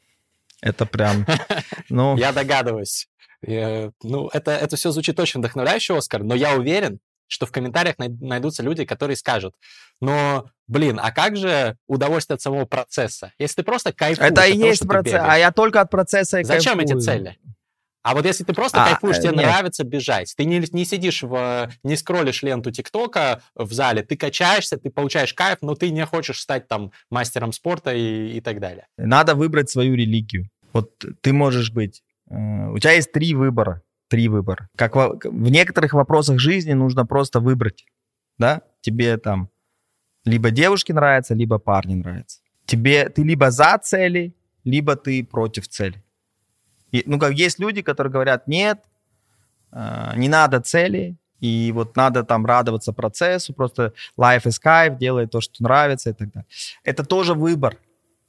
Это 0.60 0.86
прям, 0.86 1.26
ну... 1.88 2.16
Я 2.16 2.32
догадываюсь. 2.32 3.08
Ну, 3.44 4.28
это, 4.32 4.52
это 4.52 4.76
все 4.76 4.92
звучит 4.92 5.18
очень 5.18 5.40
вдохновляюще, 5.40 5.96
Оскар, 5.96 6.22
но 6.22 6.34
я 6.34 6.54
уверен, 6.54 7.00
что 7.32 7.46
в 7.46 7.52
комментариях 7.52 7.96
найдутся 7.98 8.62
люди, 8.62 8.84
которые 8.84 9.16
скажут, 9.16 9.54
но, 10.00 10.50
блин, 10.66 11.00
а 11.02 11.10
как 11.10 11.36
же 11.36 11.76
удовольствие 11.86 12.34
от 12.34 12.42
самого 12.42 12.66
процесса? 12.66 13.32
Если 13.38 13.56
ты 13.56 13.62
просто 13.62 13.92
кайфуешь 13.92 14.30
Это 14.30 14.44
и 14.46 14.56
есть 14.56 14.86
процесс, 14.86 15.20
а 15.20 15.38
я 15.38 15.50
только 15.50 15.80
от 15.80 15.90
процесса 15.90 16.40
и 16.40 16.44
Зачем 16.44 16.78
кайфую. 16.78 16.98
эти 16.98 17.04
цели? 17.04 17.38
А 18.02 18.14
вот 18.14 18.26
если 18.26 18.44
ты 18.44 18.52
просто 18.52 18.82
а, 18.82 18.88
кайфуешь, 18.88 19.18
тебе 19.18 19.30
нет. 19.30 19.46
нравится 19.46 19.84
бежать, 19.84 20.34
ты 20.36 20.44
не, 20.44 20.62
не 20.72 20.84
сидишь 20.84 21.22
в, 21.22 21.70
не 21.84 21.96
скроллишь 21.96 22.42
ленту 22.42 22.70
ТикТока 22.72 23.42
в 23.54 23.72
зале, 23.72 24.02
ты 24.02 24.16
качаешься, 24.16 24.76
ты 24.76 24.90
получаешь 24.90 25.32
кайф, 25.32 25.58
но 25.62 25.74
ты 25.74 25.90
не 25.90 26.04
хочешь 26.04 26.40
стать 26.40 26.66
там 26.68 26.90
мастером 27.10 27.52
спорта 27.52 27.94
и, 27.94 28.32
и 28.36 28.40
так 28.40 28.60
далее. 28.60 28.88
Надо 28.98 29.36
выбрать 29.36 29.70
свою 29.70 29.94
религию. 29.94 30.50
Вот 30.72 30.92
ты 31.20 31.32
можешь 31.32 31.70
быть, 31.70 32.02
э, 32.28 32.34
у 32.70 32.78
тебя 32.78 32.92
есть 32.92 33.12
три 33.12 33.34
выбора, 33.34 33.82
три 34.12 34.28
выбора. 34.28 34.68
Как 34.76 34.94
во, 34.94 35.18
в 35.24 35.50
некоторых 35.50 35.94
вопросах 35.94 36.38
жизни 36.38 36.74
нужно 36.74 37.06
просто 37.06 37.40
выбрать, 37.40 37.86
да, 38.38 38.60
тебе 38.82 39.16
там 39.16 39.48
либо 40.26 40.50
девушки 40.50 40.92
нравятся, 40.92 41.34
либо 41.34 41.58
парни 41.58 41.94
нравятся. 41.94 42.40
Тебе, 42.66 43.08
ты 43.08 43.22
либо 43.22 43.50
за 43.50 43.78
цели, 43.82 44.34
либо 44.64 44.96
ты 44.96 45.24
против 45.24 45.66
цели. 45.66 46.04
И, 46.90 47.02
ну, 47.06 47.18
как 47.18 47.32
есть 47.32 47.58
люди, 47.58 47.80
которые 47.80 48.12
говорят, 48.12 48.46
нет, 48.46 48.84
э, 49.72 50.12
не 50.16 50.28
надо 50.28 50.60
цели, 50.60 51.16
и 51.40 51.72
вот 51.72 51.96
надо 51.96 52.22
там 52.22 52.44
радоваться 52.44 52.92
процессу, 52.92 53.54
просто 53.54 53.94
life 54.18 54.44
is 54.44 54.60
кайф, 54.60 54.98
делай 54.98 55.26
то, 55.26 55.40
что 55.40 55.62
нравится 55.62 56.10
и 56.10 56.12
так 56.12 56.30
далее. 56.32 56.46
Это 56.84 57.02
тоже 57.02 57.32
выбор. 57.32 57.78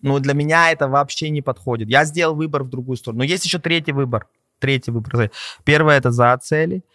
Но 0.02 0.20
для 0.20 0.34
меня 0.34 0.72
это 0.72 0.88
вообще 0.88 1.30
не 1.30 1.42
подходит. 1.42 1.90
Я 1.90 2.06
сделал 2.06 2.36
выбор 2.36 2.64
в 2.64 2.70
другую 2.70 2.96
сторону. 2.96 3.20
Но 3.20 3.26
есть 3.26 3.44
еще 3.44 3.60
третий 3.60 3.92
выбор. 3.92 4.28
Третий 4.64 4.92
выбор. 4.92 5.30
Первое 5.66 5.98
это 5.98 6.12
за 6.12 6.38
цели, 6.38 6.86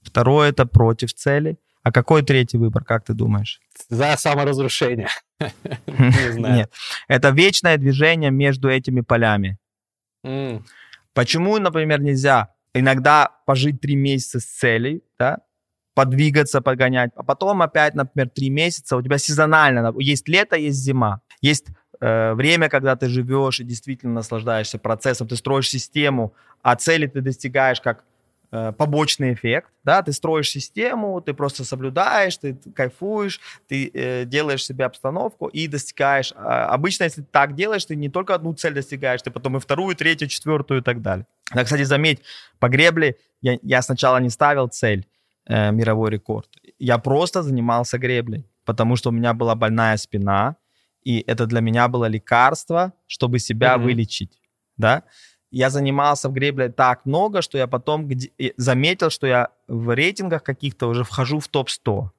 второе 0.00 0.48
это 0.48 0.64
против 0.64 1.12
цели. 1.12 1.58
А 1.82 1.92
какой 1.92 2.22
третий 2.22 2.56
выбор, 2.56 2.84
как 2.84 3.04
ты 3.04 3.12
думаешь? 3.12 3.60
За 3.90 4.16
саморазрушение. 4.16 5.08
Нет, 5.86 6.72
это 7.06 7.28
вечное 7.28 7.76
движение 7.76 8.30
между 8.30 8.70
этими 8.70 9.02
полями. 9.02 9.58
Почему, 11.12 11.58
например, 11.58 12.00
нельзя 12.00 12.54
иногда 12.72 13.28
пожить 13.44 13.78
три 13.82 13.94
месяца 13.94 14.40
с 14.40 14.44
целью, 14.44 15.02
да, 15.18 15.40
подвигаться, 15.92 16.62
погонять, 16.62 17.10
а 17.14 17.22
потом 17.22 17.60
опять, 17.60 17.94
например, 17.94 18.30
три 18.30 18.48
месяца, 18.48 18.96
у 18.96 19.02
тебя 19.02 19.18
сезонально, 19.18 19.92
есть 19.98 20.28
лето, 20.28 20.56
есть 20.56 20.78
зима, 20.78 21.20
есть 21.42 21.66
время, 22.00 22.68
когда 22.68 22.96
ты 22.96 23.08
живешь 23.08 23.60
и 23.60 23.64
действительно 23.64 24.14
наслаждаешься 24.14 24.78
процессом, 24.78 25.28
ты 25.28 25.36
строишь 25.36 25.68
систему, 25.68 26.32
а 26.62 26.76
цели 26.76 27.06
ты 27.06 27.20
достигаешь 27.20 27.80
как 27.80 28.04
Э, 28.52 28.72
побочный 28.72 29.32
эффект, 29.32 29.70
да, 29.84 30.02
ты 30.02 30.12
строишь 30.12 30.50
систему, 30.50 31.20
ты 31.20 31.34
просто 31.34 31.64
соблюдаешь, 31.64 32.36
ты 32.36 32.56
кайфуешь, 32.74 33.40
ты 33.66 33.90
э, 33.92 34.24
делаешь 34.24 34.64
себе 34.64 34.84
обстановку 34.84 35.48
и 35.48 35.66
достигаешь. 35.66 36.32
А 36.36 36.66
обычно, 36.66 37.04
если 37.04 37.22
ты 37.22 37.28
так 37.30 37.56
делаешь, 37.56 37.84
ты 37.84 37.96
не 37.96 38.08
только 38.08 38.34
одну 38.34 38.54
цель 38.54 38.72
достигаешь, 38.72 39.22
ты 39.22 39.30
потом 39.32 39.56
и 39.56 39.60
вторую, 39.60 39.96
третью, 39.96 40.28
четвертую 40.28 40.80
и 40.80 40.82
так 40.82 41.02
далее. 41.02 41.26
Да, 41.54 41.64
кстати, 41.64 41.82
заметь, 41.82 42.22
по 42.60 42.68
гребле 42.68 43.16
я, 43.42 43.58
я 43.62 43.82
сначала 43.82 44.18
не 44.18 44.30
ставил 44.30 44.68
цель 44.68 45.06
э, 45.46 45.72
мировой 45.72 46.10
рекорд, 46.10 46.48
я 46.78 46.98
просто 46.98 47.42
занимался 47.42 47.98
греблей, 47.98 48.46
потому 48.64 48.96
что 48.96 49.08
у 49.10 49.12
меня 49.12 49.34
была 49.34 49.56
больная 49.56 49.96
спина, 49.96 50.56
и 51.06 51.24
это 51.26 51.46
для 51.46 51.60
меня 51.60 51.88
было 51.88 52.06
лекарство, 52.08 52.92
чтобы 53.06 53.38
себя 53.38 53.74
mm-hmm. 53.74 53.82
вылечить, 53.82 54.40
да 54.76 55.02
я 55.50 55.70
занимался 55.70 56.28
в 56.28 56.32
гребле 56.32 56.68
так 56.68 57.06
много, 57.06 57.40
что 57.40 57.56
я 57.56 57.66
потом 57.66 58.10
заметил, 58.56 59.10
что 59.10 59.26
я 59.26 59.48
в 59.68 59.94
рейтингах 59.94 60.42
каких-то 60.42 60.88
уже 60.88 61.04
вхожу 61.04 61.38
в 61.38 61.48
топ-100. 61.48 62.10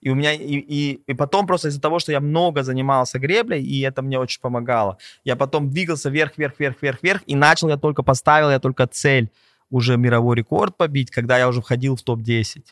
И 0.00 0.10
у 0.10 0.14
меня 0.14 0.32
и, 0.32 0.58
и, 0.58 0.92
и 1.06 1.14
потом 1.14 1.46
просто 1.46 1.68
из-за 1.68 1.80
того, 1.80 1.98
что 1.98 2.12
я 2.12 2.20
много 2.20 2.62
занимался 2.62 3.18
греблей, 3.18 3.62
и 3.62 3.80
это 3.80 4.02
мне 4.02 4.18
очень 4.18 4.40
помогало, 4.40 4.98
я 5.24 5.36
потом 5.36 5.70
двигался 5.70 6.10
вверх, 6.10 6.38
вверх, 6.38 6.60
вверх, 6.60 6.76
вверх, 6.82 7.02
вверх, 7.02 7.22
и 7.26 7.34
начал 7.34 7.68
я 7.68 7.76
только 7.76 8.02
поставил 8.02 8.50
я 8.50 8.60
только 8.60 8.86
цель 8.86 9.30
уже 9.70 9.96
мировой 9.96 10.36
рекорд 10.36 10.76
побить, 10.76 11.10
когда 11.10 11.38
я 11.38 11.48
уже 11.48 11.60
входил 11.60 11.96
в 11.96 12.02
топ-10. 12.02 12.62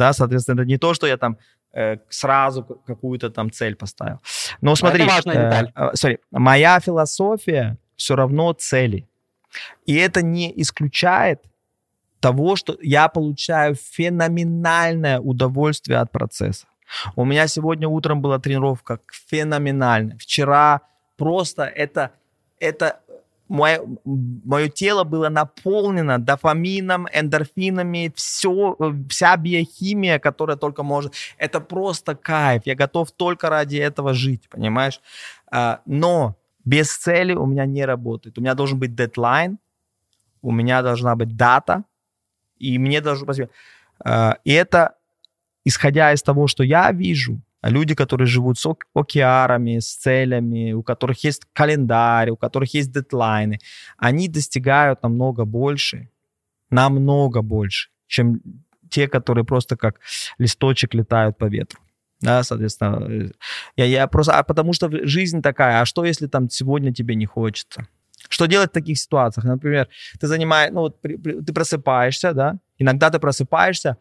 Да, 0.00 0.14
соответственно, 0.14 0.60
это 0.60 0.68
не 0.68 0.78
то, 0.78 0.94
что 0.94 1.06
я 1.06 1.18
там 1.18 1.36
э, 1.74 1.98
сразу 2.08 2.62
какую-то 2.86 3.28
там 3.28 3.50
цель 3.50 3.74
поставил. 3.74 4.20
Но 4.62 4.74
смотри, 4.74 5.04
это 5.04 5.12
важная 5.12 5.34
э, 5.34 5.44
деталь. 5.44 5.72
Э, 5.76 5.92
sorry, 5.92 6.18
моя 6.30 6.80
философия 6.80 7.76
все 7.96 8.16
равно 8.16 8.54
цели. 8.54 9.06
И 9.84 9.94
это 9.94 10.22
не 10.22 10.50
исключает 10.62 11.42
того, 12.20 12.56
что 12.56 12.78
я 12.80 13.08
получаю 13.08 13.74
феноменальное 13.74 15.20
удовольствие 15.20 15.98
от 15.98 16.10
процесса. 16.10 16.66
У 17.14 17.26
меня 17.26 17.46
сегодня 17.46 17.86
утром 17.86 18.22
была 18.22 18.38
тренировка 18.38 19.00
феноменальная. 19.30 20.16
Вчера 20.16 20.80
просто 21.18 21.64
это, 21.64 22.12
это 22.58 23.00
мое, 23.50 23.80
мое 24.04 24.68
тело 24.68 25.04
было 25.04 25.28
наполнено 25.28 26.18
дофамином, 26.18 27.06
эндорфинами, 27.12 28.12
все, 28.14 28.76
вся 29.08 29.36
биохимия, 29.36 30.18
которая 30.18 30.56
только 30.56 30.82
может. 30.82 31.14
Это 31.36 31.60
просто 31.60 32.14
кайф. 32.14 32.62
Я 32.64 32.74
готов 32.74 33.10
только 33.10 33.50
ради 33.50 33.76
этого 33.76 34.14
жить, 34.14 34.48
понимаешь? 34.48 35.00
А, 35.50 35.80
но 35.84 36.36
без 36.64 36.96
цели 36.96 37.34
у 37.34 37.46
меня 37.46 37.66
не 37.66 37.84
работает. 37.84 38.38
У 38.38 38.40
меня 38.40 38.54
должен 38.54 38.78
быть 38.78 38.94
дедлайн, 38.94 39.58
у 40.42 40.52
меня 40.52 40.82
должна 40.82 41.16
быть 41.16 41.36
дата, 41.36 41.82
и 42.58 42.78
мне 42.78 43.00
должно 43.00 43.26
быть... 43.26 43.40
Э, 44.04 44.34
и 44.44 44.52
это, 44.52 44.94
исходя 45.64 46.12
из 46.12 46.22
того, 46.22 46.46
что 46.46 46.62
я 46.62 46.92
вижу, 46.92 47.40
люди, 47.62 47.94
которые 47.94 48.26
живут 48.26 48.58
с 48.58 48.66
океарами, 48.94 49.78
с 49.78 49.94
целями, 49.96 50.72
у 50.72 50.82
которых 50.82 51.24
есть 51.24 51.42
календарь, 51.52 52.30
у 52.30 52.36
которых 52.36 52.74
есть 52.74 52.92
дедлайны, 52.92 53.58
они 53.98 54.28
достигают 54.28 55.02
намного 55.02 55.44
больше, 55.44 56.08
намного 56.70 57.42
больше, 57.42 57.90
чем 58.06 58.40
те, 58.88 59.08
которые 59.08 59.44
просто 59.44 59.76
как 59.76 60.00
листочек 60.38 60.94
летают 60.94 61.38
по 61.38 61.44
ветру 61.44 61.80
да, 62.20 62.42
соответственно, 62.42 63.06
э, 63.08 63.30
я, 63.76 63.84
я 63.86 64.06
просто, 64.06 64.38
а 64.38 64.42
потому 64.42 64.72
что 64.72 64.90
жизнь 65.06 65.40
такая, 65.40 65.80
а 65.80 65.86
что 65.86 66.04
если 66.04 66.26
там 66.26 66.50
сегодня 66.50 66.92
тебе 66.92 67.14
не 67.14 67.26
хочется? 67.26 67.86
Что 68.28 68.46
делать 68.46 68.70
в 68.70 68.74
таких 68.74 68.98
ситуациях? 68.98 69.44
Например, 69.44 69.88
ты 70.20 70.26
занимаешь, 70.26 70.70
ну 70.72 70.80
вот 70.80 71.00
при, 71.00 71.16
при, 71.16 71.40
ты 71.40 71.52
просыпаешься, 71.52 72.32
да, 72.32 72.58
иногда 72.78 73.10
ты 73.10 73.18
просыпаешься, 73.18 73.96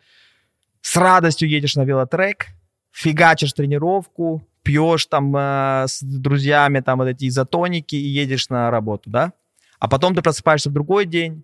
с 0.81 0.95
радостью 0.97 1.49
едешь 1.49 1.75
на 1.75 1.85
велотрек, 1.85 2.47
фигачишь 2.91 3.53
тренировку, 3.53 4.47
пьешь 4.63 5.05
там 5.05 5.35
э, 5.35 5.85
с 5.87 6.01
друзьями 6.01 6.79
там 6.79 6.99
вот 6.99 7.07
эти 7.07 7.27
изотоники 7.27 7.95
и 7.95 8.07
едешь 8.07 8.49
на 8.49 8.71
работу, 8.71 9.09
да, 9.09 9.33
а 9.79 9.87
потом 9.87 10.15
ты 10.15 10.21
просыпаешься 10.21 10.69
в 10.69 10.73
другой 10.73 11.05
день, 11.05 11.43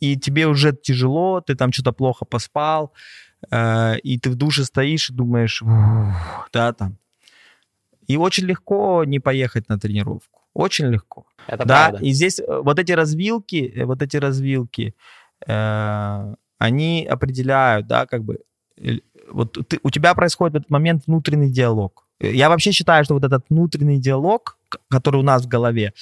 и 0.00 0.16
тебе 0.16 0.46
уже 0.46 0.72
тяжело, 0.72 1.40
ты 1.40 1.54
там 1.54 1.72
что-то 1.72 1.92
плохо 1.92 2.24
поспал, 2.24 2.92
Э, 3.50 3.96
и 3.98 4.18
ты 4.18 4.30
в 4.30 4.34
душе 4.34 4.64
стоишь 4.64 5.10
и 5.10 5.14
думаешь, 5.14 5.62
да, 6.52 6.72
там. 6.72 6.98
И 8.06 8.16
очень 8.16 8.44
легко 8.44 9.04
не 9.04 9.20
поехать 9.20 9.68
на 9.68 9.78
тренировку. 9.78 10.40
Очень 10.54 10.86
легко. 10.86 11.26
Это 11.46 11.64
да, 11.64 11.88
правда. 11.90 12.04
и 12.04 12.10
здесь 12.10 12.40
э, 12.40 12.44
вот 12.62 12.78
эти 12.78 12.92
развилки, 12.92 13.72
э, 13.76 13.84
вот 13.84 14.02
эти 14.02 14.16
развилки, 14.16 14.94
э, 15.46 16.34
они 16.58 17.06
определяют, 17.06 17.86
да, 17.86 18.06
как 18.06 18.24
бы, 18.24 18.38
вот 19.30 19.58
ты, 19.68 19.80
у 19.82 19.90
тебя 19.90 20.14
происходит 20.14 20.54
в 20.54 20.56
этот 20.56 20.70
момент 20.70 21.04
внутренний 21.06 21.50
диалог. 21.50 22.06
Я 22.20 22.48
вообще 22.48 22.72
считаю, 22.72 23.04
что 23.04 23.14
вот 23.14 23.24
этот 23.24 23.44
внутренний 23.48 24.00
диалог, 24.00 24.56
который 24.88 25.20
у 25.20 25.22
нас 25.22 25.44
в 25.44 25.48
голове, 25.48 25.92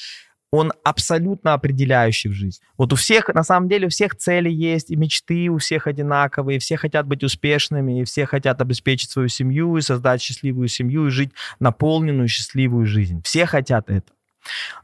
он 0.50 0.72
абсолютно 0.84 1.54
определяющий 1.54 2.28
в 2.28 2.32
жизни. 2.32 2.64
Вот 2.78 2.92
у 2.92 2.96
всех, 2.96 3.28
на 3.28 3.42
самом 3.42 3.68
деле, 3.68 3.88
у 3.88 3.90
всех 3.90 4.16
цели 4.16 4.48
есть, 4.48 4.90
и 4.90 4.96
мечты 4.96 5.48
у 5.48 5.58
всех 5.58 5.86
одинаковые, 5.86 6.58
все 6.58 6.76
хотят 6.76 7.06
быть 7.06 7.24
успешными, 7.24 8.00
и 8.00 8.04
все 8.04 8.26
хотят 8.26 8.60
обеспечить 8.60 9.10
свою 9.10 9.28
семью, 9.28 9.76
и 9.76 9.82
создать 9.82 10.22
счастливую 10.22 10.68
семью, 10.68 11.08
и 11.08 11.10
жить 11.10 11.32
наполненную 11.58 12.28
счастливую 12.28 12.86
жизнь. 12.86 13.20
Все 13.24 13.44
хотят 13.44 13.90
это. 13.90 14.12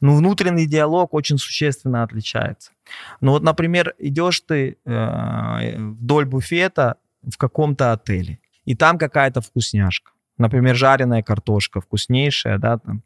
Но 0.01 0.16
внутренний 0.16 0.66
диалог 0.66 1.14
очень 1.14 1.39
существенно 1.39 2.03
отличается. 2.03 2.73
Ну 3.21 3.33
вот, 3.33 3.43
например, 3.43 3.95
идешь 3.99 4.41
ты 4.41 4.77
э, 4.85 5.77
вдоль 5.79 6.25
буфета 6.25 6.97
в 7.23 7.37
каком-то 7.37 7.93
отеле, 7.93 8.41
и 8.65 8.75
там 8.75 8.99
какая-то 8.99 9.41
вкусняшка. 9.41 10.13
Например, 10.39 10.75
жареная 10.75 11.23
картошка 11.23 11.81
вкуснейшая, 11.81 12.59
да, 12.59 12.79
там. 12.79 13.03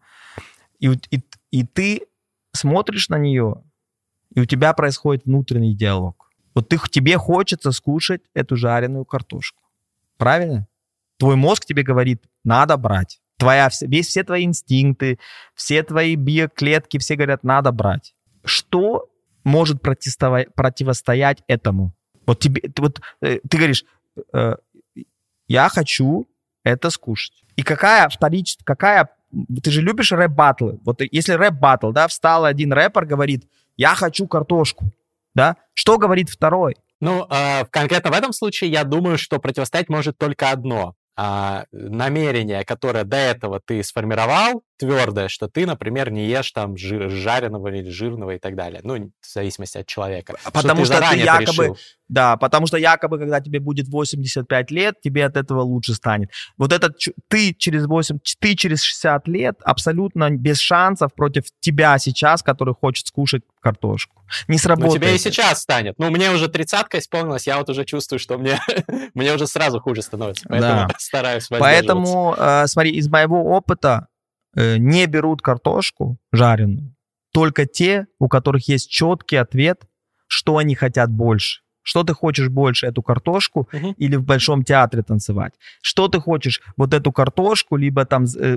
И, 0.78 0.88
и, 1.10 1.22
и 1.50 1.64
ты 1.64 2.02
смотришь 2.52 3.08
на 3.08 3.18
нее, 3.18 3.62
и 4.34 4.40
у 4.40 4.44
тебя 4.44 4.72
происходит 4.72 5.24
внутренний 5.24 5.74
диалог. 5.74 6.30
Вот 6.54 6.68
ты, 6.68 6.78
тебе 6.90 7.18
хочется 7.18 7.72
скушать 7.72 8.22
эту 8.34 8.56
жареную 8.56 9.04
картошку. 9.04 9.62
Правильно? 10.16 10.66
Твой 11.18 11.36
мозг 11.36 11.64
тебе 11.64 11.82
говорит, 11.82 12.24
надо 12.44 12.76
брать. 12.76 13.20
Твоя, 13.38 13.68
весь, 13.82 14.06
все 14.08 14.24
твои 14.24 14.44
инстинкты, 14.44 15.18
все 15.54 15.82
твои 15.82 16.16
биоклетки, 16.16 16.98
все 16.98 17.16
говорят, 17.16 17.44
надо 17.44 17.72
брать. 17.72 18.14
что 18.44 19.10
может 19.44 19.80
противостоять 19.82 21.42
этому? 21.46 21.94
Вот 22.26 22.40
тебе, 22.40 22.62
вот 22.78 23.00
э, 23.20 23.38
ты 23.48 23.56
говоришь, 23.56 23.84
э, 24.32 24.56
я 25.48 25.68
хочу 25.68 26.28
это 26.64 26.90
скушать. 26.90 27.44
И 27.56 27.62
какая 27.62 28.08
вторичная, 28.08 28.64
какая, 28.64 29.10
ты 29.62 29.70
же 29.70 29.80
любишь 29.82 30.12
рэп-баттлы. 30.12 30.78
Вот 30.84 31.00
если 31.00 31.32
рэп-баттл, 31.32 31.92
да, 31.92 32.08
встал 32.08 32.44
один 32.44 32.72
рэпер, 32.72 33.06
говорит, 33.06 33.48
я 33.76 33.94
хочу 33.94 34.26
картошку, 34.26 34.90
да, 35.34 35.56
что 35.74 35.98
говорит 35.98 36.28
второй? 36.28 36.76
Ну, 37.00 37.26
э, 37.28 37.64
конкретно 37.66 38.10
в 38.10 38.14
этом 38.14 38.32
случае 38.32 38.70
я 38.70 38.84
думаю, 38.84 39.18
что 39.18 39.38
противостоять 39.38 39.88
может 39.88 40.18
только 40.18 40.50
одно 40.50 40.94
а, 41.18 41.64
намерение, 41.72 42.62
которое 42.64 43.04
до 43.04 43.16
этого 43.16 43.58
ты 43.58 43.82
сформировал, 43.82 44.62
твердое, 44.76 45.28
что 45.28 45.48
ты, 45.48 45.66
например, 45.66 46.10
не 46.10 46.26
ешь 46.26 46.50
там 46.52 46.76
жир, 46.76 47.10
жареного 47.10 47.68
или 47.68 47.88
жирного 47.88 48.32
и 48.32 48.38
так 48.38 48.54
далее. 48.56 48.80
Ну, 48.82 49.10
в 49.20 49.32
зависимости 49.32 49.78
от 49.78 49.86
человека. 49.86 50.34
Потому 50.52 50.84
что, 50.84 50.94
что 50.96 51.10
ты, 51.10 51.16
ты 51.16 51.24
якобы, 51.24 51.64
решил. 51.64 51.78
да, 52.08 52.36
потому 52.36 52.66
что 52.66 52.76
якобы, 52.76 53.18
когда 53.18 53.40
тебе 53.40 53.60
будет 53.60 53.88
85 53.88 54.70
лет, 54.70 55.00
тебе 55.00 55.24
от 55.24 55.36
этого 55.36 55.62
лучше 55.62 55.94
станет. 55.94 56.30
Вот 56.56 56.72
этот 56.72 56.96
ты 57.28 57.54
через 57.54 57.86
8, 57.86 58.18
ты 58.38 58.54
через 58.54 58.82
60 58.82 59.28
лет 59.28 59.56
абсолютно 59.64 60.30
без 60.30 60.58
шансов 60.58 61.14
против 61.14 61.44
тебя 61.60 61.98
сейчас, 61.98 62.42
который 62.42 62.74
хочет 62.74 63.06
скушать 63.06 63.42
картошку. 63.60 64.24
Не 64.48 64.58
сработает. 64.58 64.92
Ну, 64.92 64.98
тебе 64.98 65.14
и 65.14 65.18
сейчас 65.18 65.62
станет. 65.62 65.98
Ну, 65.98 66.10
мне 66.10 66.30
уже 66.30 66.48
тридцатка 66.48 66.98
исполнилась, 66.98 67.46
я 67.46 67.58
вот 67.58 67.68
уже 67.70 67.84
чувствую, 67.84 68.18
что 68.18 68.38
мне, 68.38 68.58
мне 69.14 69.32
уже 69.32 69.46
сразу 69.46 69.80
хуже 69.80 70.02
становится. 70.02 70.46
Поэтому 70.48 70.88
да. 70.88 70.94
стараюсь 70.98 71.48
Поэтому, 71.48 72.34
э, 72.36 72.66
смотри, 72.66 72.92
из 72.92 73.08
моего 73.08 73.42
опыта 73.42 74.08
не 74.56 75.06
берут 75.06 75.42
картошку 75.42 76.18
жареную 76.32 76.96
только 77.36 77.66
те, 77.66 78.06
у 78.18 78.28
которых 78.28 78.66
есть 78.66 78.88
четкий 78.88 79.36
ответ, 79.36 79.84
что 80.26 80.56
они 80.56 80.74
хотят 80.74 81.10
больше. 81.10 81.60
Что 81.86 82.02
ты 82.02 82.14
хочешь 82.14 82.48
больше, 82.48 82.86
эту 82.86 83.00
картошку 83.00 83.68
угу. 83.72 83.94
или 83.96 84.16
в 84.16 84.24
Большом 84.24 84.64
театре 84.64 85.04
танцевать? 85.04 85.52
Что 85.80 86.08
ты 86.08 86.18
хочешь, 86.18 86.60
вот 86.76 86.92
эту 86.92 87.12
картошку, 87.12 87.76
либо 87.76 88.04
там, 88.04 88.24
э, 88.24 88.56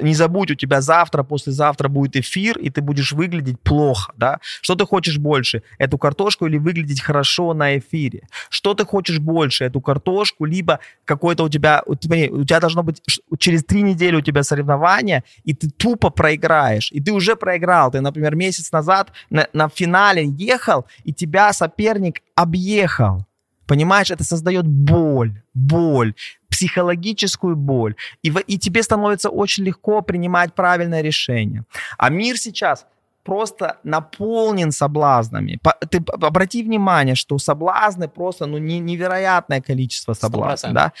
не 0.00 0.14
забудь, 0.14 0.50
у 0.50 0.54
тебя 0.56 0.80
завтра, 0.80 1.22
послезавтра 1.22 1.88
будет 1.88 2.16
эфир, 2.16 2.58
и 2.58 2.70
ты 2.70 2.82
будешь 2.82 3.12
выглядеть 3.12 3.60
плохо, 3.60 4.12
да? 4.16 4.40
Что 4.60 4.74
ты 4.74 4.84
хочешь 4.86 5.18
больше, 5.18 5.62
эту 5.78 5.98
картошку 5.98 6.46
или 6.46 6.58
выглядеть 6.58 7.00
хорошо 7.00 7.54
на 7.54 7.78
эфире? 7.78 8.22
Что 8.50 8.74
ты 8.74 8.84
хочешь 8.84 9.20
больше, 9.20 9.64
эту 9.64 9.80
картошку, 9.80 10.44
либо 10.44 10.80
какой-то 11.04 11.44
у 11.44 11.48
тебя, 11.48 11.84
у 11.86 11.94
тебя, 11.94 12.16
у 12.28 12.44
тебя 12.44 12.58
должно 12.58 12.82
быть, 12.82 13.00
через 13.38 13.62
три 13.62 13.82
недели 13.82 14.16
у 14.16 14.20
тебя 14.20 14.42
соревнования, 14.42 15.22
и 15.44 15.54
ты 15.54 15.70
тупо 15.70 16.10
проиграешь, 16.10 16.90
и 16.90 17.00
ты 17.00 17.12
уже 17.12 17.36
проиграл, 17.36 17.92
ты, 17.92 18.00
например, 18.00 18.34
месяц 18.34 18.72
назад 18.72 19.12
на, 19.30 19.46
на 19.52 19.68
финале 19.68 20.24
ехал, 20.26 20.86
и 21.04 21.12
тебя 21.12 21.52
соперник 21.52 22.20
объехал. 22.48 23.26
Понимаешь, 23.66 24.10
это 24.10 24.24
создает 24.24 24.66
боль, 24.66 25.42
боль, 25.54 26.14
психологическую 26.48 27.54
боль. 27.54 27.94
И, 28.22 28.32
и 28.46 28.58
тебе 28.58 28.82
становится 28.82 29.28
очень 29.28 29.64
легко 29.64 30.00
принимать 30.00 30.54
правильное 30.54 31.02
решение. 31.02 31.64
А 31.98 32.08
мир 32.08 32.38
сейчас 32.38 32.86
просто 33.24 33.76
наполнен 33.84 34.72
соблазнами. 34.72 35.60
Ты 35.90 36.02
обрати 36.22 36.62
внимание, 36.62 37.14
что 37.14 37.38
соблазны 37.38 38.08
просто 38.08 38.46
ну, 38.46 38.56
не, 38.56 38.78
невероятное 38.78 39.60
количество 39.60 40.14
соблазнов. 40.14 40.72
Да? 40.72 40.92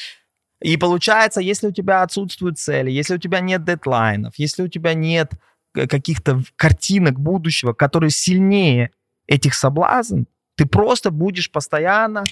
И 0.60 0.76
получается, 0.76 1.40
если 1.40 1.68
у 1.68 1.72
тебя 1.72 2.02
отсутствуют 2.02 2.58
цели, 2.58 2.90
если 2.90 3.14
у 3.14 3.18
тебя 3.18 3.40
нет 3.40 3.64
дедлайнов, 3.64 4.34
если 4.36 4.62
у 4.62 4.68
тебя 4.68 4.92
нет 4.92 5.32
каких-то 5.72 6.42
картинок 6.56 7.18
будущего, 7.18 7.72
которые 7.72 8.10
сильнее 8.10 8.90
этих 9.26 9.54
соблазн, 9.54 10.24
ты 10.58 10.66
просто 10.66 11.10
будешь 11.10 11.50
постоянно 11.50 12.24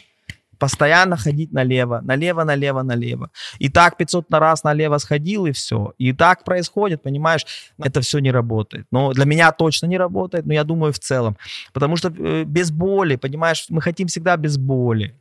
постоянно 0.58 1.16
ходить 1.16 1.52
налево, 1.52 2.00
налево, 2.02 2.44
налево, 2.44 2.82
налево. 2.82 3.30
И 3.60 3.68
так 3.68 3.96
500 3.96 4.30
на 4.30 4.40
раз 4.40 4.64
налево 4.64 4.98
сходил, 4.98 5.46
и 5.46 5.52
все. 5.52 5.92
И 5.98 6.12
так 6.12 6.44
происходит, 6.44 7.02
понимаешь? 7.02 7.46
Это 7.84 8.00
все 8.00 8.20
не 8.20 8.32
работает. 8.32 8.86
Но 8.90 9.12
для 9.12 9.24
меня 9.26 9.52
точно 9.52 9.88
не 9.88 9.98
работает, 9.98 10.46
но 10.46 10.54
я 10.54 10.64
думаю 10.64 10.92
в 10.92 10.98
целом. 10.98 11.36
Потому 11.72 11.96
что 11.96 12.08
э, 12.08 12.44
без 12.44 12.70
боли, 12.70 13.16
понимаешь, 13.16 13.66
мы 13.68 13.82
хотим 13.82 14.06
всегда 14.06 14.36
без 14.36 14.56
боли. 14.56 15.14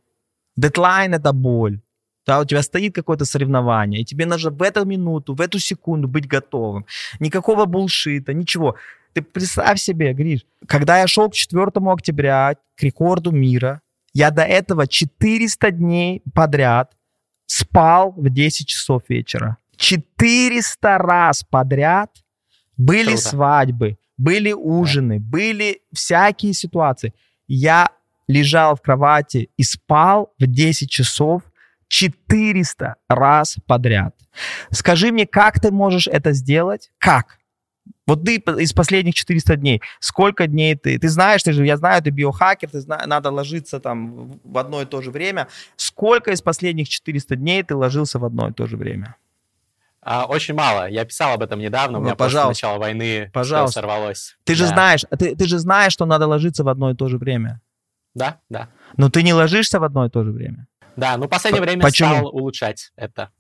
Дедлайн— 0.58 1.14
это 1.16 1.34
боль. 1.34 1.80
Да, 2.28 2.40
у 2.40 2.46
тебя 2.46 2.64
стоит 2.64 2.96
какое-то 2.96 3.26
соревнование, 3.26 4.02
и 4.02 4.06
тебе 4.06 4.26
нужно 4.26 4.52
в 4.52 4.62
эту 4.62 4.86
минуту, 4.86 5.36
в 5.36 5.42
эту 5.42 5.60
секунду 5.60 6.08
быть 6.08 6.28
готовым. 6.28 6.86
Никакого 7.20 7.66
булшита, 7.66 8.34
ничего. 8.34 8.76
Ты 9.16 9.22
представь 9.22 9.80
себе, 9.80 10.12
Гриш, 10.12 10.42
когда 10.68 11.00
я 11.00 11.08
шел 11.08 11.30
к 11.30 11.34
4 11.34 11.68
октября, 11.86 12.56
к 12.76 12.84
рекорду 12.84 13.32
мира, 13.32 13.82
я 14.14 14.30
до 14.30 14.42
этого 14.42 14.88
400 14.88 15.72
дней 15.72 16.22
подряд 16.34 16.92
спал 17.46 18.12
в 18.12 18.30
10 18.30 18.68
часов 18.68 19.04
вечера. 19.08 19.56
400 19.78 20.98
раз 20.98 21.44
подряд 21.44 22.12
были 22.76 23.14
Круто. 23.14 23.22
свадьбы, 23.22 23.98
были 24.18 24.52
ужины, 24.52 25.20
да. 25.20 25.26
были 25.26 25.82
всякие 25.94 26.52
ситуации. 26.52 27.14
Я 27.48 27.88
лежал 28.28 28.76
в 28.76 28.82
кровати 28.82 29.50
и 29.56 29.64
спал 29.64 30.34
в 30.38 30.46
10 30.46 30.90
часов 30.90 31.42
400 31.88 32.96
раз 33.08 33.56
подряд. 33.66 34.14
Скажи 34.72 35.14
мне, 35.14 35.26
как 35.26 35.62
ты 35.62 35.72
можешь 35.72 36.08
это 36.08 36.34
сделать? 36.34 36.92
Как? 36.98 37.38
Вот 38.08 38.24
ты 38.24 38.36
из 38.36 38.74
последних 38.74 39.16
400 39.16 39.56
дней, 39.56 39.82
сколько 40.00 40.48
дней 40.48 40.76
ты, 40.76 41.00
ты 41.00 41.10
знаешь, 41.10 41.42
ты 41.42 41.54
же, 41.54 41.66
я 41.66 41.78
знаю, 41.78 42.04
ты 42.04 42.12
биохакер, 42.12 42.70
ты 42.70 42.80
знаешь, 42.80 43.08
надо 43.08 43.32
ложиться 43.32 43.80
там 43.80 44.40
в 44.44 44.58
одно 44.58 44.82
и 44.82 44.86
то 44.86 45.02
же 45.02 45.12
время. 45.12 45.48
Сколько 45.76 46.32
из 46.32 46.42
последних 46.42 46.88
400 46.88 47.36
дней 47.36 47.64
ты 47.64 47.76
ложился 47.76 48.20
в 48.20 48.26
одно 48.26 48.50
и 48.50 48.54
то 48.54 48.68
же 48.68 48.78
время? 48.78 49.16
А, 50.02 50.26
очень 50.28 50.54
мало. 50.54 50.88
Я 50.88 51.04
писал 51.04 51.34
об 51.34 51.42
этом 51.42 51.60
недавно. 51.60 51.98
У 51.98 52.02
ну, 52.02 52.06
меня 52.06 52.16
пожалуйста. 52.16 52.50
после 52.50 52.68
начала 52.68 52.80
войны 52.80 53.32
пожалуйста. 53.34 53.80
сорвалось. 53.80 54.38
Ты 54.44 54.54
да. 54.54 54.58
же 54.58 54.68
знаешь, 54.68 55.02
ты, 55.18 55.36
ты 55.36 55.48
же 55.48 55.58
знаешь, 55.58 55.94
что 55.94 56.06
надо 56.06 56.28
ложиться 56.28 56.64
в 56.64 56.70
одно 56.70 56.92
и 56.92 56.96
то 56.96 57.08
же 57.08 57.18
время. 57.18 57.60
Да, 58.14 58.40
да. 58.50 58.70
Но 58.98 59.10
ты 59.10 59.24
не 59.24 59.34
ложишься 59.34 59.80
в 59.80 59.84
одно 59.84 60.06
и 60.06 60.10
то 60.12 60.24
же 60.24 60.32
время. 60.32 60.68
Да, 60.96 61.18
ну 61.18 61.26
в 61.26 61.30
последнее 61.30 61.62
время 61.62 61.82
Почему? 61.82 62.12
стал 62.12 62.28
улучшать 62.28 62.92
это. 62.96 63.32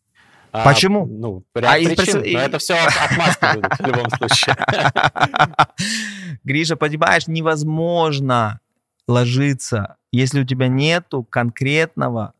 А, 0.55 0.63
Почему? 0.63 1.03
А, 1.03 1.07
ну, 1.07 1.43
ряд 1.53 1.75
а 1.75 1.95
причин, 1.95 2.21
и... 2.21 2.33
но 2.33 2.39
это 2.39 2.59
все 2.59 2.75
отмазка 2.75 3.55
будет 3.55 3.77
в 3.77 3.85
любом 3.85 4.09
случае. 4.09 4.55
Гриша, 6.45 6.77
понимаешь, 6.77 7.27
невозможно 7.27 8.61
ложиться, 9.05 9.97
если 10.13 10.41
у 10.41 10.45
тебя 10.45 10.69
нету 10.69 11.23
конкретного 11.23 12.33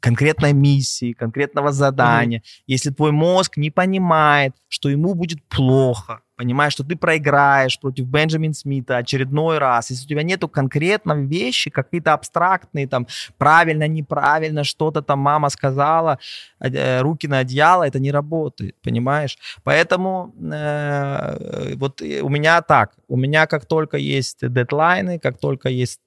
конкретной 0.00 0.52
миссии, 0.52 1.12
конкретного 1.12 1.72
задания, 1.72 2.38
mm-hmm. 2.38 2.62
если 2.66 2.90
твой 2.90 3.10
мозг 3.10 3.56
не 3.56 3.70
понимает, 3.70 4.54
что 4.68 4.90
ему 4.90 5.14
будет 5.14 5.42
плохо, 5.48 6.20
понимаешь, 6.38 6.72
что 6.72 6.84
ты 6.84 6.96
проиграешь 6.96 7.78
против 7.80 8.06
Бенджамин 8.06 8.54
Смита 8.54 8.96
очередной 8.96 9.58
раз, 9.58 9.90
если 9.90 10.06
у 10.06 10.08
тебя 10.08 10.22
нету 10.22 10.48
конкретной 10.48 11.26
вещи, 11.26 11.68
какие-то 11.68 12.12
абстрактные, 12.14 12.86
там, 12.86 13.06
правильно, 13.38 13.88
неправильно, 13.88 14.62
что-то 14.64 15.02
там 15.02 15.18
мама 15.18 15.50
сказала, 15.50 16.18
э, 16.60 17.00
руки 17.00 17.26
на 17.26 17.38
одеяло, 17.40 17.82
это 17.86 17.98
не 17.98 18.12
работает, 18.12 18.76
понимаешь? 18.82 19.36
Поэтому 19.64 20.32
э, 20.40 21.74
вот 21.76 22.00
у 22.00 22.28
меня 22.28 22.62
так, 22.62 22.92
у 23.08 23.16
меня 23.16 23.46
как 23.46 23.66
только 23.66 23.96
есть 23.96 24.38
дедлайны, 24.40 25.18
как 25.18 25.38
только 25.38 25.68
есть 25.68 26.00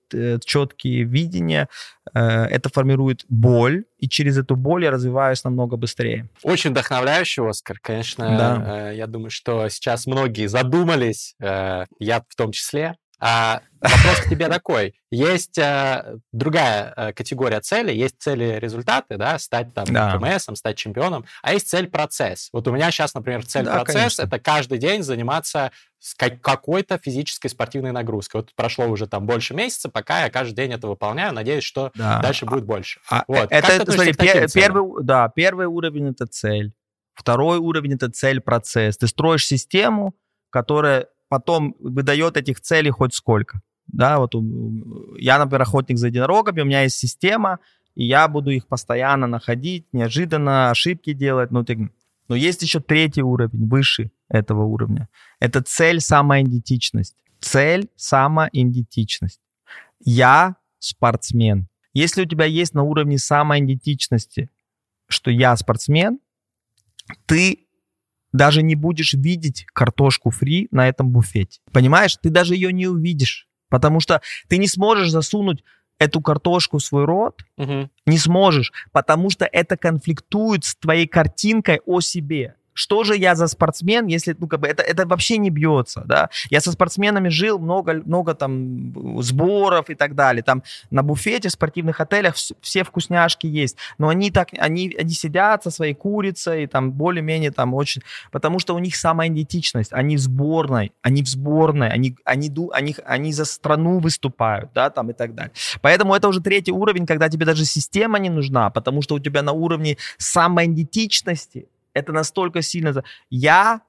четкие 0.46 1.04
видения, 1.04 1.68
э, 2.14 2.20
это 2.20 2.70
формирует 2.70 3.26
боль, 3.30 3.86
и 3.98 4.08
через 4.08 4.38
эту 4.38 4.56
боль 4.56 4.84
я 4.84 4.92
развиваюсь 4.92 5.44
намного 5.44 5.78
быстрее. 5.78 6.30
Очень 6.44 6.72
вдохновляющий, 6.72 7.48
Оскар. 7.48 7.80
Конечно, 7.82 8.26
да. 8.38 8.90
э, 8.92 8.96
я 8.96 9.08
думаю, 9.08 9.30
что 9.30 9.68
сейчас 9.70 10.08
многие 10.08 10.48
задумались, 10.48 11.36
э, 11.40 11.86
я 12.00 12.22
в 12.28 12.36
том 12.36 12.52
числе, 12.52 12.96
а 13.22 13.62
вопрос 13.80 14.22
к 14.26 14.30
тебе 14.30 14.48
такой. 14.48 14.96
Есть 15.12 15.60
а, 15.60 16.16
другая 16.32 16.92
а, 16.96 17.14
категория 17.14 17.60
целей. 17.62 17.96
Есть 17.96 18.16
цели 18.20 18.58
результаты, 18.60 19.18
да, 19.18 19.38
стать 19.38 19.74
там 19.76 19.86
да. 19.86 20.18
КМСом, 20.18 20.56
стать 20.56 20.78
чемпионом, 20.78 21.26
а 21.44 21.54
есть 21.54 21.70
цель 21.70 21.88
процесс. 21.88 22.50
Вот 22.52 22.68
у 22.68 22.72
меня 22.72 22.90
сейчас, 22.90 23.14
например, 23.14 23.46
цель 23.46 23.66
да, 23.66 23.84
это 23.86 24.40
каждый 24.40 24.80
день 24.80 25.04
заниматься 25.04 25.72
с 26.00 26.16
какой-то 26.16 26.98
физической 26.98 27.48
спортивной 27.48 27.92
нагрузкой. 27.92 28.42
Вот 28.42 28.56
прошло 28.56 28.88
уже 28.88 29.06
там 29.06 29.28
больше 29.28 29.54
месяца, 29.54 29.88
пока 29.88 30.24
я 30.24 30.32
каждый 30.32 30.56
день 30.56 30.74
это 30.74 30.88
выполняю. 30.88 31.32
Надеюсь, 31.32 31.64
что 31.64 31.92
да. 31.94 32.20
дальше 32.22 32.48
будет 32.48 32.66
больше. 32.66 33.00
А, 33.08 33.24
вот. 33.28 33.52
Это, 33.52 33.72
это 33.72 33.92
смотри, 33.92 34.14
пер, 34.14 34.50
первый, 34.52 35.04
да, 35.04 35.30
первый 35.30 35.68
уровень 35.68 36.10
это 36.10 36.26
цель. 36.26 36.74
Второй 37.14 37.60
уровень 37.60 37.94
это 37.94 38.10
цель-процесс. 38.10 38.98
Ты 38.98 39.08
строишь 39.08 39.46
систему, 39.46 40.16
которая 40.50 41.08
потом 41.32 41.78
выдает 41.80 42.36
этих 42.36 42.60
целей 42.60 42.90
хоть 42.90 43.14
сколько. 43.14 43.62
Да, 43.88 44.20
вот 44.20 44.36
я, 45.18 45.40
например, 45.40 45.62
охотник 45.62 45.98
за 45.98 46.08
единорогами, 46.08 46.60
у 46.60 46.66
меня 46.66 46.82
есть 46.82 46.98
система, 46.98 47.60
и 47.96 48.06
я 48.06 48.28
буду 48.28 48.52
их 48.52 48.68
постоянно 48.68 49.28
находить, 49.28 49.86
неожиданно 49.94 50.72
ошибки 50.72 51.14
делать. 51.14 51.52
Ну, 51.52 51.64
ты... 51.64 51.90
Но 52.28 52.36
есть 52.36 52.64
еще 52.64 52.82
третий 52.82 53.22
уровень, 53.22 53.70
выше 53.70 54.12
этого 54.28 54.66
уровня. 54.66 55.08
Это 55.40 55.62
цель 55.62 56.02
самоидентичность. 56.02 57.16
Цель– 57.40 57.88
самоидентичность. 57.96 59.40
Я 60.02 60.58
спортсмен. 60.80 61.70
Если 61.94 62.24
у 62.24 62.26
тебя 62.26 62.44
есть 62.44 62.74
на 62.74 62.84
уровне 62.84 63.18
самоидентичности, 63.18 64.50
что 65.08 65.32
я 65.32 65.56
спортсмен, 65.56 66.20
ты 67.26 67.61
даже 68.34 68.62
не 68.62 68.76
будешь 68.76 69.14
видеть 69.14 69.66
картошку 69.74 70.30
фри 70.30 70.68
на 70.72 70.88
этом 70.88 71.10
буфете. 71.10 71.60
Понимаешь? 71.72 72.18
Ты 72.22 72.30
даже 72.30 72.56
ее 72.56 72.72
не 72.72 72.88
увидишь. 72.88 73.48
Потому 73.70 74.00
что 74.00 74.22
ты 74.48 74.58
не 74.58 74.68
сможешь 74.68 75.12
засунуть 75.12 75.64
эту 75.98 76.20
картошку 76.20 76.80
в 76.80 76.84
свой 76.84 77.06
рот, 77.06 77.42
угу. 77.58 77.90
не 78.06 78.18
сможешь, 78.18 78.72
потому 78.92 79.30
что 79.30 79.46
это 79.46 79.78
конфликтует 79.78 80.66
с 80.66 80.76
твоей 80.76 81.08
картинкой 81.08 81.80
о 81.86 82.02
себе 82.02 82.56
что 82.82 83.04
же 83.04 83.16
я 83.16 83.36
за 83.36 83.46
спортсмен, 83.46 84.08
если, 84.08 84.36
ну, 84.40 84.48
как 84.48 84.60
бы, 84.60 84.68
это, 84.68 84.82
это 84.82 85.06
вообще 85.06 85.38
не 85.38 85.52
бьется, 85.52 86.02
да. 86.04 86.32
Я 86.50 86.62
со 86.62 86.72
спортсменами 86.72 87.30
жил, 87.30 87.60
много, 87.60 88.02
много 88.06 88.34
там 88.34 89.22
сборов 89.22 89.92
и 89.92 89.94
так 89.94 90.16
далее. 90.16 90.42
Там 90.42 90.64
на 90.90 91.04
буфете 91.04 91.50
в 91.50 91.52
спортивных 91.52 92.02
отелях 92.02 92.34
все 92.36 92.84
вкусняшки 92.84 93.46
есть, 93.46 93.78
но 94.00 94.08
они 94.08 94.32
так, 94.32 94.50
они, 94.58 94.96
они 94.98 95.12
сидят 95.12 95.64
со 95.64 95.70
своей 95.70 95.94
курицей, 95.94 96.66
там, 96.66 96.92
более-менее 96.92 97.52
там 97.52 97.76
очень, 97.76 98.02
потому 98.32 98.58
что 98.58 98.74
у 98.74 98.80
них 98.80 98.96
самоидентичность, 98.96 99.94
они 99.94 100.18
в 100.18 100.20
сборной, 100.20 100.92
они 101.04 101.22
в 101.22 101.28
сборной, 101.28 101.90
они, 101.90 102.16
они, 102.26 102.52
они, 102.74 102.96
они 103.06 103.32
за 103.32 103.46
страну 103.46 104.00
выступают, 104.00 104.72
да, 104.74 104.90
там 104.90 105.12
и 105.12 105.14
так 105.14 105.36
далее. 105.36 105.54
Поэтому 105.82 106.16
это 106.16 106.28
уже 106.28 106.42
третий 106.42 106.72
уровень, 106.72 107.06
когда 107.06 107.30
тебе 107.30 107.46
даже 107.46 107.64
система 107.64 108.18
не 108.18 108.32
нужна, 108.32 108.72
потому 108.72 109.04
что 109.04 109.14
у 109.14 109.20
тебя 109.20 109.44
на 109.44 109.52
уровне 109.52 109.98
самоидентичности 110.18 111.68
это 111.94 112.14
настолько 112.14 112.62
сильно... 112.62 113.04
Я 113.30 113.82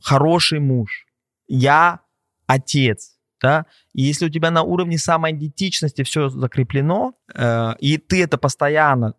хороший 0.00 0.60
муж, 0.60 1.06
я 1.48 2.00
отец, 2.46 3.16
да, 3.40 3.66
и 3.92 4.02
если 4.02 4.26
у 4.26 4.28
тебя 4.28 4.50
на 4.50 4.62
уровне 4.62 4.98
самоидентичности 4.98 6.02
все 6.02 6.28
закреплено, 6.28 7.14
э, 7.34 7.74
и 7.78 7.96
ты 7.96 8.22
это 8.22 8.36
постоянно 8.38 9.14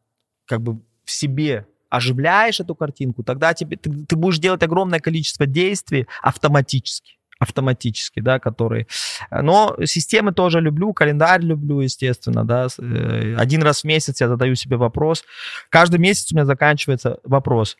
как 0.45 0.61
бы 0.61 0.79
в 1.03 1.11
себе 1.11 1.67
оживляешь 1.89 2.59
эту 2.59 2.75
картинку, 2.75 3.23
тогда 3.23 3.53
тебе, 3.53 3.77
ты, 3.77 4.05
ты 4.05 4.15
будешь 4.15 4.39
делать 4.39 4.63
огромное 4.63 4.99
количество 4.99 5.45
действий 5.45 6.07
автоматически 6.21 7.17
автоматически, 7.45 8.19
да, 8.19 8.39
которые... 8.39 8.87
Но 9.31 9.75
системы 9.85 10.33
тоже 10.33 10.59
люблю, 10.61 10.93
календарь 10.93 11.41
люблю, 11.41 11.79
естественно, 11.79 12.43
да. 12.43 12.67
Э, 12.79 13.35
один 13.37 13.63
раз 13.63 13.81
в 13.81 13.83
месяц 13.85 14.21
я 14.21 14.27
задаю 14.27 14.55
себе 14.55 14.77
вопрос. 14.77 15.23
Каждый 15.69 15.99
месяц 15.99 16.31
у 16.31 16.35
меня 16.35 16.45
заканчивается 16.45 17.19
вопрос. 17.23 17.77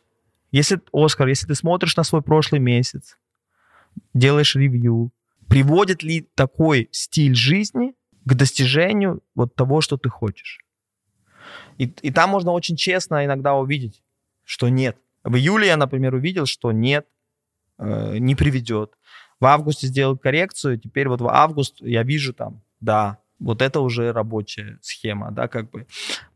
Если, 0.52 0.80
Оскар, 0.92 1.28
если 1.28 1.46
ты 1.46 1.54
смотришь 1.54 1.96
на 1.96 2.04
свой 2.04 2.22
прошлый 2.22 2.60
месяц, 2.60 3.18
делаешь 4.14 4.54
ревью, 4.54 5.10
приводит 5.48 6.02
ли 6.02 6.28
такой 6.34 6.88
стиль 6.92 7.34
жизни 7.34 7.94
к 8.24 8.34
достижению 8.34 9.20
вот 9.34 9.54
того, 9.54 9.80
что 9.80 9.96
ты 9.96 10.08
хочешь? 10.08 10.60
И, 11.78 11.84
и 11.84 12.10
там 12.10 12.30
можно 12.30 12.52
очень 12.52 12.76
честно 12.76 13.24
иногда 13.24 13.54
увидеть, 13.54 14.02
что 14.44 14.68
нет. 14.68 14.96
В 15.24 15.36
июле 15.36 15.66
я, 15.66 15.76
например, 15.76 16.14
увидел, 16.14 16.46
что 16.46 16.72
нет, 16.72 17.06
э, 17.78 18.18
не 18.18 18.34
приведет. 18.34 18.92
В 19.40 19.44
августе 19.44 19.86
сделал 19.86 20.16
коррекцию, 20.16 20.78
теперь 20.78 21.08
вот 21.08 21.20
в 21.20 21.28
август 21.28 21.80
я 21.80 22.02
вижу 22.02 22.32
там, 22.32 22.62
да, 22.80 23.18
вот 23.38 23.62
это 23.62 23.80
уже 23.80 24.12
рабочая 24.12 24.78
схема, 24.80 25.30
да, 25.30 25.48
как 25.48 25.70
бы. 25.70 25.86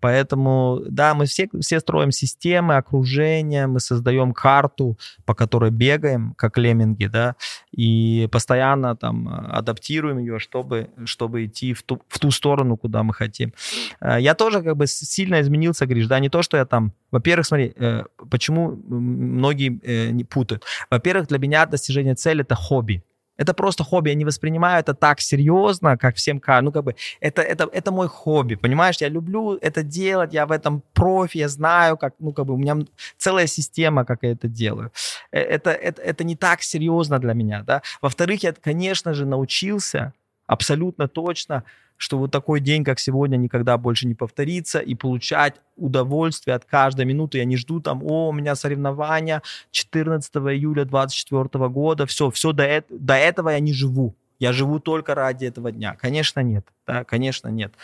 Поэтому, 0.01 0.81
да, 0.87 1.15
мы 1.15 1.27
все, 1.27 1.49
все 1.61 1.81
строим 1.81 2.11
системы, 2.11 2.77
окружение, 2.77 3.67
мы 3.67 3.81
создаем 3.81 4.33
карту, 4.33 4.99
по 5.25 5.35
которой 5.35 5.71
бегаем, 5.71 6.35
как 6.37 6.59
лемминги, 6.59 7.07
да, 7.07 7.37
и 7.73 8.29
постоянно 8.31 8.97
там 8.97 9.29
адаптируем 9.29 10.19
ее, 10.19 10.39
чтобы, 10.39 10.91
чтобы 11.05 11.47
идти 11.47 11.73
в 11.73 11.83
ту, 11.83 12.03
в 12.09 12.19
ту 12.19 12.31
сторону, 12.31 12.77
куда 12.77 13.03
мы 13.03 13.15
хотим. 13.15 13.53
Э, 14.01 14.17
я 14.21 14.35
тоже 14.35 14.63
как 14.63 14.77
бы 14.77 14.87
сильно 14.87 15.41
изменился, 15.41 15.87
Гриш, 15.87 16.07
да, 16.07 16.19
не 16.21 16.29
то, 16.29 16.43
что 16.43 16.57
я 16.57 16.65
там... 16.65 16.93
Во-первых, 17.11 17.47
смотри, 17.47 17.73
э, 17.77 18.05
почему 18.31 18.77
многие 18.89 19.81
э, 19.83 20.11
не 20.11 20.25
путают. 20.25 20.65
Во-первых, 20.91 21.29
для 21.29 21.39
меня 21.39 21.67
достижение 21.67 22.15
цели— 22.15 22.43
это 22.43 22.55
хобби 22.55 23.03
это 23.41 23.55
просто 23.55 23.85
хобби, 23.85 24.11
я 24.11 24.15
не 24.15 24.27
воспринимаю 24.27 24.81
это 24.81 24.93
так 24.93 25.21
серьезно, 25.21 25.97
как 25.97 26.17
всем 26.17 26.41
кажется. 26.41 26.65
Ну, 26.65 26.73
как 26.73 26.85
бы, 26.85 26.95
это, 27.21 27.41
это, 27.41 27.69
это 27.73 27.91
мой 27.91 28.07
хобби, 28.07 28.57
понимаешь? 28.57 28.97
Я 29.01 29.09
люблю 29.09 29.57
это 29.63 29.83
делать, 29.83 30.35
я 30.35 30.45
в 30.45 30.53
этом 30.53 30.83
профи, 30.93 31.39
я 31.39 31.49
знаю, 31.49 31.97
как, 31.97 32.15
ну, 32.19 32.33
как 32.33 32.45
бы, 32.45 32.53
у 32.53 32.59
меня 32.59 32.77
целая 33.17 33.47
система, 33.47 34.05
как 34.05 34.19
я 34.23 34.33
это 34.33 34.47
делаю. 34.47 34.93
Э, 35.33 35.41
это, 35.41 35.71
это, 35.71 36.03
это 36.03 36.25
не 36.25 36.37
так 36.37 36.63
серьезно 36.63 37.19
для 37.19 37.33
меня, 37.33 37.63
да. 37.63 37.81
Во-вторых, 38.03 38.43
я, 38.43 38.53
конечно 38.53 39.15
же, 39.15 39.25
научился 39.25 40.13
абсолютно 40.51 41.09
точно 41.09 41.65
что 42.01 42.17
вот 42.17 42.31
такой 42.31 42.61
день, 42.61 42.83
как 42.83 42.99
сегодня, 42.99 43.37
никогда 43.37 43.77
больше 43.77 44.07
не 44.07 44.15
повторится, 44.15 44.79
и 44.79 44.95
получать 44.95 45.57
удовольствие 45.77 46.57
от 46.57 46.65
каждой 46.65 47.05
минуты. 47.05 47.37
Я 47.37 47.45
не 47.45 47.59
жду 47.59 47.79
там, 47.79 48.03
о, 48.03 48.31
у 48.31 48.33
меня 48.33 48.55
соревнования 48.55 49.43
14 49.71 50.35
июля 50.37 50.87
2024 50.87 51.69
года, 51.69 52.07
все, 52.07 52.31
все 52.31 52.53
до, 52.53 52.63
это, 52.63 52.87
до 52.89 53.17
этого 53.17 53.51
я 53.51 53.61
не 53.61 53.75
живу. 53.75 54.15
Я 54.39 54.55
живу 54.55 54.81
только 54.81 55.15
ради 55.15 55.45
этого 55.45 55.73
дня. 55.73 55.95
Конечно, 56.01 56.41
нет. 56.41 56.67
Да, 56.87 57.05
конечно, 57.05 57.49
нет. 57.49 57.75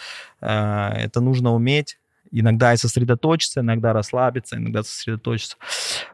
Э, 0.41 0.93
это 0.95 1.21
нужно 1.21 1.53
уметь. 1.53 1.99
Иногда 2.31 2.73
и 2.73 2.79
сосредоточиться, 2.79 3.61
иногда 3.61 3.93
расслабиться, 3.93 4.57
иногда 4.57 4.83
сосредоточиться. 4.83 5.59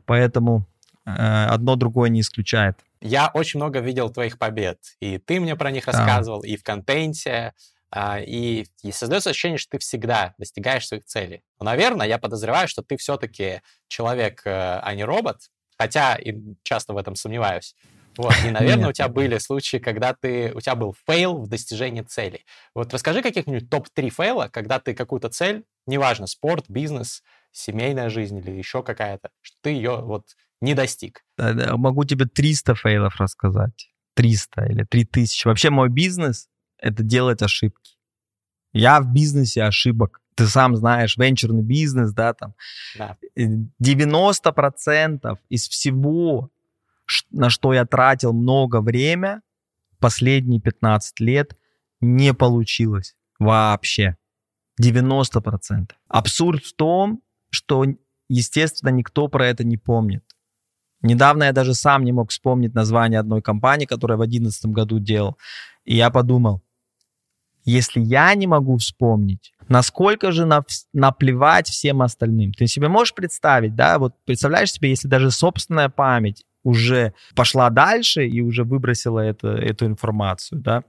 Поэтому 0.06 0.66
э, 1.06 1.10
одно 1.54 1.76
другое 1.76 2.10
не 2.10 2.20
исключает. 2.20 2.76
Я 3.02 3.30
очень 3.34 3.58
много 3.58 3.80
видел 3.80 4.10
твоих 4.10 4.38
побед, 4.38 4.78
и 5.00 5.18
ты 5.18 5.40
мне 5.40 5.56
про 5.56 5.70
них 5.70 5.86
рассказывал, 5.86 6.42
и 6.42 6.56
в 6.56 6.62
контенте, 6.62 7.52
а, 7.90 8.20
и, 8.20 8.64
и 8.82 8.92
создается 8.92 9.30
ощущение, 9.30 9.58
что 9.58 9.72
ты 9.72 9.78
всегда 9.78 10.34
достигаешь 10.38 10.86
своих 10.86 11.04
целей. 11.04 11.42
Но, 11.58 11.66
наверное, 11.66 12.06
я 12.06 12.18
подозреваю, 12.18 12.68
что 12.68 12.82
ты 12.82 12.96
все-таки 12.96 13.60
человек, 13.88 14.42
э, 14.46 14.78
а 14.82 14.94
не 14.94 15.04
робот, 15.04 15.50
хотя 15.76 16.14
и 16.16 16.32
часто 16.62 16.94
в 16.94 16.96
этом 16.96 17.16
сомневаюсь. 17.16 17.74
Вот, 18.16 18.34
и, 18.46 18.50
наверное, 18.52 18.88
у 18.90 18.92
тебя 18.92 19.08
были 19.08 19.36
случаи, 19.38 19.76
когда 19.76 20.14
ты, 20.14 20.52
у 20.54 20.60
тебя 20.60 20.74
был 20.74 20.94
fail 21.06 21.36
в 21.36 21.48
достижении 21.48 22.02
цели. 22.02 22.44
Вот 22.74 22.94
расскажи 22.94 23.20
каких-нибудь 23.20 23.68
топ-3 23.68 24.08
фейла, 24.10 24.48
когда 24.48 24.78
ты 24.78 24.94
какую-то 24.94 25.28
цель, 25.28 25.64
неважно, 25.86 26.26
спорт, 26.26 26.66
бизнес, 26.68 27.22
семейная 27.50 28.08
жизнь 28.08 28.38
или 28.38 28.52
еще 28.52 28.82
какая-то, 28.82 29.30
что 29.42 29.56
ты 29.60 29.70
ее 29.70 30.00
вот 30.00 30.28
не 30.62 30.74
достиг. 30.74 31.24
Могу 31.38 32.04
тебе 32.04 32.26
300 32.26 32.74
фейлов 32.74 33.16
рассказать. 33.16 33.90
300 34.14 34.66
или 34.66 34.84
3000. 34.84 35.46
Вообще 35.46 35.70
мой 35.70 35.88
бизнес 35.88 36.48
это 36.78 37.02
делать 37.02 37.42
ошибки. 37.42 37.96
Я 38.72 39.00
в 39.00 39.12
бизнесе 39.12 39.64
ошибок. 39.64 40.20
Ты 40.34 40.46
сам 40.46 40.76
знаешь, 40.76 41.16
венчурный 41.16 41.62
бизнес, 41.62 42.12
да, 42.12 42.32
там. 42.32 42.54
Да. 42.96 43.16
90% 43.36 45.20
э, 45.22 45.36
из 45.50 45.68
всего, 45.68 46.50
на 47.30 47.50
что 47.50 47.74
я 47.74 47.84
тратил 47.84 48.32
много 48.32 48.80
время, 48.80 49.42
последние 49.98 50.60
15 50.60 51.20
лет, 51.20 51.56
не 52.00 52.32
получилось 52.32 53.14
вообще. 53.38 54.16
90%. 54.80 55.90
Абсурд 56.08 56.64
в 56.64 56.74
том, 56.74 57.22
что, 57.50 57.84
естественно, 58.28 58.88
никто 58.88 59.28
про 59.28 59.46
это 59.46 59.64
не 59.64 59.76
помнит. 59.76 60.24
Недавно 61.02 61.44
я 61.44 61.52
даже 61.52 61.74
сам 61.74 62.04
не 62.04 62.12
мог 62.12 62.30
вспомнить 62.30 62.74
название 62.74 63.20
одной 63.20 63.42
компании, 63.42 63.86
которую 63.86 64.18
я 64.18 64.24
в 64.24 64.28
2011 64.28 64.66
году 64.66 64.98
делал. 64.98 65.36
И 65.84 65.96
я 65.96 66.10
подумал, 66.10 66.62
если 67.64 68.00
я 68.00 68.34
не 68.34 68.46
могу 68.46 68.76
вспомнить, 68.76 69.52
насколько 69.68 70.32
же 70.32 70.46
на, 70.46 70.62
наплевать 70.92 71.68
всем 71.68 72.02
остальным. 72.02 72.52
Ты 72.52 72.66
себе 72.66 72.88
можешь 72.88 73.14
представить, 73.14 73.74
да, 73.74 73.98
вот 73.98 74.14
представляешь 74.24 74.72
себе, 74.72 74.90
если 74.90 75.08
даже 75.08 75.30
собственная 75.30 75.88
память 75.88 76.44
уже 76.64 77.14
пошла 77.34 77.70
дальше 77.70 78.26
и 78.26 78.40
уже 78.40 78.64
выбросила 78.64 79.20
это, 79.20 79.48
эту 79.48 79.86
информацию, 79.86 80.60
да. 80.60 80.84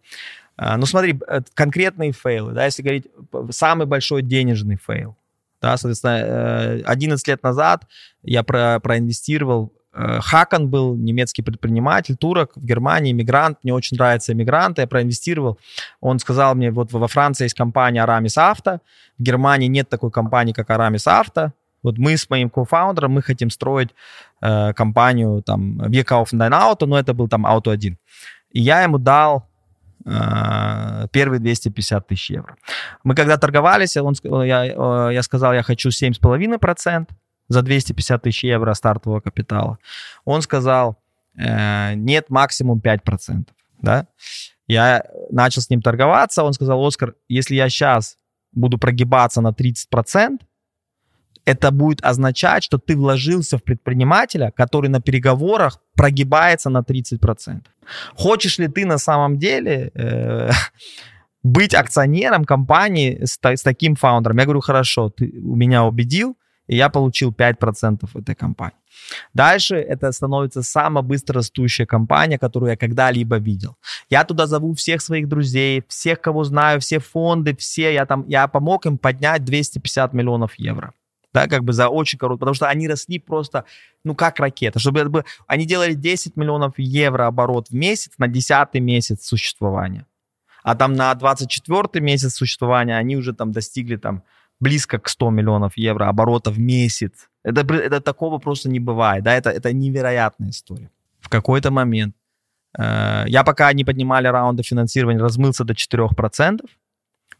А, 0.55 0.77
ну 0.77 0.85
смотри, 0.85 1.19
э, 1.27 1.41
конкретные 1.55 2.11
fail 2.11 2.39
ы, 2.39 2.53
да, 2.53 2.65
если 2.65 2.83
говорить, 2.83 3.07
самый 3.49 3.87
большой 3.87 4.21
денежный 4.21 4.77
fail, 4.77 5.17
да, 5.61 5.77
соответственно, 5.77 6.83
11 6.85 7.27
э, 7.27 7.31
лет 7.31 7.43
назад 7.43 7.87
я 8.21 8.43
про, 8.43 8.79
проинвестировал 8.79 9.73
Хакан 9.93 10.69
был 10.69 10.95
немецкий 10.95 11.43
предприниматель, 11.43 12.15
турок 12.15 12.51
в 12.55 12.65
Германии, 12.65 13.11
иммигрант. 13.11 13.59
Мне 13.63 13.73
очень 13.73 13.95
нравятся 13.95 14.33
иммигранты, 14.33 14.81
я 14.81 14.87
проинвестировал. 14.87 15.59
Он 16.01 16.19
сказал 16.19 16.55
мне, 16.55 16.71
вот 16.71 16.91
во 16.91 17.07
Франции 17.07 17.45
есть 17.45 17.55
компания 17.55 18.03
Aramis 18.03 18.37
Auto, 18.37 18.79
в 19.19 19.23
Германии 19.23 19.67
нет 19.67 19.89
такой 19.89 20.11
компании, 20.11 20.53
как 20.53 20.69
Aramis 20.69 21.07
Auto. 21.07 21.51
Вот 21.83 21.97
мы 21.97 22.17
с 22.17 22.29
моим 22.29 22.49
co-founder 22.49 22.97
ом, 22.97 23.11
мы 23.11 23.21
хотим 23.21 23.49
строить 23.49 23.89
э, 24.41 24.73
компанию 24.73 25.43
там 25.43 25.81
Wir 25.81 26.05
Auto, 26.05 26.85
но 26.85 26.97
это 26.97 27.13
был 27.13 27.27
там 27.27 27.45
Auto 27.45 27.71
1. 27.71 27.97
И 28.51 28.61
я 28.61 28.83
ему 28.83 28.97
дал 28.97 29.49
э, 30.05 31.07
первые 31.11 31.39
250 31.39 32.07
тысяч 32.07 32.31
евро. 32.31 32.55
Мы 33.03 33.15
когда 33.15 33.37
торговались, 33.37 33.97
он, 33.97 34.15
я, 34.45 34.65
э, 34.65 35.13
я 35.13 35.23
сказал, 35.23 35.53
я 35.53 35.61
хочу 35.61 35.89
7,5%, 35.89 37.07
за 37.47 37.61
250 37.61 38.21
тысяч 38.21 38.43
евро 38.43 38.73
стартового 38.73 39.19
капитала. 39.19 39.77
Он 40.25 40.41
сказал, 40.41 40.97
э, 41.37 41.93
нет, 41.95 42.29
максимум 42.29 42.79
5%. 42.79 43.47
да. 43.81 44.07
Я 44.67 45.03
начал 45.29 45.61
с 45.61 45.69
ним 45.69 45.81
торговаться, 45.81 46.43
он 46.43 46.53
сказал, 46.53 46.85
Оскар, 46.85 47.15
если 47.27 47.55
я 47.55 47.67
сейчас 47.69 48.15
буду 48.53 48.77
прогибаться 48.77 49.41
на 49.41 49.49
30%, 49.51 50.39
это 51.45 51.71
будет 51.71 52.03
означать, 52.03 52.63
что 52.63 52.77
ты 52.77 52.95
вложился 52.95 53.57
в 53.57 53.63
предпринимателя, 53.63 54.51
который 54.55 54.89
на 54.89 55.01
переговорах 55.01 55.81
прогибается 55.95 56.69
на 56.69 56.79
30%. 56.79 57.63
Хочешь 58.15 58.59
ли 58.59 58.67
ты 58.67 58.85
на 58.85 58.97
самом 58.97 59.37
деле 59.37 59.91
э, 59.93 60.51
быть 61.43 61.73
акционером 61.73 62.45
компании 62.45 63.25
с, 63.25 63.37
с 63.43 63.61
таким 63.61 63.95
фаундером? 63.95 64.37
Я 64.37 64.45
говорю, 64.45 64.61
хорошо, 64.61 65.09
ты 65.09 65.31
меня 65.33 65.83
убедил, 65.83 66.37
и 66.67 66.75
я 66.75 66.89
получил 66.89 67.31
5% 67.31 68.09
этой 68.13 68.35
компании. 68.35 68.77
Дальше 69.33 69.75
это 69.75 70.11
становится 70.11 70.63
самая 70.63 71.03
быстро 71.03 71.35
растущая 71.35 71.85
компания, 71.85 72.37
которую 72.37 72.69
я 72.69 72.77
когда-либо 72.77 73.37
видел. 73.37 73.75
Я 74.09 74.23
туда 74.23 74.47
зову 74.47 74.73
всех 74.73 75.01
своих 75.01 75.27
друзей, 75.27 75.83
всех, 75.87 76.21
кого 76.21 76.43
знаю, 76.43 76.79
все 76.79 76.99
фонды, 76.99 77.55
все. 77.55 77.93
Я 77.93 78.05
там, 78.05 78.25
я 78.27 78.47
помог 78.47 78.85
им 78.85 78.97
поднять 78.97 79.43
250 79.43 80.13
миллионов 80.13 80.53
евро. 80.57 80.93
Да, 81.33 81.47
как 81.47 81.63
бы 81.63 81.73
за 81.73 81.89
очень 81.89 82.19
короткий, 82.19 82.41
потому 82.41 82.53
что 82.53 82.69
они 82.69 82.87
росли 82.87 83.17
просто, 83.17 83.65
ну, 84.03 84.13
как 84.13 84.39
ракета. 84.39 84.77
Чтобы 84.77 84.99
это 84.99 85.09
было, 85.09 85.25
они 85.47 85.65
делали 85.65 85.95
10 85.95 86.37
миллионов 86.37 86.75
евро 86.77 87.25
оборот 87.25 87.69
в 87.69 87.73
месяц 87.73 88.11
на 88.19 88.27
10 88.27 88.75
месяц 88.75 89.25
существования. 89.25 90.05
А 90.61 90.75
там 90.75 90.93
на 90.93 91.13
24 91.15 92.03
месяц 92.05 92.35
существования 92.35 92.95
они 92.95 93.17
уже 93.17 93.33
там 93.33 93.51
достигли 93.51 93.95
там 93.95 94.23
близко 94.63 94.97
к 94.97 95.09
100 95.09 95.29
миллионов 95.29 95.77
евро 95.77 96.09
оборота 96.09 96.51
в 96.51 96.59
месяц. 96.59 97.29
Это, 97.43 97.61
это 97.75 97.99
такого 97.99 98.39
просто 98.39 98.69
не 98.69 98.79
бывает, 98.79 99.23
да, 99.23 99.33
это, 99.33 99.49
это 99.49 99.73
невероятная 99.73 100.49
история. 100.49 100.89
В 101.19 101.29
какой-то 101.29 101.71
момент, 101.71 102.15
э, 102.79 103.25
я 103.27 103.43
пока 103.43 103.73
не 103.73 103.83
поднимали 103.83 104.27
раунды 104.27 104.63
финансирования, 104.63 105.19
размылся 105.19 105.63
до 105.63 105.73
4%, 105.73 106.61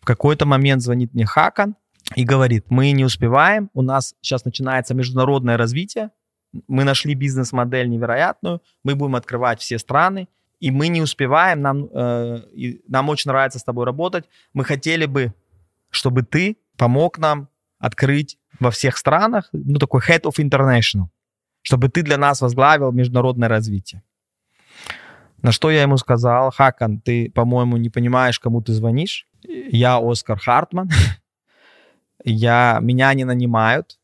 в 0.02 0.06
какой-то 0.06 0.46
момент 0.46 0.82
звонит 0.82 1.14
мне 1.14 1.26
Хакан 1.26 1.76
и 2.16 2.26
говорит, 2.26 2.66
мы 2.70 2.92
не 2.92 3.06
успеваем, 3.06 3.70
у 3.74 3.82
нас 3.82 4.16
сейчас 4.22 4.46
начинается 4.46 4.94
международное 4.94 5.58
развитие, 5.58 6.10
мы 6.68 6.84
нашли 6.84 7.16
бизнес-модель 7.16 7.90
невероятную, 7.90 8.62
мы 8.84 8.96
будем 8.96 9.16
открывать 9.16 9.62
все 9.62 9.80
страны, 9.80 10.28
и 10.60 10.72
мы 10.72 10.90
не 10.90 11.02
успеваем, 11.02 11.62
нам, 11.62 11.86
э, 11.86 12.42
нам 12.88 13.10
очень 13.10 13.32
нравится 13.32 13.60
с 13.60 13.64
тобой 13.64 13.86
работать, 13.86 14.26
мы 14.54 14.66
хотели 14.66 15.06
бы, 15.06 15.34
чтобы 15.90 16.24
ты 16.24 16.58
помог 16.78 17.18
нам 17.18 17.50
открыть 17.80 18.38
во 18.60 18.72
всех 18.72 18.98
странах, 18.98 19.50
ну, 19.52 19.78
такой 19.78 20.02
head 20.02 20.22
of 20.24 20.36
international, 20.38 21.08
чтобы 21.62 21.90
ты 21.90 22.02
для 22.02 22.18
нас 22.18 22.42
возглавил 22.42 22.92
международное 22.92 23.50
развитие. 23.50 24.04
На 25.42 25.52
что 25.52 25.70
я 25.70 25.82
ему 25.82 25.98
сказал, 25.98 26.52
Хакан, 26.52 27.02
ты, 27.02 27.30
по-моему, 27.30 27.76
не 27.76 27.90
понимаешь, 27.90 28.40
кому 28.40 28.62
ты 28.62 28.72
звонишь. 28.72 29.28
Я 29.44 30.00
Оскар 30.00 30.40
Хартман. 30.40 30.90
я, 32.24 32.80
меня 32.82 33.14
не 33.14 33.26
нанимают. 33.26 34.00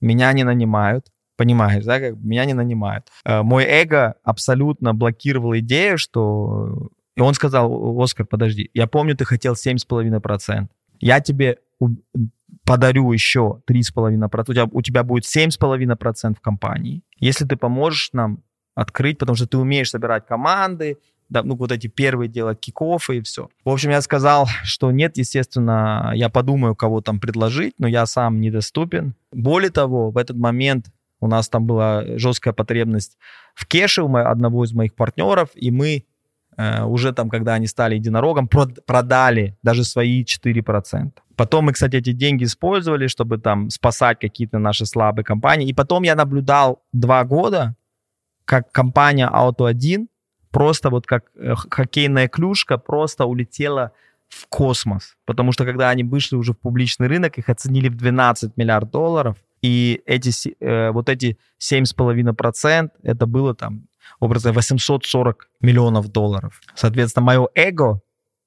Меня 0.00 0.32
не 0.32 0.44
нанимают. 0.44 1.08
Понимаешь, 1.36 1.84
да? 1.84 1.98
Как, 1.98 2.16
меня 2.16 2.44
не 2.44 2.54
нанимают. 2.54 3.08
Э, 3.24 3.42
мой 3.42 3.64
эго 3.64 4.14
абсолютно 4.22 4.94
блокировал 4.94 5.56
идею, 5.58 5.98
что... 5.98 6.90
И 7.16 7.20
он 7.20 7.34
сказал, 7.34 8.00
Оскар, 8.00 8.26
подожди, 8.26 8.70
я 8.72 8.86
помню, 8.86 9.16
ты 9.16 9.24
хотел 9.24 9.54
7,5%. 9.54 10.68
Я 11.04 11.20
тебе 11.20 11.58
подарю 12.64 13.12
еще 13.12 13.60
3,5%, 13.70 14.44
у 14.48 14.52
тебя, 14.54 14.68
у 14.72 14.80
тебя 14.80 15.02
будет 15.04 15.24
7,5% 15.24 16.34
в 16.34 16.40
компании. 16.40 17.02
Если 17.18 17.44
ты 17.44 17.56
поможешь 17.56 18.08
нам 18.14 18.42
открыть, 18.74 19.18
потому 19.18 19.36
что 19.36 19.46
ты 19.46 19.58
умеешь 19.58 19.90
собирать 19.90 20.26
команды, 20.26 20.96
да, 21.28 21.42
ну, 21.42 21.56
вот 21.56 21.72
эти 21.72 21.88
первые 21.88 22.28
делать 22.30 22.58
кикофы 22.58 23.18
и 23.18 23.20
все. 23.20 23.50
В 23.66 23.68
общем, 23.68 23.90
я 23.90 24.00
сказал, 24.00 24.48
что 24.62 24.90
нет, 24.92 25.18
естественно, 25.18 26.10
я 26.14 26.30
подумаю, 26.30 26.74
кого 26.74 27.02
там 27.02 27.20
предложить, 27.20 27.74
но 27.76 27.86
я 27.86 28.06
сам 28.06 28.40
недоступен. 28.40 29.14
Более 29.30 29.70
того, 29.70 30.10
в 30.10 30.16
этот 30.16 30.38
момент 30.38 30.86
у 31.20 31.26
нас 31.26 31.50
там 31.50 31.66
была 31.66 32.16
жесткая 32.16 32.54
потребность 32.54 33.18
в 33.54 33.66
кеше 33.66 34.04
у 34.04 34.16
одного 34.16 34.64
из 34.64 34.72
моих 34.72 34.94
партнеров, 34.94 35.50
и 35.54 35.70
мы 35.70 36.06
уже 36.56 37.12
там, 37.12 37.30
когда 37.30 37.54
они 37.54 37.66
стали 37.66 37.96
единорогом, 37.96 38.48
продали 38.48 39.56
даже 39.62 39.84
свои 39.84 40.24
4%. 40.24 41.12
Потом 41.36 41.64
мы, 41.64 41.72
кстати, 41.72 41.96
эти 41.96 42.12
деньги 42.12 42.44
использовали, 42.44 43.08
чтобы 43.08 43.38
там 43.38 43.70
спасать 43.70 44.20
какие-то 44.20 44.58
наши 44.58 44.86
слабые 44.86 45.24
компании. 45.24 45.68
И 45.68 45.74
потом 45.74 46.04
я 46.04 46.14
наблюдал 46.14 46.82
два 46.92 47.24
года, 47.24 47.74
как 48.44 48.70
компания 48.72 49.28
Auto 49.28 49.68
1 49.68 50.08
просто 50.54 50.90
вот 50.90 51.06
как 51.06 51.24
э, 51.34 51.54
хоккейная 51.56 52.28
клюшка 52.28 52.78
просто 52.78 53.24
улетела 53.26 53.90
в 54.28 54.46
космос. 54.48 55.16
Потому 55.26 55.52
что 55.52 55.64
когда 55.64 55.90
они 55.90 56.04
вышли 56.04 56.36
уже 56.36 56.52
в 56.52 56.58
публичный 56.58 57.08
рынок, 57.08 57.38
их 57.38 57.48
оценили 57.48 57.88
в 57.88 57.96
12 57.96 58.56
миллиард 58.56 58.90
долларов. 58.90 59.36
И 59.62 60.02
эти, 60.06 60.30
э, 60.60 60.90
вот 60.90 61.08
эти 61.08 61.38
7,5% 61.58 62.90
это 63.02 63.26
было 63.26 63.54
там 63.54 63.88
образно 64.20 64.52
840 64.52 65.48
миллионов 65.60 66.08
долларов. 66.08 66.60
Соответственно, 66.74 67.26
мое 67.26 67.48
эго, 67.54 68.00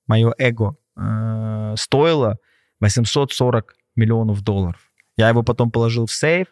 мое 0.07 0.33
эго 0.37 0.75
э, 0.97 1.75
стоило 1.77 2.37
840 2.79 3.75
миллионов 3.95 4.41
долларов. 4.41 4.91
Я 5.17 5.29
его 5.29 5.43
потом 5.43 5.71
положил 5.71 6.05
в 6.05 6.11
сейф, 6.11 6.47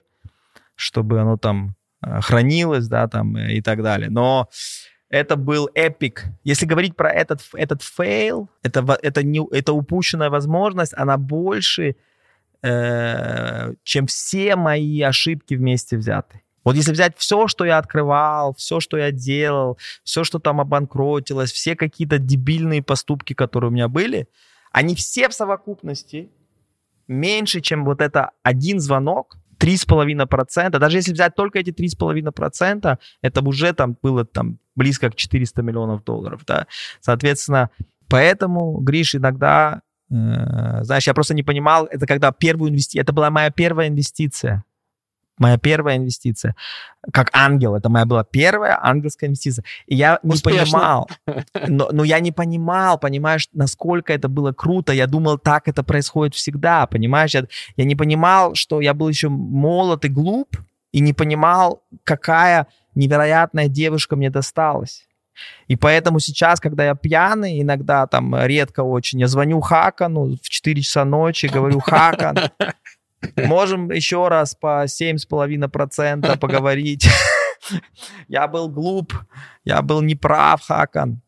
чтобы 0.75 1.21
оно 1.21 1.37
там 1.37 1.75
э, 2.05 2.19
хранилось, 2.21 2.87
да, 2.87 3.07
там 3.07 3.35
э, 3.37 3.53
и 3.53 3.61
так 3.61 3.83
далее. 3.83 4.09
Но 4.09 4.49
это 5.09 5.35
был 5.35 5.69
epic. 5.75 6.25
Если 6.43 6.65
говорить 6.65 6.95
про 6.95 7.11
этот, 7.11 7.41
этот 7.53 7.83
fail, 7.83 8.49
это, 8.63 8.97
это, 9.01 9.23
не, 9.23 9.45
это 9.51 9.73
упущенная 9.73 10.29
возможность, 10.29 10.93
она 10.97 11.17
больше, 11.17 11.95
э, 12.63 13.73
чем 13.83 14.07
все 14.07 14.55
мои 14.55 15.01
ошибки 15.01 15.53
вместе 15.53 15.97
взяты. 15.97 16.41
Вот 16.65 16.75
если 16.75 16.91
взять 16.91 17.15
все, 17.17 17.47
что 17.47 17.63
я 17.63 17.77
открывал, 17.77 18.55
все, 18.55 18.79
что 18.79 18.97
я 18.97 19.11
делал, 19.11 19.77
все, 20.03 20.23
что 20.23 20.39
там 20.39 20.59
обанкротилось, 20.59 21.51
все 21.51 21.75
какие-то 21.75 22.17
дебильные 22.17 22.81
поступки, 22.81 23.33
которые 23.33 23.69
у 23.69 23.73
меня 23.73 23.87
были, 23.87 24.27
они 24.71 24.95
все 24.95 25.29
в 25.29 25.33
совокупности 25.33 26.29
меньше, 27.07 27.61
чем 27.61 27.85
вот 27.85 28.01
это 28.01 28.31
один 28.41 28.79
звонок, 28.79 29.37
3,5%. 29.59 30.77
Даже 30.79 30.97
если 30.97 31.13
взять 31.13 31.35
только 31.35 31.59
эти 31.59 31.69
3,5%, 31.69 32.97
это 33.21 33.41
уже 33.41 33.71
там 33.73 33.95
было 34.01 34.25
там 34.25 34.57
близко 34.75 35.09
к 35.09 35.15
400 35.15 35.61
миллионов 35.61 36.03
долларов. 36.03 36.41
Да? 36.45 36.67
Соответственно, 36.99 37.69
поэтому, 38.09 38.79
Гриш, 38.79 39.15
иногда, 39.15 39.81
э, 40.09 40.83
знаешь, 40.83 41.07
я 41.07 41.13
просто 41.13 41.35
не 41.35 41.43
понимал, 41.43 41.85
это 41.85 42.05
когда 42.05 42.31
первую 42.31 42.71
инвестицию, 42.71 43.03
это 43.03 43.13
была 43.13 43.29
моя 43.29 43.51
первая 43.51 43.87
инвестиция 43.87 44.65
моя 45.37 45.57
первая 45.57 45.97
инвестиция. 45.97 46.55
Как 47.11 47.29
ангел, 47.33 47.75
это 47.75 47.89
моя 47.89 48.05
была 48.05 48.23
первая 48.23 48.79
ангельская 48.81 49.27
инвестиция. 49.27 49.63
И 49.85 49.95
я 49.95 50.19
не 50.23 50.33
Успешно. 50.33 50.61
понимал, 50.63 51.09
но, 51.67 51.89
но 51.91 52.03
я 52.03 52.19
не 52.19 52.31
понимал, 52.31 52.97
понимаешь, 52.97 53.49
насколько 53.53 54.13
это 54.13 54.27
было 54.27 54.51
круто. 54.51 54.93
Я 54.93 55.07
думал, 55.07 55.37
так 55.37 55.67
это 55.67 55.83
происходит 55.83 56.35
всегда, 56.35 56.87
понимаешь? 56.87 57.33
Я, 57.33 57.45
я 57.75 57.85
не 57.85 57.95
понимал, 57.95 58.55
что 58.55 58.81
я 58.81 58.93
был 58.93 59.09
еще 59.09 59.29
молод 59.29 60.05
и 60.05 60.09
глуп, 60.09 60.57
и 60.91 60.99
не 60.99 61.13
понимал, 61.13 61.83
какая 62.03 62.67
невероятная 62.95 63.67
девушка 63.67 64.15
мне 64.15 64.29
досталась. 64.29 65.05
И 65.67 65.75
поэтому 65.75 66.19
сейчас, 66.19 66.59
когда 66.59 66.85
я 66.85 66.95
пьяный, 66.95 67.61
иногда 67.61 68.07
там 68.07 68.35
редко 68.45 68.81
очень, 68.81 69.19
я 69.19 69.27
звоню 69.27 69.59
Хакану 69.59 70.37
в 70.41 70.49
4 70.49 70.81
часа 70.81 71.05
ночи, 71.05 71.47
говорю, 71.47 71.79
Хакан, 71.79 72.37
Можем 73.37 73.91
еще 73.91 74.27
раз 74.27 74.55
по 74.55 74.85
7,5% 74.85 76.37
поговорить. 76.39 77.07
Я 78.27 78.47
был 78.47 78.69
глуп, 78.69 79.13
я 79.63 79.81
был 79.81 80.01
неправ, 80.01 80.61
Хакан. 80.61 81.21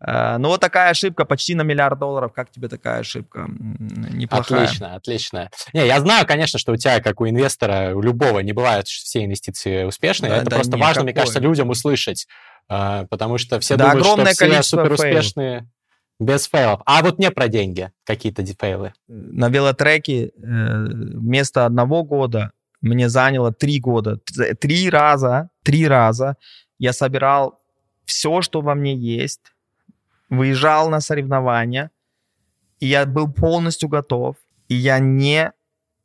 Э, 0.00 0.36
ну, 0.38 0.48
вот 0.48 0.60
такая 0.60 0.90
ошибка 0.90 1.24
почти 1.24 1.54
на 1.54 1.62
миллиард 1.62 1.98
долларов. 1.98 2.32
Как 2.32 2.50
тебе 2.50 2.68
такая 2.68 3.00
ошибка? 3.00 3.46
Неплохая. 3.48 4.64
Отлично, 4.64 4.94
отлично. 4.94 5.50
Не, 5.72 5.86
я 5.86 6.00
знаю, 6.00 6.26
конечно, 6.26 6.58
что 6.58 6.72
у 6.72 6.76
тебя, 6.76 7.00
как 7.00 7.20
у 7.20 7.28
инвестора, 7.28 7.94
у 7.94 8.00
любого, 8.00 8.40
не 8.40 8.52
бывают 8.52 8.88
все 8.88 9.24
инвестиции 9.24 9.84
успешные. 9.84 10.30
Да, 10.30 10.36
Это 10.38 10.50
да 10.50 10.56
просто 10.56 10.76
важно, 10.76 10.94
какой. 10.94 11.04
мне 11.04 11.14
кажется, 11.14 11.40
людям 11.40 11.70
услышать. 11.70 12.26
Э, 12.68 13.06
потому 13.08 13.38
что 13.38 13.60
все 13.60 13.76
да, 13.76 13.94
думают, 13.94 14.34
что 14.34 14.46
все 14.46 14.62
суперуспешные... 14.62 15.60
Фейл. 15.60 15.68
Без 16.20 16.48
фейлов. 16.48 16.80
А 16.84 17.02
вот 17.02 17.18
не 17.18 17.30
про 17.30 17.48
деньги 17.48 17.92
какие-то 18.04 18.44
фейлы. 18.44 18.92
На 19.06 19.48
велотреке 19.48 20.26
э, 20.26 20.30
вместо 20.34 21.64
одного 21.64 22.02
года 22.02 22.52
мне 22.80 23.08
заняло 23.08 23.52
три 23.52 23.80
года. 23.80 24.18
Три 24.60 24.90
раза, 24.90 25.50
три 25.62 25.86
раза 25.86 26.36
я 26.78 26.92
собирал 26.92 27.60
все, 28.04 28.42
что 28.42 28.60
во 28.60 28.74
мне 28.74 28.94
есть, 28.94 29.52
выезжал 30.30 30.88
на 30.90 31.00
соревнования, 31.00 31.90
и 32.80 32.86
я 32.86 33.06
был 33.06 33.30
полностью 33.30 33.88
готов, 33.88 34.36
и 34.68 34.74
я 34.74 34.98
не 34.98 35.52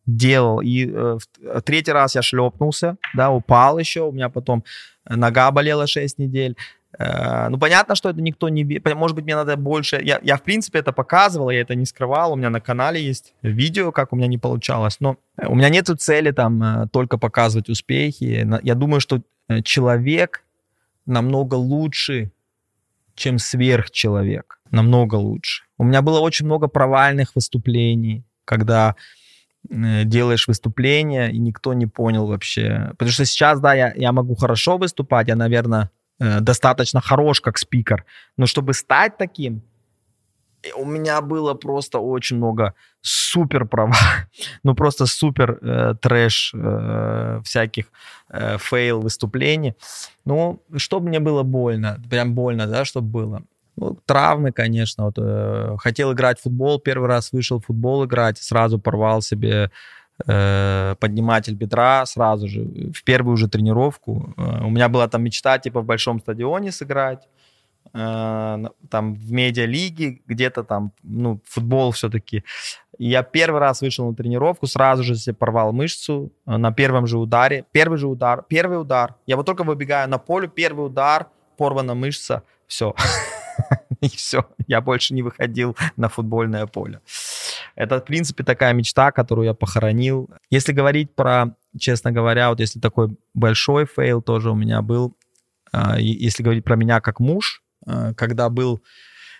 делал. 0.05 0.61
И 0.61 0.87
э, 0.87 1.17
в 1.41 1.61
третий 1.61 1.91
раз 1.91 2.15
я 2.15 2.21
шлепнулся, 2.21 2.97
да, 3.13 3.31
упал 3.31 3.79
еще, 3.79 4.01
у 4.01 4.11
меня 4.11 4.29
потом 4.29 4.63
нога 5.05 5.51
болела 5.51 5.87
6 5.87 6.17
недель. 6.17 6.57
Э, 6.99 7.49
ну, 7.49 7.57
понятно, 7.57 7.95
что 7.95 8.09
это 8.09 8.21
никто 8.21 8.49
не... 8.49 8.63
Может 8.95 9.15
быть, 9.15 9.25
мне 9.25 9.35
надо 9.35 9.57
больше... 9.57 10.01
Я, 10.03 10.19
я, 10.23 10.37
в 10.37 10.43
принципе, 10.43 10.79
это 10.79 10.91
показывал, 10.91 11.49
я 11.49 11.61
это 11.61 11.75
не 11.75 11.85
скрывал. 11.85 12.33
У 12.33 12.35
меня 12.35 12.49
на 12.49 12.61
канале 12.61 13.03
есть 13.03 13.33
видео, 13.41 13.91
как 13.91 14.13
у 14.13 14.15
меня 14.15 14.27
не 14.27 14.37
получалось. 14.37 14.97
Но 14.99 15.17
у 15.37 15.55
меня 15.55 15.69
нет 15.69 15.89
цели 15.99 16.31
там 16.31 16.63
э, 16.63 16.87
только 16.91 17.17
показывать 17.17 17.69
успехи. 17.69 18.47
Я 18.63 18.75
думаю, 18.75 18.99
что 18.99 19.21
э, 19.47 19.61
человек 19.61 20.43
намного 21.05 21.55
лучше, 21.55 22.31
чем 23.15 23.39
сверхчеловек. 23.39 24.59
Намного 24.71 25.15
лучше. 25.15 25.63
У 25.77 25.83
меня 25.83 26.01
было 26.01 26.19
очень 26.19 26.45
много 26.45 26.67
провальных 26.67 27.35
выступлений, 27.35 28.23
когда 28.45 28.95
делаешь 29.69 30.47
выступление, 30.47 31.31
и 31.31 31.37
никто 31.39 31.73
не 31.73 31.85
понял 31.85 32.27
вообще. 32.27 32.89
Потому 32.97 33.11
что 33.11 33.25
сейчас, 33.25 33.61
да, 33.61 33.73
я, 33.73 33.93
я 33.95 34.11
могу 34.11 34.35
хорошо 34.35 34.77
выступать, 34.77 35.29
я, 35.29 35.35
наверное, 35.35 35.89
Э, 36.19 36.39
достаточно 36.41 37.01
хорош 37.01 37.41
как 37.41 37.57
спикер, 37.57 38.05
но 38.37 38.45
чтобы 38.45 38.73
стать 38.73 39.17
таким, 39.17 39.61
у 40.75 40.85
меня 40.85 41.21
было 41.21 41.53
просто 41.55 41.99
очень 41.99 42.37
много 42.37 42.73
супер 43.01 43.65
права, 43.65 43.95
ну 44.63 44.75
просто 44.75 45.05
супер 45.05 45.57
э, 45.61 45.95
трэш 46.01 46.53
э, 46.55 47.41
всяких 47.43 47.85
э, 48.29 48.57
fail 48.59 49.01
выступлений. 49.01 49.73
Ну, 50.25 50.61
чтобы 50.77 51.09
мне 51.09 51.19
было 51.19 51.43
больно, 51.43 51.99
прям 52.09 52.33
больно, 52.33 52.67
да, 52.67 52.85
чтобы 52.85 53.07
было. 53.07 53.41
Ну, 53.75 53.97
травмы, 54.05 54.51
конечно. 54.51 55.05
Вот, 55.05 55.15
э, 55.17 55.75
хотел 55.79 56.13
играть 56.13 56.39
в 56.39 56.43
футбол, 56.43 56.79
первый 56.79 57.09
раз 57.09 57.31
вышел 57.31 57.59
в 57.59 57.65
футбол 57.65 58.05
играть, 58.05 58.37
сразу 58.37 58.79
порвал 58.79 59.21
себе 59.21 59.63
Э, 59.63 59.69
подниматель 60.17 61.55
бедра 61.55 62.05
сразу 62.05 62.47
же, 62.47 62.61
в 62.93 63.03
первую 63.03 63.37
же 63.37 63.49
тренировку. 63.49 64.33
Э, 64.37 64.63
у 64.63 64.69
меня 64.69 64.87
была 64.89 65.07
там 65.07 65.23
мечта, 65.23 65.57
типа, 65.57 65.81
в 65.81 65.85
большом 65.85 66.19
стадионе 66.19 66.71
сыграть, 66.71 67.27
э, 67.93 68.65
там 68.89 69.15
в 69.15 69.31
медиалиге, 69.31 70.21
где-то 70.27 70.63
там, 70.63 70.91
ну, 71.03 71.41
футбол 71.45 71.91
все-таки. 71.91 72.43
Я 72.99 73.23
первый 73.23 73.59
раз 73.59 73.81
вышел 73.81 74.07
на 74.07 74.15
тренировку, 74.15 74.67
сразу 74.67 75.03
же 75.03 75.15
себе 75.15 75.33
порвал 75.33 75.73
мышцу 75.73 76.31
на 76.45 76.71
первом 76.71 77.07
же 77.07 77.17
ударе. 77.17 77.65
Первый 77.71 77.97
же 77.97 78.07
удар, 78.07 78.45
первый 78.47 78.79
удар. 78.79 79.15
Я 79.25 79.35
вот 79.35 79.45
только 79.45 79.63
выбегаю 79.63 80.07
на 80.09 80.19
поле, 80.19 80.47
первый 80.47 80.85
удар, 80.85 81.27
порвана 81.57 81.95
мышца, 81.95 82.43
все. 82.67 82.93
И 84.01 84.09
все, 84.09 84.45
я 84.67 84.81
больше 84.81 85.13
не 85.13 85.23
выходил 85.23 85.77
на 85.95 86.09
футбольное 86.09 86.65
поле. 86.67 86.99
Это, 87.75 87.99
в 87.99 88.05
принципе, 88.05 88.43
такая 88.43 88.73
мечта, 88.73 89.11
которую 89.11 89.45
я 89.45 89.53
похоронил. 89.53 90.29
Если 90.49 90.73
говорить 90.73 91.15
про, 91.15 91.55
честно 91.77 92.11
говоря, 92.11 92.49
вот 92.49 92.59
если 92.59 92.79
такой 92.79 93.17
большой 93.33 93.85
fail 93.85 94.21
тоже 94.21 94.51
у 94.51 94.55
меня 94.55 94.81
был, 94.81 95.15
а, 95.71 95.99
если 95.99 96.43
говорить 96.43 96.63
про 96.63 96.75
меня 96.75 97.01
как 97.01 97.19
муж, 97.19 97.63
а, 97.85 98.13
когда 98.13 98.49
был 98.49 98.83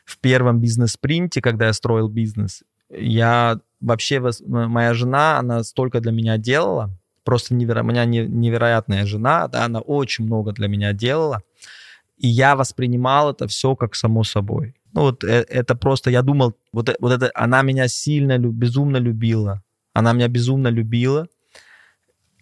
в 0.06 0.18
первом 0.18 0.60
бизнес-спринте, 0.60 1.42
когда 1.42 1.68
я 1.68 1.74
строил 1.74 2.08
бизнес, 2.08 2.64
я 2.90 3.60
вообще, 3.80 4.22
моя 4.48 4.94
жена, 4.94 5.38
она 5.38 5.64
столько 5.64 6.00
для 6.00 6.12
меня 6.12 6.38
делала, 6.38 6.90
просто 7.24 7.54
неверо... 7.54 7.82
у 7.82 7.86
меня 7.86 8.06
невероятная 8.06 9.06
жена, 9.06 9.48
да, 9.48 9.66
она 9.66 9.80
очень 9.80 10.26
много 10.26 10.52
для 10.52 10.68
меня 10.68 10.94
делала, 10.94 11.44
и 12.18 12.28
я 12.28 12.56
воспринимал 12.56 13.32
это 13.32 13.48
все 13.48 13.76
как 13.76 13.96
само 13.96 14.24
собой. 14.24 14.76
Ну 14.94 15.02
вот 15.02 15.24
э, 15.24 15.46
это 15.50 15.76
просто, 15.76 16.10
я 16.10 16.22
думал, 16.22 16.54
вот, 16.72 16.90
э, 16.90 16.96
вот 17.00 17.12
это, 17.12 17.32
она 17.34 17.62
меня 17.64 17.88
сильно, 17.88 18.38
безумно 18.38 18.98
любила. 18.98 19.64
Она 19.94 20.14
меня 20.14 20.28
безумно 20.28 20.68
любила. 20.68 21.28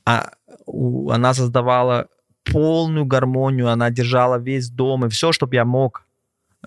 А, 0.05 0.31
у, 0.65 1.09
она 1.09 1.33
создавала 1.33 2.07
полную 2.43 3.05
гармонию, 3.05 3.69
она 3.69 3.89
держала 3.89 4.37
весь 4.37 4.69
дом 4.69 5.05
и 5.05 5.09
все, 5.09 5.31
чтобы 5.31 5.55
я 5.55 5.65
мог 5.65 6.05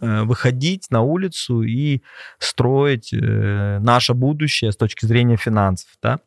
э, 0.01 0.23
выходить 0.23 0.91
на 0.91 1.03
улицу 1.03 1.63
и 1.63 2.03
строить 2.39 3.13
э, 3.13 3.79
наше 3.81 4.15
будущее 4.15 4.73
с 4.73 4.77
точки 4.77 5.05
зрения 5.07 5.37
финансов, 5.37 5.91
да. 6.03 6.21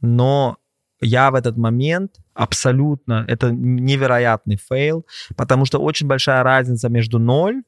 Но 0.00 0.58
я 1.00 1.30
в 1.30 1.34
этот 1.34 1.56
момент 1.56 2.16
абсолютно, 2.34 3.24
это 3.28 3.50
невероятный 3.50 4.56
fail, 4.56 5.06
потому 5.36 5.64
что 5.64 5.78
очень 5.78 6.06
большая 6.06 6.42
разница 6.42 6.88
между 6.88 7.18
ноль 7.18 7.62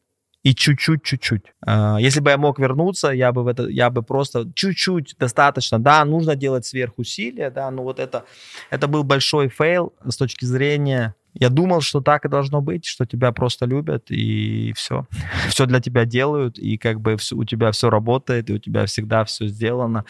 и 0.46 0.54
чуть-чуть, 0.54 1.02
чуть-чуть. 1.02 1.42
А, 1.66 1.96
если 1.98 2.20
бы 2.20 2.30
я 2.30 2.38
мог 2.38 2.60
вернуться, 2.60 3.10
я 3.10 3.32
бы, 3.32 3.42
в 3.42 3.48
это, 3.48 3.68
я 3.68 3.90
бы 3.90 4.02
просто 4.02 4.48
чуть-чуть 4.54 5.16
достаточно. 5.18 5.80
Да, 5.80 6.04
нужно 6.04 6.36
делать 6.36 6.64
сверхусилия, 6.64 7.50
да, 7.50 7.68
но 7.72 7.82
вот 7.82 7.98
это, 7.98 8.24
это 8.70 8.86
был 8.86 9.02
большой 9.02 9.48
fail 9.48 9.92
с 10.08 10.16
точки 10.16 10.44
зрения 10.44 11.16
я 11.38 11.50
думал, 11.50 11.82
что 11.82 12.00
так 12.00 12.24
и 12.24 12.28
должно 12.28 12.62
быть, 12.62 12.86
что 12.86 13.04
тебя 13.04 13.30
просто 13.30 13.66
любят, 13.66 14.10
и 14.10 14.72
все. 14.74 15.06
Все 15.48 15.66
для 15.66 15.80
тебя 15.80 16.04
делают, 16.06 16.58
и 16.58 16.78
как 16.78 17.00
бы 17.00 17.16
у 17.32 17.44
тебя 17.44 17.70
все 17.72 17.90
работает, 17.90 18.50
и 18.50 18.54
у 18.54 18.58
тебя 18.58 18.86
всегда 18.86 19.24
все 19.24 19.46
сделано. 19.46 20.04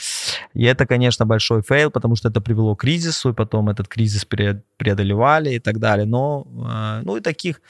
И 0.54 0.64
это, 0.64 0.86
конечно, 0.86 1.26
большой 1.26 1.62
fail, 1.62 1.90
потому 1.90 2.16
что 2.16 2.28
это 2.28 2.40
привело 2.40 2.76
к 2.76 2.80
кризису, 2.80 3.30
и 3.30 3.34
потом 3.34 3.68
этот 3.68 3.88
кризис 3.88 4.24
преодолевали 4.24 5.54
и 5.54 5.58
так 5.58 5.78
далее. 5.78 6.06
Но, 6.06 6.46
э, 6.46 7.02
ну 7.04 7.16
и 7.16 7.20
таких 7.20 7.60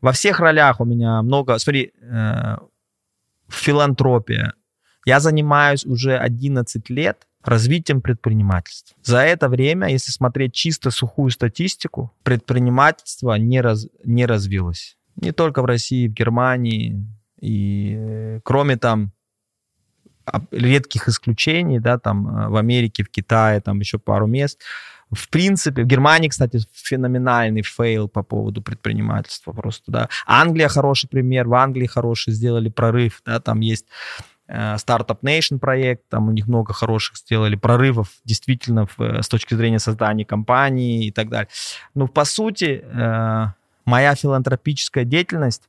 во 0.00 0.12
всех 0.12 0.40
ролях 0.40 0.80
у 0.80 0.84
меня 0.84 1.22
много... 1.22 1.58
Смотри, 1.58 1.92
э, 2.00 2.56
филантропия. 3.48 4.54
Я 5.04 5.20
занимаюсь 5.20 5.84
уже 5.84 6.18
11 6.18 6.90
лет 6.90 7.26
развитием 7.42 8.00
предпринимательства. 8.00 8.96
За 9.02 9.18
это 9.18 9.48
время, 9.48 9.88
если 9.88 10.10
смотреть 10.10 10.52
чисто 10.52 10.90
сухую 10.90 11.30
статистику, 11.30 12.12
предпринимательство 12.24 13.34
не, 13.34 13.60
раз, 13.60 13.86
не 14.04 14.26
развилось. 14.26 14.96
Не 15.16 15.32
только 15.32 15.62
в 15.62 15.64
России, 15.64 16.08
в 16.08 16.12
Германии. 16.12 17.06
И 17.40 17.94
э, 17.96 18.40
кроме 18.42 18.76
там 18.76 19.12
редких 20.50 21.08
исключений, 21.08 21.78
да, 21.78 21.98
там 21.98 22.28
э, 22.28 22.48
в 22.48 22.56
Америке, 22.56 23.04
в 23.04 23.08
Китае, 23.08 23.60
там 23.60 23.78
еще 23.78 23.98
пару 23.98 24.26
мест, 24.26 24.60
в 25.12 25.28
принципе, 25.28 25.82
в 25.82 25.86
Германии, 25.86 26.28
кстати, 26.28 26.60
феноменальный 26.72 27.62
fail 27.62 28.08
по 28.08 28.22
поводу 28.22 28.60
предпринимательства 28.60 29.52
просто, 29.52 29.92
да. 29.92 30.08
Англия 30.26 30.68
хороший 30.68 31.08
пример, 31.08 31.46
в 31.46 31.54
Англии 31.54 31.86
хороший 31.86 32.32
сделали 32.32 32.68
прорыв, 32.68 33.22
да, 33.24 33.38
там 33.38 33.60
есть 33.60 33.86
э, 34.48 34.74
Startup 34.74 35.18
Nation 35.22 35.58
проект, 35.58 36.08
там 36.08 36.28
у 36.28 36.32
них 36.32 36.48
много 36.48 36.72
хороших 36.72 37.16
сделали 37.16 37.54
прорывов 37.54 38.08
действительно 38.24 38.86
в, 38.86 39.00
э, 39.00 39.22
с 39.22 39.28
точки 39.28 39.54
зрения 39.54 39.78
создания 39.78 40.24
компании 40.24 41.06
и 41.06 41.12
так 41.12 41.28
далее. 41.28 41.48
Но 41.94 42.08
по 42.08 42.24
сути, 42.24 42.84
э, 42.84 43.46
моя 43.84 44.14
филантропическая 44.14 45.04
деятельность, 45.04 45.68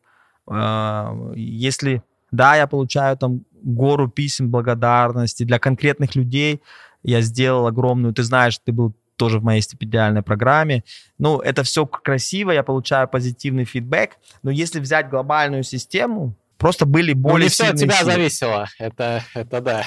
если, 1.35 2.03
да, 2.31 2.55
я 2.55 2.67
получаю 2.67 3.17
там 3.17 3.41
гору 3.61 4.07
писем 4.07 4.49
благодарности 4.49 5.43
для 5.43 5.59
конкретных 5.59 6.15
людей, 6.15 6.61
я 7.03 7.19
сделал 7.19 7.67
огромную, 7.67 8.13
ты 8.13 8.23
знаешь, 8.23 8.57
ты 8.63 8.71
был 8.71 8.93
тоже 9.18 9.39
в 9.39 9.43
моей 9.43 9.61
стипендиальной 9.61 10.22
программе. 10.22 10.84
Ну, 11.18 11.39
это 11.39 11.63
все 11.63 11.86
красиво, 11.86 12.51
я 12.51 12.63
получаю 12.63 13.07
позитивный 13.07 13.65
фидбэк, 13.65 14.11
но 14.43 14.51
если 14.51 14.80
взять 14.80 15.09
глобальную 15.09 15.63
систему, 15.63 16.36
просто 16.57 16.86
были 16.86 17.13
более 17.13 17.38
ну, 17.38 17.43
не 17.45 17.49
все 17.49 17.65
от 17.65 17.76
тебя 17.76 17.95
силы. 17.95 18.11
зависело, 18.11 18.68
это, 18.80 19.24
это 19.34 19.61
да. 19.61 19.86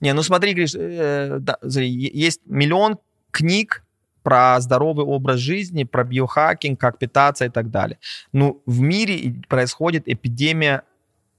Не, 0.00 0.14
ну 0.14 0.22
смотри, 0.22 0.54
Гриш, 0.54 0.74
э, 0.74 1.38
да, 1.40 1.58
есть 1.62 2.40
миллион 2.46 2.98
книг 3.30 3.84
про 4.22 4.60
здоровый 4.60 5.04
образ 5.04 5.38
жизни, 5.38 5.84
про 5.84 6.04
биохакинг, 6.04 6.80
как 6.80 6.98
питаться 6.98 7.44
и 7.44 7.48
так 7.48 7.70
далее. 7.70 7.98
Ну, 8.32 8.62
в 8.66 8.80
мире 8.80 9.42
происходит 9.48 10.04
эпидемия 10.06 10.82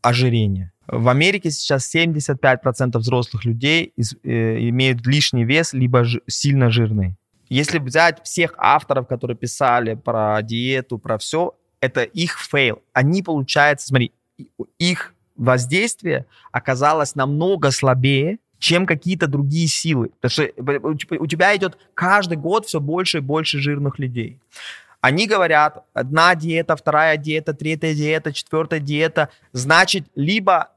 ожирения. 0.02 0.73
В 0.88 1.08
Америке 1.08 1.50
сейчас 1.50 1.94
75% 1.94 2.98
взрослых 2.98 3.46
людей 3.46 3.94
из, 3.96 4.16
э, 4.24 4.70
имеют 4.70 5.06
лишний 5.06 5.46
вес, 5.46 5.74
либо 5.74 6.04
ж, 6.04 6.20
сильно 6.28 6.70
жирный. 6.70 7.16
Если 7.50 7.80
взять 7.80 8.24
всех 8.24 8.54
авторов, 8.58 9.08
которые 9.08 9.38
писали 9.38 9.94
про 9.94 10.42
диету, 10.42 10.98
про 10.98 11.18
все, 11.18 11.56
это 11.80 12.04
их 12.04 12.40
fail. 12.40 12.82
Они, 12.94 13.22
получается, 13.22 13.88
смотри, 13.88 14.12
их 14.80 15.14
воздействие 15.36 16.26
оказалось 16.52 17.16
намного 17.16 17.72
слабее, 17.72 18.40
чем 18.60 18.86
какие-то 18.86 19.28
другие 19.28 19.68
силы. 19.68 20.12
Потому 20.22 20.98
что 20.98 21.16
у 21.20 21.28
тебя 21.28 21.56
идет 21.56 21.78
каждый 21.94 22.38
год 22.38 22.66
все 22.66 22.80
больше 22.80 23.18
и 23.18 23.22
больше 23.22 23.60
жирных 23.60 24.00
людей. 24.00 24.40
Они 25.04 25.28
говорят, 25.28 25.84
одна 25.94 26.34
диета, 26.34 26.78
вторая 26.78 27.18
диета, 27.18 27.54
третья 27.54 27.94
диета, 27.94 28.32
четвертая 28.32 28.80
диета. 28.80 29.28
Значит, 29.52 30.06
либо 30.16 30.70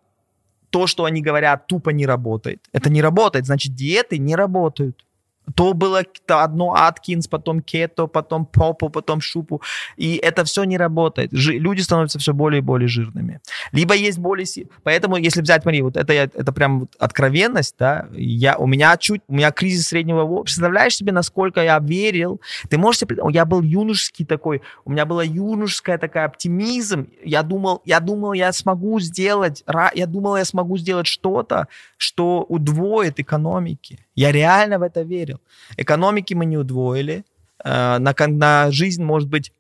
то, 0.71 0.89
что 0.89 1.05
они 1.05 1.23
говорят, 1.23 1.69
тупо 1.69 1.91
не 1.91 2.07
работает. 2.07 2.59
Это 2.73 2.91
не 2.91 3.01
работает, 3.01 3.47
значит, 3.47 3.77
диеты 3.77 4.19
не 4.19 4.35
работают. 4.35 5.06
То 5.55 5.73
было 5.75 6.03
то 6.27 6.43
одно 6.43 6.75
Аткинс, 6.75 7.29
потом 7.29 7.61
Кето, 7.61 8.07
потом 8.07 8.47
Попу, 8.47 8.89
потом 8.89 9.21
Шупу. 9.21 9.63
И 9.97 10.17
это 10.17 10.45
все 10.45 10.65
не 10.65 10.77
работает. 10.77 11.31
Жи- 11.33 11.59
люди 11.59 11.81
становятся 11.81 12.19
все 12.19 12.33
более 12.33 12.59
и 12.59 12.63
более 12.63 12.89
жирными. 12.89 13.41
Либо 13.73 13.95
есть 13.95 14.19
более... 14.19 14.47
Поэтому, 14.83 15.17
если 15.17 15.41
взять, 15.43 15.63
смотри, 15.63 15.83
вот 15.83 15.97
это, 15.97 16.13
это 16.13 16.53
прям 16.53 16.89
откровенность, 16.99 17.77
да, 17.79 18.07
я, 18.13 18.57
у 18.57 18.67
меня 18.67 18.97
чуть, 18.97 19.23
у 19.29 19.35
меня 19.35 19.51
кризис 19.51 19.89
среднего 19.89 20.25
возраста. 20.25 20.45
Представляешь 20.45 20.97
себе, 20.97 21.13
насколько 21.13 21.63
я 21.63 21.79
верил? 21.79 22.41
Ты 22.69 22.79
можешь 22.79 23.01
себе... 23.01 23.17
Я 23.31 23.45
был 23.45 23.63
юношеский 23.63 24.25
такой, 24.25 24.63
у 24.85 24.91
меня 24.91 25.07
была 25.07 25.23
юношеская 25.23 25.99
такая 25.99 26.27
оптимизм. 26.27 27.09
Я 27.25 27.43
думал, 27.43 27.83
я 27.85 28.01
думал, 28.01 28.33
я 28.33 28.53
смогу 28.53 28.99
сделать, 29.01 29.65
я 29.95 30.07
думал, 30.07 30.37
я 30.37 30.45
смогу 30.45 30.77
сделать 30.77 31.07
что-то, 31.07 31.69
что 31.97 32.45
удвоит 32.49 33.21
экономики. 33.21 33.99
Я 34.15 34.33
реально 34.33 34.79
в 34.79 34.83
это 34.83 35.03
верил. 35.03 35.41
Экономики 35.77 36.35
мы 36.35 36.47
не 36.47 36.59
удвоили. 36.59 37.25
Э, 37.65 37.99
на, 37.99 38.15
на 38.29 38.71
жизнь, 38.71 39.03
может 39.03 39.29
быть, 39.29 39.53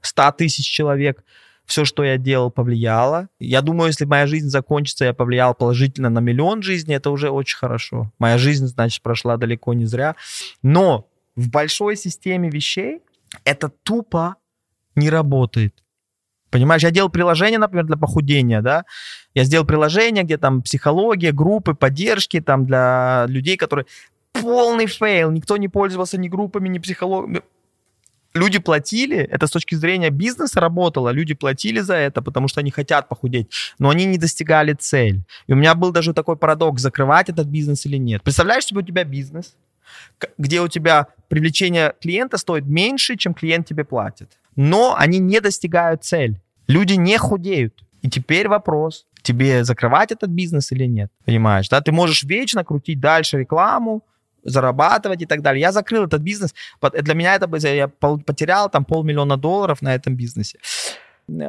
100 0.00 0.32
тысяч 0.32 0.66
человек 0.66 1.24
все, 1.66 1.84
что 1.84 2.04
я 2.04 2.18
делал, 2.18 2.50
повлияло. 2.50 3.28
Я 3.38 3.62
думаю, 3.62 3.88
если 3.88 4.04
моя 4.04 4.26
жизнь 4.26 4.48
закончится, 4.48 5.06
я 5.06 5.14
повлиял 5.14 5.54
положительно 5.54 6.10
на 6.10 6.18
миллион 6.18 6.62
жизней, 6.62 6.94
это 6.94 7.10
уже 7.10 7.30
очень 7.30 7.56
хорошо. 7.56 8.12
Моя 8.18 8.38
жизнь, 8.38 8.66
значит, 8.66 9.02
прошла 9.02 9.36
далеко 9.36 9.72
не 9.72 9.86
зря. 9.86 10.14
Но 10.62 11.08
в 11.36 11.48
большой 11.50 11.96
системе 11.96 12.50
вещей 12.50 13.00
это 13.44 13.70
тупо 13.82 14.36
не 14.94 15.10
работает. 15.10 15.83
Понимаешь, 16.54 16.84
я 16.84 16.92
делал 16.92 17.10
приложение, 17.10 17.58
например, 17.58 17.84
для 17.84 17.96
похудения, 17.96 18.62
да, 18.62 18.84
я 19.34 19.42
сделал 19.42 19.66
приложение, 19.66 20.22
где 20.22 20.38
там 20.38 20.62
психология, 20.62 21.32
группы, 21.32 21.74
поддержки 21.74 22.40
там 22.40 22.64
для 22.64 23.24
людей, 23.26 23.56
которые 23.56 23.86
полный 24.32 24.86
fail, 24.86 25.32
никто 25.32 25.56
не 25.56 25.66
пользовался 25.66 26.16
ни 26.16 26.28
группами, 26.28 26.68
ни 26.68 26.78
психологией. 26.78 27.42
Люди 28.34 28.60
платили, 28.60 29.16
это 29.16 29.48
с 29.48 29.50
точки 29.50 29.74
зрения 29.74 30.10
бизнеса 30.10 30.60
работало, 30.60 31.08
люди 31.08 31.34
платили 31.34 31.80
за 31.80 31.94
это, 31.94 32.22
потому 32.22 32.46
что 32.46 32.60
они 32.60 32.70
хотят 32.70 33.08
похудеть, 33.08 33.50
но 33.80 33.90
они 33.90 34.04
не 34.04 34.16
достигали 34.16 34.74
цель. 34.74 35.24
И 35.48 35.52
у 35.52 35.56
меня 35.56 35.74
был 35.74 35.90
даже 35.90 36.14
такой 36.14 36.36
парадокс, 36.36 36.80
закрывать 36.80 37.30
этот 37.30 37.48
бизнес 37.48 37.84
или 37.86 37.96
нет. 37.96 38.22
Представляешь 38.22 38.66
себе 38.66 38.78
у 38.78 38.84
тебя 38.84 39.02
бизнес, 39.02 39.56
где 40.38 40.60
у 40.60 40.68
тебя 40.68 41.08
привлечение 41.26 41.94
клиента 42.00 42.38
стоит 42.38 42.64
меньше, 42.64 43.16
чем 43.16 43.34
клиент 43.34 43.66
тебе 43.66 43.82
платит. 43.82 44.38
Но 44.56 44.94
они 44.96 45.18
не 45.18 45.40
достигают 45.40 46.04
цель. 46.04 46.40
Люди 46.68 46.94
не 46.94 47.18
худеют. 47.18 47.84
И 48.02 48.08
теперь 48.08 48.48
вопрос, 48.48 49.06
тебе 49.22 49.64
закрывать 49.64 50.12
этот 50.12 50.30
бизнес 50.30 50.72
или 50.72 50.84
нет. 50.84 51.10
Понимаешь, 51.24 51.68
да? 51.68 51.80
Ты 51.80 51.92
можешь 51.92 52.22
вечно 52.22 52.64
крутить 52.64 53.00
дальше 53.00 53.38
рекламу, 53.38 54.02
зарабатывать 54.44 55.22
и 55.22 55.26
так 55.26 55.40
далее. 55.42 55.60
Я 55.60 55.72
закрыл 55.72 56.04
этот 56.04 56.20
бизнес. 56.20 56.54
Для 56.80 57.14
меня 57.14 57.34
это 57.34 57.48
я 57.68 57.88
потерял 57.88 58.70
там 58.70 58.84
полмиллиона 58.84 59.36
долларов 59.36 59.82
на 59.82 59.94
этом 59.94 60.16
бизнесе. 60.16 60.58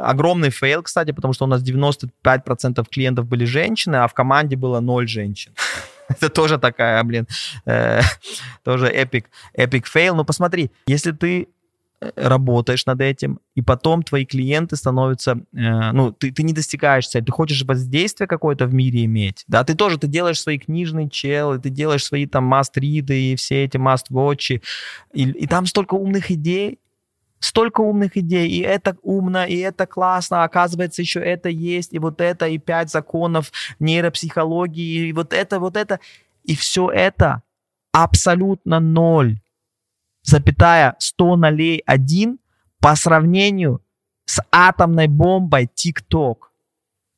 Огромный 0.01 0.51
fail, 0.51 0.83
кстати, 0.83 1.11
потому 1.11 1.33
что 1.33 1.45
у 1.45 1.47
нас 1.47 1.61
95% 1.61 2.85
клиентов 2.89 3.25
были 3.25 3.43
женщины, 3.45 3.97
а 3.97 4.07
в 4.07 4.13
команде 4.13 4.55
было 4.55 4.79
0 4.79 5.07
женщин. 5.07 5.51
Это 6.07 6.29
тоже 6.29 6.57
такая, 6.57 7.03
блин, 7.03 7.27
э, 7.65 8.01
тоже 8.63 8.87
epic, 8.87 9.29
epic 9.53 9.87
fail. 9.87 10.15
Но 10.15 10.23
посмотри, 10.23 10.71
если 10.87 11.11
ты 11.11 11.49
работаешь 12.15 12.85
над 12.85 13.01
этим, 13.01 13.39
и 13.55 13.61
потом 13.61 14.03
твои 14.03 14.25
клиенты 14.25 14.75
становятся, 14.75 15.39
э, 15.53 15.91
ну, 15.91 16.11
ты, 16.11 16.31
ты 16.31 16.43
не 16.43 16.53
достигаешь 16.53 17.07
цели, 17.07 17.23
ты 17.23 17.31
хочешь 17.31 17.63
воздействие 17.63 18.27
какое-то 18.27 18.67
в 18.67 18.73
мире 18.73 19.05
иметь, 19.05 19.43
да, 19.47 19.63
ты 19.63 19.75
тоже, 19.75 19.97
ты 19.97 20.07
делаешь 20.07 20.41
свои 20.41 20.57
книжные 20.57 21.09
челы, 21.09 21.59
ты 21.59 21.69
делаешь 21.69 22.03
свои 22.03 22.25
там 22.25 22.53
must-read 22.53 23.24
ы 23.24 23.31
и 23.31 23.35
все 23.35 23.63
эти 23.63 23.77
must-watch, 23.77 24.61
и, 25.13 25.23
и 25.23 25.47
там 25.47 25.65
столько 25.65 25.95
умных 25.95 26.31
идей, 26.31 26.79
столько 27.39 27.81
умных 27.81 28.17
идей, 28.17 28.49
и 28.49 28.59
это 28.59 28.97
умно, 29.01 29.45
и 29.45 29.57
это 29.57 29.85
классно, 29.85 30.43
оказывается, 30.43 31.01
еще 31.01 31.19
это 31.19 31.49
есть, 31.49 31.93
и 31.93 31.99
вот 31.99 32.21
это, 32.21 32.47
и 32.47 32.57
пять 32.57 32.91
законов 32.91 33.51
нейропсихологии, 33.79 35.07
и 35.07 35.13
вот 35.13 35.33
это, 35.33 35.59
вот 35.59 35.77
это, 35.77 35.99
и 36.43 36.55
все 36.55 36.89
это 36.89 37.41
абсолютно 37.93 38.79
ноль 38.79 39.39
запятая 40.25 40.95
100 40.99 41.35
нолей 41.37 41.81
1 41.85 42.39
по 42.79 42.95
сравнению 42.95 43.81
с 44.25 44.41
атомной 44.51 45.07
бомбой 45.07 45.69
TikTok. 45.73 46.35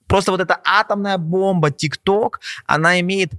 Просто 0.08 0.32
вот 0.32 0.42
эта 0.42 0.60
атомная 0.64 1.18
бомба 1.18 1.70
TikTok, 1.70 2.34
она 2.66 3.00
имеет 3.00 3.34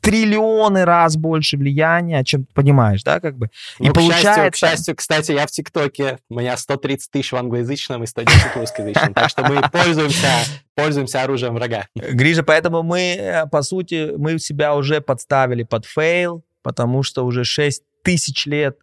триллионы 0.00 0.84
раз 0.84 1.16
больше 1.16 1.56
влияния, 1.56 2.24
чем 2.24 2.44
понимаешь, 2.54 3.04
да, 3.04 3.20
как 3.20 3.38
бы. 3.38 3.50
И 3.78 3.86
ну, 3.86 3.92
получается... 3.92 4.30
К 4.30 4.34
счастью, 4.34 4.52
к 4.52 4.56
счастью, 4.56 4.96
кстати, 4.96 5.32
я 5.32 5.46
в 5.46 5.50
ТикТоке, 5.50 6.18
у 6.28 6.40
меня 6.40 6.56
130 6.56 7.10
тысяч 7.10 7.32
в 7.32 7.36
англоязычном 7.36 8.02
и 8.02 8.06
110 8.06 8.36
в 8.36 8.56
русскоязычном, 8.56 9.14
так 9.14 9.30
что 9.30 9.44
мы 9.44 9.62
пользуемся, 9.72 10.28
пользуемся 10.74 11.22
оружием 11.22 11.54
врага. 11.54 11.86
Гриша, 11.94 12.42
поэтому 12.42 12.82
мы, 12.82 13.14
э, 13.16 13.46
по 13.46 13.62
сути, 13.62 14.12
мы 14.16 14.40
себя 14.40 14.74
уже 14.74 15.00
подставили 15.00 15.62
под 15.62 15.86
fail, 15.86 16.44
потому 16.62 17.04
что 17.04 17.24
уже 17.24 17.44
6 17.44 17.82
тысяч 18.02 18.46
лет 18.46 18.78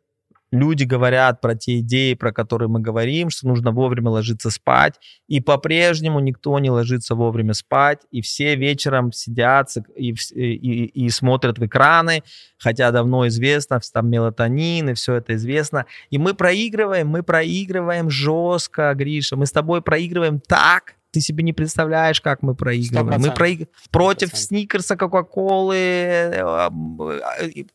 люди 0.51 0.83
говорят 0.83 1.41
про 1.41 1.55
те 1.55 1.79
идеи, 1.79 2.13
про 2.13 2.31
которые 2.31 2.69
мы 2.69 2.79
говорим, 2.79 3.29
что 3.29 3.47
нужно 3.47 3.71
вовремя 3.71 4.09
ложиться 4.09 4.49
спать, 4.49 4.99
и 5.27 5.41
по-прежнему 5.41 6.19
никто 6.19 6.57
не 6.59 6.69
ложится 6.69 7.15
вовремя 7.15 7.53
спать, 7.53 8.01
и 8.11 8.21
все 8.21 8.55
вечером 8.55 9.11
сидят 9.11 9.69
и, 9.95 10.13
и, 10.33 10.85
и 11.05 11.09
смотрят 11.09 11.59
в 11.59 11.65
экраны, 11.65 12.23
хотя 12.57 12.91
давно 12.91 13.27
известно, 13.27 13.79
там 13.93 14.09
мелатонин 14.09 14.89
и 14.89 14.93
все 14.93 15.15
это 15.15 15.35
известно, 15.35 15.85
и 16.09 16.17
мы 16.17 16.33
проигрываем, 16.33 17.07
мы 17.07 17.23
проигрываем 17.23 18.09
жестко, 18.09 18.93
Гриша, 18.95 19.35
мы 19.35 19.45
с 19.45 19.51
тобой 19.51 19.81
проигрываем 19.81 20.39
так, 20.39 20.95
ты 21.11 21.21
себе 21.21 21.43
не 21.43 21.53
представляешь, 21.53 22.21
как 22.21 22.41
мы 22.41 22.55
проигрываем. 22.55 23.21
100%. 23.21 23.27
Мы 23.27 23.31
проиг... 23.33 23.69
против 23.91 24.33
100%. 24.33 24.35
Сникерса, 24.35 24.95
Кока-Колы, 24.95 25.75
э, 25.75 26.69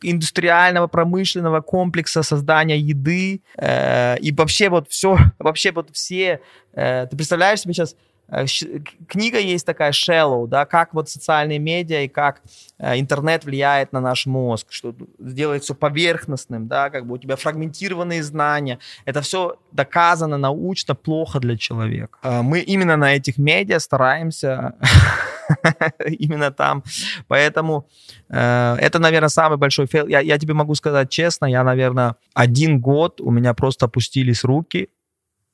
индустриального 0.02 0.86
промышленного 0.86 1.60
комплекса 1.60 2.22
создания 2.22 2.78
еды 2.78 3.42
э, 3.56 4.18
и 4.18 4.32
вообще 4.32 4.68
вот 4.68 4.88
все, 4.88 5.18
вообще 5.38 5.72
вот 5.72 5.90
все. 5.92 6.40
Э, 6.72 7.06
ты 7.06 7.16
представляешь 7.16 7.60
себе 7.60 7.74
сейчас 7.74 7.94
Э, 7.94 8.13
книга 9.08 9.38
есть 9.38 9.66
такая 9.66 9.92
shallow, 9.92 10.46
да, 10.46 10.64
как 10.64 10.94
вот 10.94 11.08
социальные 11.08 11.58
медиа 11.58 12.02
и 12.02 12.08
как 12.08 12.42
э, 12.78 12.98
интернет 12.98 13.44
влияет 13.44 13.92
на 13.92 14.00
наш 14.00 14.26
мозг, 14.26 14.68
что 14.70 14.94
сделает 15.18 15.62
все 15.62 15.74
поверхностным, 15.74 16.66
да, 16.66 16.90
как 16.90 17.06
бы 17.06 17.14
у 17.14 17.18
тебя 17.18 17.36
фрагментированные 17.36 18.22
знания. 18.22 18.78
Это 19.04 19.20
все 19.20 19.56
доказано 19.72 20.38
научно 20.38 20.94
плохо 20.94 21.38
для 21.38 21.56
человека. 21.56 22.18
Э, 22.22 22.42
мы 22.42 22.60
именно 22.60 22.96
на 22.96 23.14
этих 23.14 23.38
медиа 23.38 23.78
стараемся 23.78 24.74
именно 26.06 26.50
там. 26.50 26.82
Поэтому 27.28 27.86
э, 28.30 28.76
это, 28.80 28.98
наверное, 28.98 29.28
самый 29.28 29.58
большой 29.58 29.86
fail. 29.86 30.08
Я, 30.08 30.20
я 30.20 30.38
тебе 30.38 30.54
могу 30.54 30.74
сказать 30.74 31.10
честно, 31.10 31.46
я, 31.46 31.62
наверное, 31.62 32.16
один 32.32 32.80
год 32.80 33.20
у 33.20 33.30
меня 33.30 33.54
просто 33.54 33.86
опустились 33.86 34.44
руки, 34.44 34.88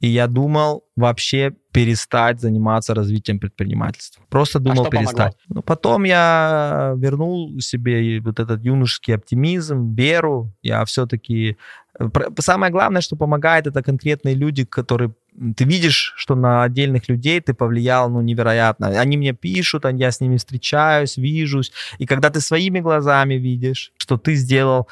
и 0.01 0.09
я 0.09 0.27
думал 0.27 0.85
вообще 0.97 1.53
перестать 1.73 2.41
заниматься 2.41 2.95
развитием 2.95 3.39
предпринимательства. 3.39 4.25
Просто 4.31 4.59
а 4.59 4.63
думал 4.63 4.87
а 4.87 4.91
перестать. 4.91 5.37
Помогло? 5.37 5.55
Но 5.55 5.63
потом 5.63 6.05
я 6.05 6.95
вернул 6.97 7.61
себе 7.61 8.21
вот 8.21 8.41
этот 8.41 8.65
юношеский 8.65 9.15
оптимизм, 9.15 9.95
веру. 9.95 10.53
Я 10.63 10.85
все-таки... 10.87 11.59
Э, 11.99 12.09
самое 12.39 12.73
главное, 12.73 13.03
что 13.03 13.15
помогает, 13.15 13.67
это 13.67 13.83
конкретные 13.83 14.35
люди, 14.35 14.65
которые 14.65 15.13
ты 15.57 15.65
видишь, 15.65 16.15
что 16.17 16.35
на 16.35 16.65
отдельных 16.65 17.09
людей 17.09 17.41
ты 17.41 17.53
повлиял, 17.53 18.11
ну, 18.11 18.23
невероятно. 18.23 18.89
Они 18.89 19.17
мне 19.17 19.33
пишут, 19.33 19.85
я 19.85 20.11
с 20.11 20.21
ними 20.21 20.39
встречаюсь, 20.39 21.19
вижусь. 21.19 21.73
И 21.99 22.07
когда 22.07 22.31
ты 22.31 22.41
своими 22.41 22.81
глазами 22.81 23.35
видишь, 23.35 23.93
что 23.99 24.17
ты 24.17 24.35
сделал 24.35 24.89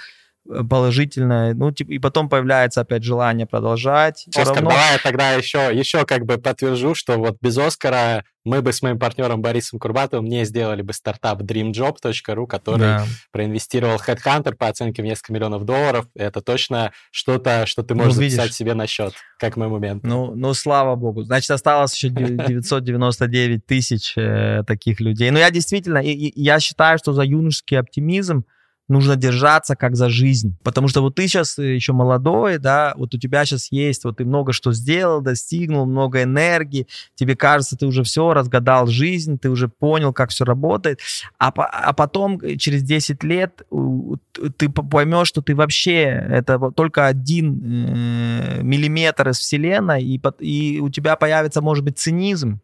положительное, 0.69 1.55
ну, 1.55 1.71
типа, 1.71 1.91
и 1.93 1.99
потом 1.99 2.29
появляется 2.29 2.81
опять 2.81 3.05
желание 3.05 3.47
продолжать. 3.47 4.27
Оскар, 4.29 4.47
равно... 4.57 4.71
давай 4.71 4.93
я 4.93 4.99
тогда 4.99 5.33
еще, 5.33 5.71
еще 5.73 6.05
как 6.05 6.25
бы 6.25 6.39
подтвержу, 6.39 6.95
что 6.95 7.19
вот 7.19 7.37
без 7.41 7.59
Оскара 7.59 8.25
мы 8.45 8.63
бы 8.63 8.73
с 8.73 8.81
моим 8.81 8.99
партнером 8.99 9.43
Борисом 9.43 9.79
Курбатовым 9.79 10.27
не 10.27 10.45
сделали 10.47 10.81
бы 10.81 10.95
стартап 10.95 11.43
dreamjob.ru, 11.43 12.47
который 12.47 12.79
да. 12.79 13.05
проинвестировал 13.31 13.97
Headhunter 13.97 14.55
по 14.55 14.69
оценке 14.69 15.03
в 15.03 15.05
несколько 15.05 15.35
миллионов 15.35 15.65
долларов. 15.65 16.07
Это 16.15 16.41
точно 16.41 16.93
что-то, 17.11 17.67
что 17.67 17.83
ты 17.83 17.95
можешь 17.95 18.15
ну, 18.15 18.23
записать 18.23 18.55
себе 18.55 18.73
на 18.73 18.87
счет, 18.87 19.13
как 19.39 19.57
мой 19.57 19.69
момент. 19.69 20.03
Ну, 20.03 20.35
ну, 20.35 20.55
слава 20.55 20.97
богу. 20.97 21.25
Значит, 21.25 21.51
осталось 21.51 21.95
еще 21.95 22.09
999 22.09 23.67
тысяч 23.67 24.15
э, 24.17 24.63
таких 24.67 25.01
людей. 25.01 25.31
Но 25.31 25.39
я 25.39 25.51
действительно, 25.51 26.01
я 26.03 26.59
считаю, 26.61 26.97
что 26.99 27.13
за 27.13 27.25
юношеский 27.25 27.79
оптимизм 27.79 28.45
нужно 28.89 29.17
держаться 29.17 29.77
как 29.77 29.97
за 29.97 30.09
жизнь. 30.09 30.57
Потому 30.63 30.89
что 30.89 31.03
вот 31.03 31.15
ты 31.15 31.29
сейчас 31.29 31.59
э, 31.59 31.75
еще 31.75 31.93
молодой, 31.93 32.59
да, 32.59 32.95
вот 32.97 33.15
у 33.15 33.19
тебя 33.19 33.45
сейчас 33.45 33.71
есть, 33.71 34.05
вот 34.05 34.17
ты 34.17 34.25
много 34.25 34.53
что 34.53 34.73
сделал, 34.73 35.21
достигнул, 35.21 35.87
много 35.87 36.23
энергии, 36.23 36.87
тебе 37.15 37.37
кажется, 37.37 37.77
ты 37.77 37.87
уже 37.87 38.03
все 38.03 38.33
разгадал 38.33 38.87
жизнь, 38.87 39.39
ты 39.39 39.51
уже 39.51 39.69
понял, 39.69 40.13
как 40.13 40.31
все 40.31 40.45
работает, 40.45 41.01
а, 41.39 41.49
а 41.49 41.93
потом 41.93 42.39
э, 42.43 42.57
через 42.57 42.83
10 42.83 43.23
лет 43.25 43.63
ты 44.57 44.69
поймешь, 44.71 45.29
что 45.29 45.43
ты 45.43 45.55
вообще, 45.55 46.03
это 46.31 46.59
только 46.71 47.07
один 47.07 47.61
э, 47.63 48.63
миллиметр 48.63 49.29
из 49.31 49.39
вселенной, 49.39 50.03
и, 50.03 50.21
и 50.39 50.81
у 50.81 50.89
тебя 50.89 51.17
появится, 51.17 51.61
может 51.61 51.85
быть, 51.85 51.99
цинизм, 51.99 52.61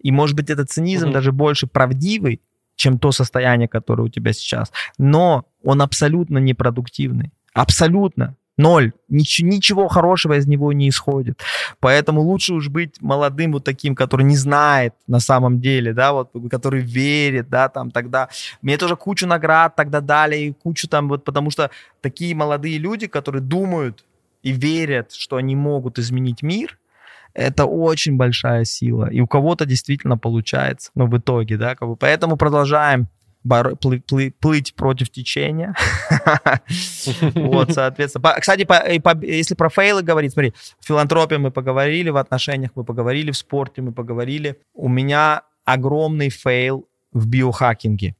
и, 0.00 0.12
может 0.12 0.36
быть, 0.36 0.50
этот 0.50 0.70
цинизм 0.70 1.08
mm-hmm. 1.08 1.12
даже 1.12 1.32
больше 1.32 1.66
правдивый, 1.66 2.40
чем 2.76 2.98
то 2.98 3.12
состояние, 3.12 3.68
которое 3.68 4.04
у 4.04 4.08
тебя 4.08 4.32
сейчас. 4.32 4.72
Но 4.98 5.44
он 5.62 5.82
абсолютно 5.82 6.38
непродуктивный. 6.38 7.32
Абсолютно. 7.52 8.36
Ноль. 8.56 8.92
Ничего, 9.08 9.48
ничего 9.48 9.88
хорошего 9.88 10.34
из 10.34 10.46
него 10.46 10.72
не 10.72 10.88
исходит. 10.88 11.40
Поэтому 11.80 12.20
лучше 12.20 12.54
уж 12.54 12.68
быть 12.68 13.00
молодым 13.00 13.52
вот 13.52 13.64
таким, 13.64 13.96
который 13.96 14.24
не 14.24 14.36
знает 14.36 14.94
на 15.08 15.18
самом 15.18 15.60
деле, 15.60 15.92
да, 15.92 16.12
вот, 16.12 16.30
который 16.50 16.80
верит, 16.80 17.48
да, 17.48 17.68
там, 17.68 17.90
тогда. 17.90 18.28
Мне 18.62 18.76
тоже 18.78 18.94
кучу 18.96 19.26
наград 19.26 19.74
тогда 19.74 20.00
дали, 20.00 20.36
и 20.36 20.52
кучу 20.52 20.86
там, 20.86 21.08
вот, 21.08 21.24
потому 21.24 21.50
что 21.50 21.70
такие 22.00 22.34
молодые 22.34 22.78
люди, 22.78 23.08
которые 23.08 23.42
думают 23.42 24.04
и 24.42 24.52
верят, 24.52 25.12
что 25.12 25.36
они 25.36 25.56
могут 25.56 25.98
изменить 25.98 26.42
мир, 26.42 26.78
это 27.34 27.66
очень 27.66 28.16
большая 28.16 28.64
сила. 28.64 29.10
И 29.10 29.20
у 29.20 29.26
кого-то 29.26 29.66
действительно 29.66 30.16
получается, 30.16 30.90
ну, 30.94 31.06
в 31.06 31.18
итоге, 31.18 31.56
да, 31.56 31.74
как 31.74 31.88
бы. 31.88 31.96
Поэтому 31.96 32.36
продолжаем 32.36 33.08
бор- 33.42 33.74
плы- 33.74 34.02
плы- 34.02 34.32
плыть 34.38 34.74
против 34.74 35.10
течения. 35.10 35.74
Вот, 37.34 37.72
соответственно. 37.72 38.34
Кстати, 38.40 38.66
если 39.26 39.54
про 39.54 39.68
fail 39.68 39.95
ы 39.95 40.02
говорить, 40.02 40.32
смотри, 40.32 40.54
в 40.80 40.86
филантропии 40.86 41.36
мы 41.36 41.50
поговорили, 41.50 42.10
в 42.10 42.16
отношениях 42.16 42.70
мы 42.74 42.84
поговорили, 42.84 43.30
в 43.30 43.36
спорте 43.36 43.82
мы 43.82 43.92
поговорили. 43.92 44.58
У 44.72 44.88
меня 44.88 45.42
огромный 45.64 46.30
fail 46.30 46.88
в 47.12 47.26
биохакинге. 47.28 48.16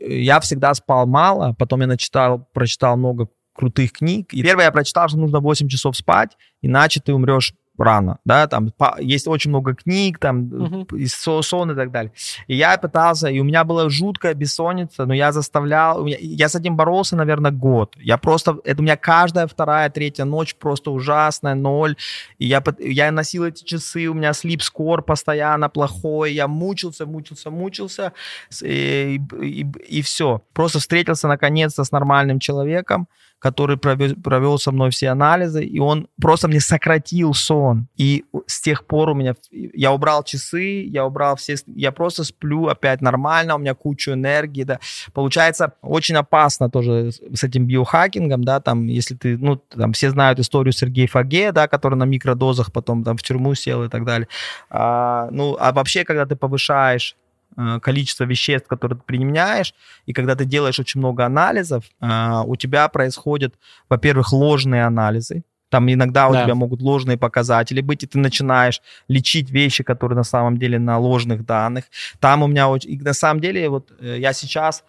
Я 0.00 0.40
всегда 0.40 0.74
спал 0.74 1.06
мало, 1.06 1.54
потом 1.58 1.80
я 1.80 1.86
начитал, 1.86 2.48
прочитал 2.52 2.96
много 2.96 3.28
крутых 3.54 3.92
книг. 3.92 4.32
И 4.34 4.42
первое 4.42 4.66
я 4.66 4.72
прочитал, 4.72 5.08
что 5.08 5.18
нужно 5.18 5.40
8 5.40 5.68
часов 5.68 5.96
спать, 5.96 6.36
иначе 6.62 7.00
ты 7.00 7.12
умрешь 7.12 7.54
рано, 7.78 8.18
да, 8.24 8.46
там 8.46 8.70
по, 8.76 8.96
есть 9.00 9.26
очень 9.26 9.50
много 9.50 9.74
книг, 9.74 10.18
там, 10.18 10.44
uh-huh. 10.44 11.42
сон 11.42 11.72
и 11.72 11.74
так 11.74 11.90
далее. 11.90 12.12
И 12.46 12.56
я 12.56 12.76
пытался, 12.78 13.28
и 13.28 13.40
у 13.40 13.44
меня 13.44 13.64
была 13.64 13.88
жуткая 13.88 14.34
бессонница, 14.34 15.06
но 15.06 15.14
я 15.14 15.32
заставлял, 15.32 16.04
меня, 16.04 16.16
я 16.20 16.48
с 16.48 16.54
этим 16.54 16.76
боролся, 16.76 17.16
наверное, 17.16 17.50
год. 17.50 17.94
Я 17.96 18.18
просто, 18.18 18.58
это 18.64 18.80
у 18.80 18.82
меня 18.82 18.96
каждая 18.96 19.46
вторая, 19.46 19.90
третья 19.90 20.24
ночь 20.24 20.54
просто 20.54 20.90
ужасная, 20.90 21.54
ноль. 21.54 21.96
И 22.38 22.46
я, 22.46 22.62
я 22.78 23.10
носил 23.10 23.44
эти 23.44 23.64
часы, 23.64 24.06
у 24.06 24.14
меня 24.14 24.32
слип-скор 24.32 25.02
постоянно 25.02 25.68
плохой, 25.68 26.32
я 26.32 26.48
мучился, 26.48 27.06
мучился, 27.06 27.50
мучился, 27.50 28.12
и, 28.62 29.20
и, 29.40 29.60
и, 29.60 29.66
и 29.98 30.02
все. 30.02 30.42
Просто 30.52 30.78
встретился 30.78 31.28
наконец-то 31.28 31.84
с 31.84 31.92
нормальным 31.92 32.38
человеком, 32.38 33.08
который 33.38 33.76
провел, 33.76 34.14
провел 34.16 34.58
со 34.58 34.72
мной 34.72 34.90
все 34.90 35.08
анализы, 35.08 35.64
и 35.64 35.78
он 35.78 36.08
просто 36.20 36.48
мне 36.48 36.60
сократил 36.60 37.34
сон. 37.34 37.86
И 37.96 38.24
с 38.46 38.60
тех 38.60 38.86
пор 38.86 39.10
у 39.10 39.14
меня... 39.14 39.34
Я 39.50 39.92
убрал 39.92 40.24
часы, 40.24 40.84
я 40.84 41.04
убрал 41.04 41.36
все... 41.36 41.56
Я 41.66 41.92
просто 41.92 42.24
сплю 42.24 42.66
опять 42.68 43.02
нормально, 43.02 43.54
у 43.54 43.58
меня 43.58 43.74
куча 43.74 44.14
энергии, 44.14 44.62
да. 44.62 44.80
Получается, 45.12 45.74
очень 45.82 46.16
опасно 46.16 46.70
тоже 46.70 47.10
с 47.10 47.44
этим 47.44 47.66
биохакингом, 47.66 48.42
да, 48.42 48.60
там, 48.60 48.86
если 48.86 49.14
ты... 49.14 49.36
Ну, 49.36 49.56
там 49.56 49.92
все 49.92 50.10
знают 50.10 50.38
историю 50.38 50.72
Сергея 50.72 51.06
Фаге, 51.06 51.52
да, 51.52 51.68
который 51.68 51.96
на 51.96 52.04
микродозах 52.04 52.72
потом 52.72 53.04
там 53.04 53.16
в 53.16 53.22
тюрьму 53.22 53.54
сел 53.54 53.84
и 53.84 53.88
так 53.88 54.04
далее. 54.04 54.28
А, 54.70 55.28
ну, 55.30 55.56
а 55.60 55.72
вообще, 55.72 56.04
когда 56.04 56.24
ты 56.24 56.36
повышаешь 56.36 57.16
количество 57.80 58.24
веществ, 58.24 58.68
которые 58.68 58.98
ты 58.98 59.04
применяешь, 59.04 59.74
и 60.04 60.12
когда 60.12 60.34
ты 60.34 60.44
делаешь 60.44 60.78
очень 60.78 61.00
много 61.00 61.24
анализов, 61.24 61.84
э, 62.00 62.42
у 62.44 62.56
тебя 62.56 62.88
происходят, 62.88 63.54
во-первых, 63.88 64.32
ложные 64.32 64.84
анализы, 64.84 65.42
там 65.68 65.90
иногда 65.90 66.28
у 66.28 66.32
да. 66.32 66.44
тебя 66.44 66.54
могут 66.54 66.80
ложные 66.80 67.16
показатели 67.18 67.80
быть, 67.80 68.04
и 68.04 68.06
ты 68.06 68.18
начинаешь 68.18 68.82
лечить 69.08 69.50
вещи, 69.50 69.82
которые 69.82 70.16
на 70.16 70.24
самом 70.24 70.58
деле 70.58 70.78
на 70.78 70.98
ложных 70.98 71.44
данных. 71.44 71.86
Там 72.20 72.42
у 72.42 72.46
меня 72.46 72.68
очень... 72.68 72.90
И 72.92 72.98
на 72.98 73.14
самом 73.14 73.40
деле 73.40 73.68
вот 73.68 73.92
э, 74.00 74.18
я 74.18 74.32
сейчас 74.32 74.84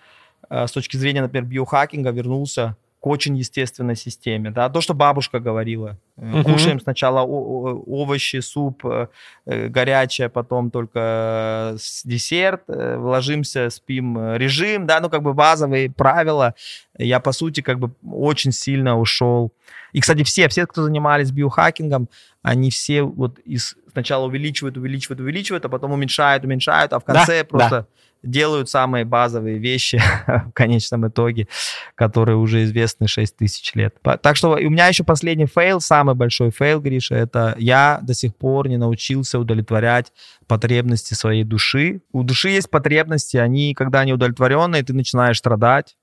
с 0.49 0.71
точки 0.71 0.95
зрения, 0.95 1.21
например, 1.21 1.45
биохакинга 1.45 2.11
вернулся 2.11 2.77
к 2.99 3.07
очень 3.07 3.37
естественной 3.37 3.95
системе. 3.95 4.51
Да? 4.51 4.69
То, 4.69 4.81
что 4.81 4.93
бабушка 4.93 5.39
говорила. 5.39 5.97
Угу. 6.17 6.43
Кушаем 6.43 6.79
сначала 6.79 7.21
овощи, 7.21 8.39
суп 8.39 8.85
э, 8.85 9.07
э, 9.45 9.67
горячее, 9.67 10.29
потом 10.29 10.71
только 10.71 11.75
десерт, 12.03 12.63
ложимся, 12.67 13.69
спим 13.69 14.35
режим, 14.35 14.87
да, 14.87 14.99
ну 14.99 15.09
как 15.09 15.21
бы 15.21 15.33
базовые 15.33 15.91
правила. 15.91 16.55
Я, 16.97 17.19
по 17.19 17.31
сути, 17.31 17.61
как 17.61 17.79
бы 17.79 17.91
очень 18.03 18.51
сильно 18.51 18.99
ушел. 18.99 19.51
И, 19.93 19.99
кстати, 19.99 20.23
все, 20.23 20.47
все, 20.47 20.65
кто 20.65 20.83
занимались 20.83 21.31
биохакингом, 21.31 22.09
они 22.41 22.71
все 22.71 23.03
вот 23.03 23.39
из, 23.39 23.75
сначала 23.97 24.25
увеличивают, 24.25 24.77
увеличивают, 24.77 25.19
увеличивают, 25.19 25.65
а 25.65 25.69
потом 25.69 25.91
уменьшают, 25.91 26.45
уменьшают, 26.45 26.93
а 26.93 26.99
в 26.99 27.03
конце 27.03 27.39
да, 27.39 27.45
просто... 27.45 27.69
Да 27.81 27.87
делают 28.23 28.69
самые 28.69 29.05
базовые 29.05 29.57
вещи 29.57 30.01
в 30.27 30.51
конечном 30.53 31.07
итоге, 31.07 31.47
которые 31.95 32.37
уже 32.37 32.63
известны 32.63 33.07
6 33.07 33.37
тысяч 33.37 33.73
лет. 33.75 33.95
Так 34.21 34.35
что 34.35 34.51
у 34.51 34.69
меня 34.69 34.87
еще 34.87 35.03
последний 35.03 35.45
fail, 35.45 35.79
самый 35.79 36.15
большой 36.15 36.51
fail, 36.51 36.81
Гриша, 36.81 37.15
это 37.15 37.55
я 37.57 37.99
до 38.01 38.13
сих 38.13 38.35
пор 38.35 38.67
не 38.67 38.77
научился 38.77 39.39
удовлетворять 39.39 40.11
потребности 40.47 41.13
своей 41.13 41.43
души. 41.43 42.01
У 42.11 42.23
души 42.23 42.49
есть 42.49 42.69
потребности, 42.69 43.37
они, 43.37 43.73
когда 43.73 44.01
они 44.01 44.13
удовлетворенные, 44.13 44.83
ты 44.83 44.93
начинаешь 44.93 45.37
страдать, 45.37 45.95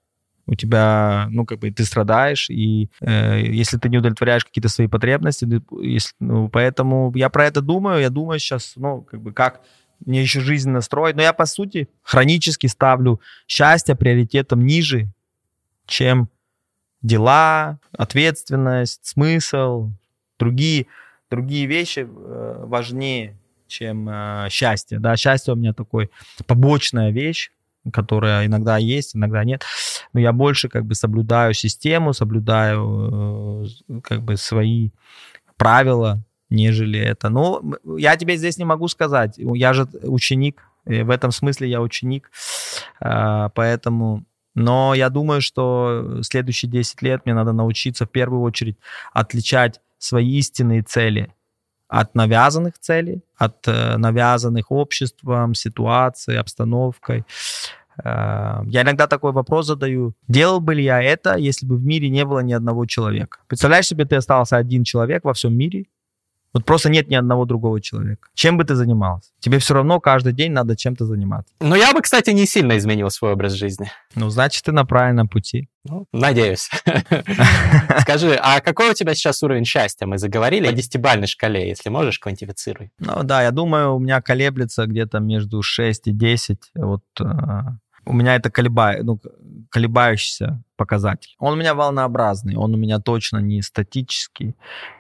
у 0.47 0.55
тебя, 0.55 1.27
ну, 1.31 1.47
как 1.47 1.59
бы 1.59 1.71
ты 1.71 1.85
страдаешь, 1.85 2.51
и 2.51 2.91
э, 3.01 3.41
если 3.47 3.79
ты 3.79 3.89
не 3.89 3.99
удовлетворяешь 3.99 4.45
какие-то 4.45 4.69
свои 4.69 4.89
потребности, 4.89 5.47
если, 5.81 6.15
ну, 6.21 6.49
поэтому 6.49 7.13
я 7.15 7.31
про 7.31 7.47
это 7.47 7.61
думаю, 7.61 8.01
я 8.01 8.11
думаю 8.11 8.39
сейчас, 8.39 8.75
ну, 8.77 9.03
как 9.03 9.23
бы 9.23 9.33
как 9.33 9.63
мне 10.05 10.23
еще 10.23 10.41
жизнь 10.41 10.71
настроить. 10.71 11.17
Но 11.17 11.23
я, 11.23 11.33
по 11.33 11.47
сути, 11.47 11.89
хронически 12.03 12.67
ставлю 12.67 13.21
счастье 13.47 13.95
приоритетом 13.95 14.65
ниже, 14.65 15.09
чем 15.87 16.29
дела, 17.03 17.79
ответственность, 17.93 19.07
смысл, 19.07 19.91
другие, 20.39 20.87
другие 21.31 21.67
вещи 21.67 22.07
э, 22.09 22.65
важнее, 22.67 23.37
чем 23.67 24.09
э, 24.09 24.49
счастье. 24.51 24.99
Да, 24.99 25.17
счастье 25.17 25.55
у 25.55 25.57
меня 25.57 25.73
такой 25.73 26.11
побочная 26.47 27.11
вещь, 27.11 27.51
которая 27.93 28.47
иногда 28.47 28.79
есть, 28.79 29.17
иногда 29.17 29.45
нет. 29.45 29.65
Но 30.13 30.21
я 30.21 30.33
больше 30.33 30.69
как 30.69 30.85
бы 30.85 30.95
соблюдаю 30.95 31.55
систему, 31.55 32.13
соблюдаю 32.13 33.67
э, 33.89 34.01
как 34.03 34.23
бы 34.23 34.37
свои 34.37 34.91
правила, 35.57 36.23
нежели 36.51 36.99
это. 36.99 37.29
Но 37.29 37.63
я 37.99 38.17
тебе 38.17 38.37
здесь 38.37 38.59
не 38.59 38.65
могу 38.65 38.89
сказать. 38.89 39.35
Я 39.37 39.73
же 39.73 39.87
ученик. 40.03 40.63
В 40.85 41.11
этом 41.11 41.31
смысле 41.31 41.69
я 41.69 41.81
ученик. 41.81 42.31
А, 43.01 43.49
поэтому... 43.51 44.25
Но 44.57 44.95
я 44.95 45.11
думаю, 45.11 45.41
что 45.41 46.21
следующие 46.23 46.71
10 46.71 47.03
лет 47.03 47.23
мне 47.25 47.35
надо 47.35 47.53
научиться 47.53 48.07
в 48.07 48.11
первую 48.11 48.43
очередь 48.43 48.79
отличать 49.13 49.81
свои 49.99 50.39
истинные 50.39 50.83
цели 50.83 51.35
от 52.01 52.15
навязанных 52.15 52.79
целей, 52.81 53.23
от 53.37 53.69
э, 53.69 53.97
навязанных 53.97 54.73
обществом, 54.73 55.55
ситуацией, 55.55 56.39
обстановкой. 56.39 57.25
А, 58.03 58.63
я 58.67 58.83
иногда 58.83 59.07
такой 59.07 59.33
вопрос 59.33 59.67
задаю. 59.67 60.15
Делал 60.27 60.61
бы 60.61 60.75
ли 60.75 60.83
я 60.83 61.01
это, 61.01 61.37
если 61.37 61.67
бы 61.67 61.77
в 61.77 61.85
мире 61.85 62.11
не 62.11 62.25
было 62.25 62.41
ни 62.41 62.53
одного 62.53 62.87
человека? 62.87 63.39
Представляешь 63.47 63.87
себе, 63.87 64.05
ты 64.05 64.17
остался 64.17 64.57
один 64.57 64.83
человек 64.83 65.25
во 65.25 65.33
всем 65.33 65.57
мире, 65.57 65.85
вот 66.55 66.65
просто 66.65 66.89
нет 66.89 67.09
ни 67.09 67.17
одного 67.17 67.45
другого 67.45 67.81
человека. 67.81 68.29
Чем 68.35 68.57
бы 68.57 68.65
ты 68.65 68.77
занимался? 68.77 69.31
Тебе 69.41 69.59
все 69.59 69.75
равно 69.75 70.01
каждый 70.01 70.33
день 70.33 70.53
надо 70.53 70.77
чем-то 70.77 71.05
заниматься. 71.05 71.53
Ну, 71.61 71.75
я 71.75 71.93
бы, 71.93 72.01
кстати, 72.01 72.31
не 72.31 72.47
сильно 72.47 72.79
изменил 72.79 73.11
свой 73.11 73.33
образ 73.33 73.53
жизни. 73.53 73.91
Ну, 74.15 74.31
значит, 74.31 74.63
ты 74.65 74.71
на 74.73 74.85
правильном 74.85 75.29
пути. 75.29 75.69
Ну, 75.85 76.07
надеюсь. 76.13 76.71
Скажи, 78.01 78.39
а 78.41 78.61
какой 78.61 78.91
у 78.91 78.95
тебя 78.95 79.15
сейчас 79.15 79.43
уровень 79.43 79.65
счастья? 79.65 80.07
Мы 80.07 80.19
заговорили 80.19 80.67
о 80.67 80.73
десятибальной 80.73 81.27
шкале, 81.27 81.69
если 81.69 81.91
можешь, 81.91 82.21
квантифицируй. 82.21 82.93
Ну 83.01 83.25
да, 83.25 83.43
я 83.43 83.51
думаю, 83.51 83.97
у 83.97 83.99
меня 83.99 84.23
колеблется 84.23 84.87
где-то 84.87 85.19
между 85.19 85.61
6 85.61 86.07
и 86.07 86.13
10. 86.13 86.59
Вот 86.77 87.03
э, 87.21 87.25
у 88.07 88.13
меня 88.13 88.37
это 88.37 88.51
колеба... 88.51 88.97
ну, 89.03 89.21
колебающийся 89.71 90.63
показатель. 90.77 91.35
Он 91.39 91.55
у 91.55 91.57
меня 91.57 91.75
волнообразный, 91.75 92.57
он 92.57 92.75
у 92.75 92.77
меня 92.77 92.99
точно 92.99 93.39
не 93.39 93.63
статический. 93.63 94.55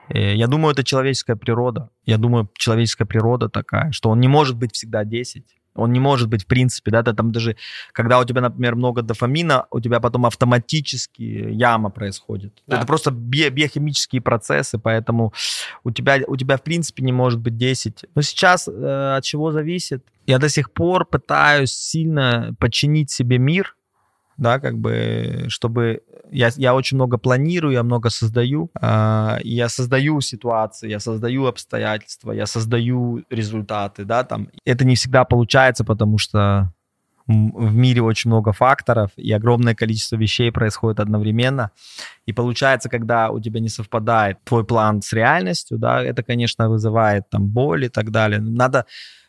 Э, 0.08 0.34
я 0.34 0.46
думаю, 0.46 0.72
это 0.72 0.84
человеческая 0.84 1.36
природа. 1.36 1.90
Я 2.06 2.18
думаю, 2.18 2.48
человеческая 2.54 3.06
природа 3.06 3.48
такая, 3.48 3.92
что 3.92 4.10
он 4.10 4.20
не 4.20 4.28
может 4.28 4.56
быть 4.56 4.74
всегда 4.74 5.04
10. 5.04 5.44
Он 5.74 5.92
не 5.92 6.00
может 6.00 6.28
быть 6.28 6.44
в 6.44 6.46
принципе, 6.46 6.90
да, 6.90 7.02
ты 7.02 7.12
там 7.12 7.32
даже, 7.32 7.56
когда 7.92 8.18
у 8.18 8.24
тебя, 8.24 8.40
например, 8.40 8.76
много 8.76 9.02
дофамина, 9.02 9.66
у 9.70 9.80
тебя 9.80 10.00
потом 10.00 10.26
автоматически 10.26 11.22
яма 11.22 11.90
происходит. 11.90 12.52
Да. 12.66 12.78
Это 12.78 12.86
просто 12.86 13.10
би- 13.10 13.48
биохимические 13.48 14.22
процессы, 14.22 14.78
поэтому 14.78 15.32
у 15.82 15.90
тебя, 15.90 16.18
у 16.26 16.36
тебя 16.36 16.56
в 16.56 16.62
принципе 16.62 17.02
не 17.02 17.12
может 17.12 17.40
быть 17.40 17.56
10. 17.56 18.04
Но 18.14 18.22
сейчас 18.22 18.68
э, 18.68 19.16
от 19.16 19.24
чего 19.24 19.52
зависит? 19.52 20.04
Я 20.26 20.38
до 20.38 20.48
сих 20.48 20.72
пор 20.72 21.04
пытаюсь 21.04 21.72
сильно 21.72 22.54
подчинить 22.58 23.10
себе 23.10 23.38
мир, 23.38 23.76
да, 24.36 24.58
как 24.58 24.78
бы, 24.78 25.46
чтобы 25.48 26.02
я, 26.30 26.50
я 26.56 26.74
очень 26.74 26.96
много 26.96 27.18
планирую, 27.18 27.72
я 27.72 27.82
много 27.82 28.10
создаю, 28.10 28.70
э, 28.80 29.38
я 29.42 29.68
создаю 29.68 30.20
ситуации, 30.20 30.90
я 30.90 31.00
создаю 31.00 31.46
обстоятельства, 31.46 32.32
я 32.32 32.46
создаю 32.46 33.24
результаты, 33.30 34.04
да, 34.04 34.24
там. 34.24 34.48
Это 34.64 34.84
не 34.84 34.96
всегда 34.96 35.24
получается, 35.24 35.84
потому 35.84 36.18
что 36.18 36.72
в 37.26 37.74
мире 37.74 38.02
очень 38.02 38.30
много 38.30 38.52
факторов, 38.52 39.10
и 39.16 39.32
огромное 39.32 39.74
количество 39.74 40.16
вещей 40.16 40.52
происходит 40.52 41.00
одновременно. 41.00 41.70
И 42.26 42.32
получается, 42.32 42.88
когда 42.88 43.30
у 43.30 43.40
тебя 43.40 43.60
не 43.60 43.68
совпадает 43.68 44.38
твой 44.44 44.64
план 44.64 45.00
с 45.00 45.12
реальностью, 45.12 45.78
да, 45.78 46.02
это, 46.02 46.22
конечно, 46.22 46.68
вызывает 46.68 47.28
там 47.30 47.46
боль 47.46 47.86
и 47.86 47.88
так 47.88 48.10
далее. 48.10 48.40
Надо 48.40 48.84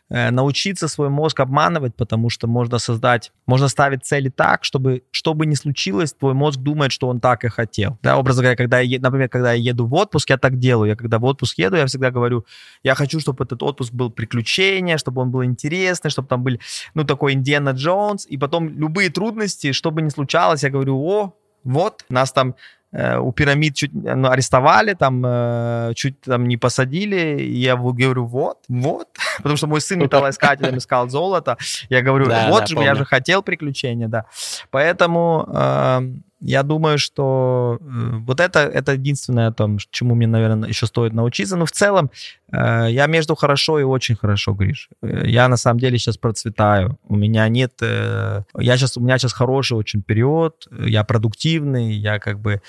научиться 0.08 0.86
свой 0.88 1.08
мозг 1.08 1.40
обманывать, 1.40 1.96
потому 1.96 2.30
что 2.30 2.46
можно 2.46 2.78
создать, 2.78 3.32
можно 3.46 3.68
ставить 3.68 4.04
цели 4.04 4.28
так, 4.28 4.62
чтобы, 4.64 5.02
что 5.10 5.34
бы 5.34 5.46
ни 5.46 5.54
случилось, 5.54 6.12
твой 6.12 6.34
мозг 6.34 6.60
думает, 6.60 6.92
что 6.92 7.08
он 7.08 7.20
так 7.20 7.44
и 7.44 7.48
хотел. 7.48 7.98
Да, 8.02 8.16
образно 8.16 8.42
говоря, 8.42 8.56
когда 8.56 8.78
я, 8.80 9.00
например, 9.00 9.28
когда 9.28 9.52
я 9.52 9.70
еду 9.70 9.86
в 9.86 9.94
отпуск, 9.94 10.30
я 10.30 10.38
так 10.38 10.58
делаю. 10.58 10.90
Я 10.90 10.96
когда 10.96 11.18
в 11.18 11.24
отпуск 11.24 11.58
еду, 11.58 11.76
я 11.76 11.86
всегда 11.86 12.10
говорю, 12.10 12.46
я 12.84 12.94
хочу, 12.94 13.18
чтобы 13.18 13.44
этот 13.44 13.62
отпуск 13.62 13.92
был 13.92 14.10
приключение, 14.10 14.98
чтобы 14.98 15.22
он 15.22 15.30
был 15.30 15.44
интересный, 15.44 16.10
чтобы 16.10 16.28
там 16.28 16.42
были, 16.42 16.60
ну, 16.94 17.04
такой 17.04 17.32
Индиана 17.32 17.70
Джонс, 17.70 18.26
и 18.26 18.36
потом 18.36 18.68
любые 18.68 19.10
трудности, 19.10 19.72
что 19.72 19.90
бы 19.90 20.02
ни 20.02 20.08
случалось, 20.08 20.62
я 20.62 20.70
говорю, 20.70 21.02
о, 21.04 21.34
вот, 21.64 22.04
нас 22.08 22.30
там 22.30 22.54
Э, 22.85 22.85
у 22.92 23.32
пирамид 23.32 23.74
чуть 23.74 23.92
ну, 23.92 24.28
арестовали, 24.30 24.94
там 24.94 25.22
э, 25.24 25.92
чуть 25.94 26.20
там 26.20 26.46
не 26.48 26.56
посадили. 26.56 27.42
И 27.42 27.58
я 27.58 27.76
говорю, 27.76 28.24
вот, 28.26 28.58
вот. 28.68 29.08
Потому 29.38 29.56
что 29.56 29.66
мой 29.66 29.80
сын 29.80 29.98
металлоискателем 29.98 30.78
искал 30.78 31.08
золото. 31.08 31.56
Я 31.90 32.02
говорю, 32.02 32.26
да, 32.26 32.48
вот 32.48 32.60
да, 32.60 32.66
же, 32.66 32.74
помню. 32.74 32.88
я 32.88 32.94
же 32.94 33.04
хотел 33.04 33.42
приключения, 33.42 34.08
да. 34.08 34.26
Поэтому 34.70 35.46
э, 35.52 36.00
я 36.46 36.62
думаю, 36.62 36.96
что 36.98 37.78
э, 37.80 37.84
вот 38.18 38.38
это, 38.38 38.60
это 38.60 38.92
единственное, 38.92 39.50
там, 39.50 39.78
чему 39.90 40.14
мне, 40.14 40.28
наверное, 40.28 40.68
еще 40.68 40.86
стоит 40.86 41.12
научиться. 41.12 41.56
Но 41.56 41.66
в 41.66 41.72
целом 41.72 42.10
э, 42.52 42.86
я 42.90 43.06
между 43.06 43.34
хорошо 43.34 43.80
и 43.80 43.82
очень 43.82 44.14
хорошо, 44.14 44.52
Гриш. 44.52 44.88
Э, 45.02 45.22
я 45.26 45.48
на 45.48 45.56
самом 45.56 45.80
деле 45.80 45.98
сейчас 45.98 46.18
процветаю. 46.18 46.98
У 47.08 47.16
меня 47.16 47.48
нет... 47.48 47.72
Я 47.82 48.76
сейчас, 48.76 48.96
у 48.96 49.00
меня 49.00 49.18
сейчас 49.18 49.32
хороший 49.32 49.76
очень 49.76 50.02
период. 50.02 50.68
Я 50.78 51.02
продуктивный, 51.02 51.92
я 51.94 52.20
как 52.20 52.38
бы... 52.38 52.62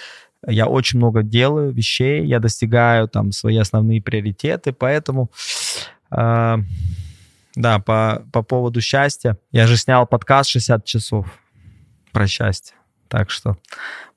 Я 0.47 0.65
очень 0.65 0.97
много 0.97 1.21
делаю 1.21 1.71
вещей, 1.71 2.25
я 2.25 2.39
достигаю 2.39 3.07
там 3.07 3.31
свои 3.31 3.57
основные 3.57 4.01
приоритеты, 4.01 4.73
поэтому... 4.73 5.29
Э, 6.09 6.57
да, 7.55 7.79
по, 7.79 8.23
по 8.31 8.41
поводу 8.41 8.81
счастья. 8.81 9.37
Я 9.51 9.67
же 9.67 9.77
снял 9.77 10.07
подкаст 10.07 10.49
60 10.49 10.85
часов 10.85 11.27
про 12.11 12.27
счастье. 12.27 12.76
Так 13.09 13.29
что 13.29 13.57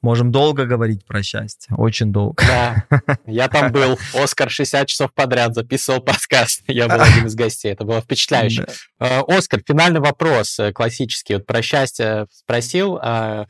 можем 0.02 0.32
долго 0.32 0.64
говорить 0.64 1.04
про 1.04 1.22
счастье, 1.22 1.74
очень 1.76 2.12
долго. 2.12 2.42
Да, 2.46 2.84
я 3.26 3.48
там 3.48 3.70
был, 3.72 3.98
Оскар 4.14 4.50
60 4.50 4.88
часов 4.88 5.12
подряд 5.14 5.54
записывал 5.54 6.00
подкаст, 6.00 6.62
я 6.66 6.88
был 6.88 7.00
один 7.00 7.26
из 7.26 7.34
гостей, 7.34 7.72
это 7.72 7.84
было 7.84 8.00
впечатляюще. 8.00 8.66
Да. 8.98 9.20
Э, 9.20 9.22
Оскар, 9.26 9.62
финальный 9.66 10.00
вопрос 10.00 10.58
э, 10.58 10.72
классический, 10.72 11.34
вот 11.34 11.46
про 11.46 11.62
счастье 11.62 12.26
спросил, 12.30 12.98
а, 13.00 13.46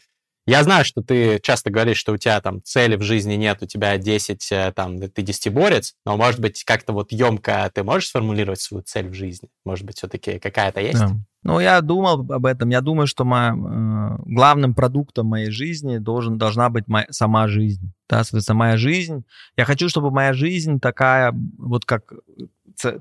я 0.50 0.64
знаю, 0.64 0.84
что 0.84 1.00
ты 1.00 1.38
часто 1.40 1.70
говоришь, 1.70 1.98
что 1.98 2.12
у 2.12 2.16
тебя 2.16 2.40
там 2.40 2.60
цели 2.62 2.96
в 2.96 3.02
жизни 3.02 3.34
нет, 3.34 3.62
у 3.62 3.66
тебя 3.66 3.96
10, 3.96 4.52
э, 4.52 4.72
там, 4.74 5.00
ты 5.00 5.22
десятиборец, 5.22 5.94
но, 6.04 6.16
может 6.16 6.40
быть, 6.40 6.64
как-то 6.64 6.92
вот 6.92 7.12
емко 7.12 7.70
ты 7.72 7.84
можешь 7.84 8.08
сформулировать 8.08 8.60
свою 8.60 8.82
цель 8.82 9.08
в 9.08 9.14
жизни? 9.14 9.48
Может 9.64 9.86
быть, 9.86 9.98
все-таки 9.98 10.38
какая-то 10.38 10.80
есть? 10.80 10.98
Да. 10.98 11.12
Ну, 11.42 11.60
я 11.60 11.80
думал 11.80 12.26
об 12.30 12.44
этом. 12.44 12.68
Я 12.68 12.80
думаю, 12.80 13.06
что 13.06 13.24
моя, 13.24 13.52
э, 13.52 14.22
главным 14.26 14.74
продуктом 14.74 15.26
моей 15.26 15.50
жизни 15.50 15.98
должен, 15.98 16.36
должна 16.36 16.68
быть 16.68 16.88
моя, 16.88 17.06
сама 17.10 17.46
жизнь. 17.46 17.92
Да, 18.08 18.24
соответственно, 18.24 18.58
моя 18.58 18.76
жизнь. 18.76 19.24
Я 19.56 19.64
хочу, 19.64 19.88
чтобы 19.88 20.10
моя 20.10 20.32
жизнь 20.32 20.80
такая, 20.80 21.32
вот 21.58 21.84
как 21.84 22.12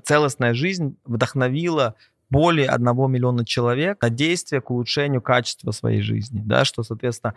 целостная 0.04 0.54
жизнь, 0.54 0.96
вдохновила 1.04 1.96
более 2.30 2.68
одного 2.68 3.08
миллиона 3.08 3.44
человек 3.44 4.00
на 4.02 4.10
действие 4.10 4.60
к 4.60 4.70
улучшению 4.70 5.20
качества 5.20 5.72
своей 5.72 6.00
жизни. 6.00 6.40
Да, 6.44 6.64
что, 6.64 6.82
соответственно, 6.82 7.34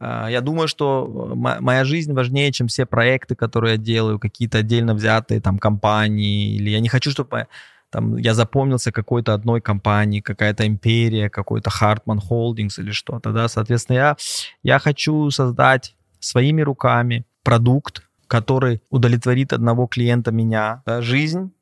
э, 0.00 0.26
я 0.30 0.40
думаю, 0.40 0.68
что 0.68 1.32
моя 1.34 1.84
жизнь 1.84 2.12
важнее, 2.12 2.52
чем 2.52 2.66
все 2.66 2.84
проекты, 2.86 3.34
которые 3.34 3.72
я 3.72 3.78
делаю, 3.78 4.18
какие-то 4.18 4.58
отдельно 4.58 4.94
взятые 4.94 5.40
там 5.40 5.58
компании. 5.58 6.54
Или 6.56 6.70
я 6.70 6.80
не 6.80 6.88
хочу, 6.88 7.10
чтобы 7.10 7.46
там 7.92 8.16
я 8.16 8.34
запомнился 8.34 8.90
какой-то 8.90 9.34
одной 9.34 9.60
компании, 9.60 10.20
какая-то 10.20 10.66
империя, 10.66 11.28
какой-то 11.28 11.70
Hartman 11.70 12.20
Holdings 12.28 12.78
или 12.78 12.90
что-то, 12.90 13.32
да, 13.32 13.48
соответственно, 13.48 13.96
я, 13.96 14.16
я 14.62 14.78
хочу 14.78 15.30
создать 15.30 15.94
своими 16.18 16.62
руками 16.62 17.26
продукт, 17.42 18.02
который 18.28 18.80
удовлетворит 18.88 19.52
одного 19.52 19.86
клиента 19.86 20.32
меня, 20.32 20.82
да, 20.86 21.02
жизнь, 21.02 21.52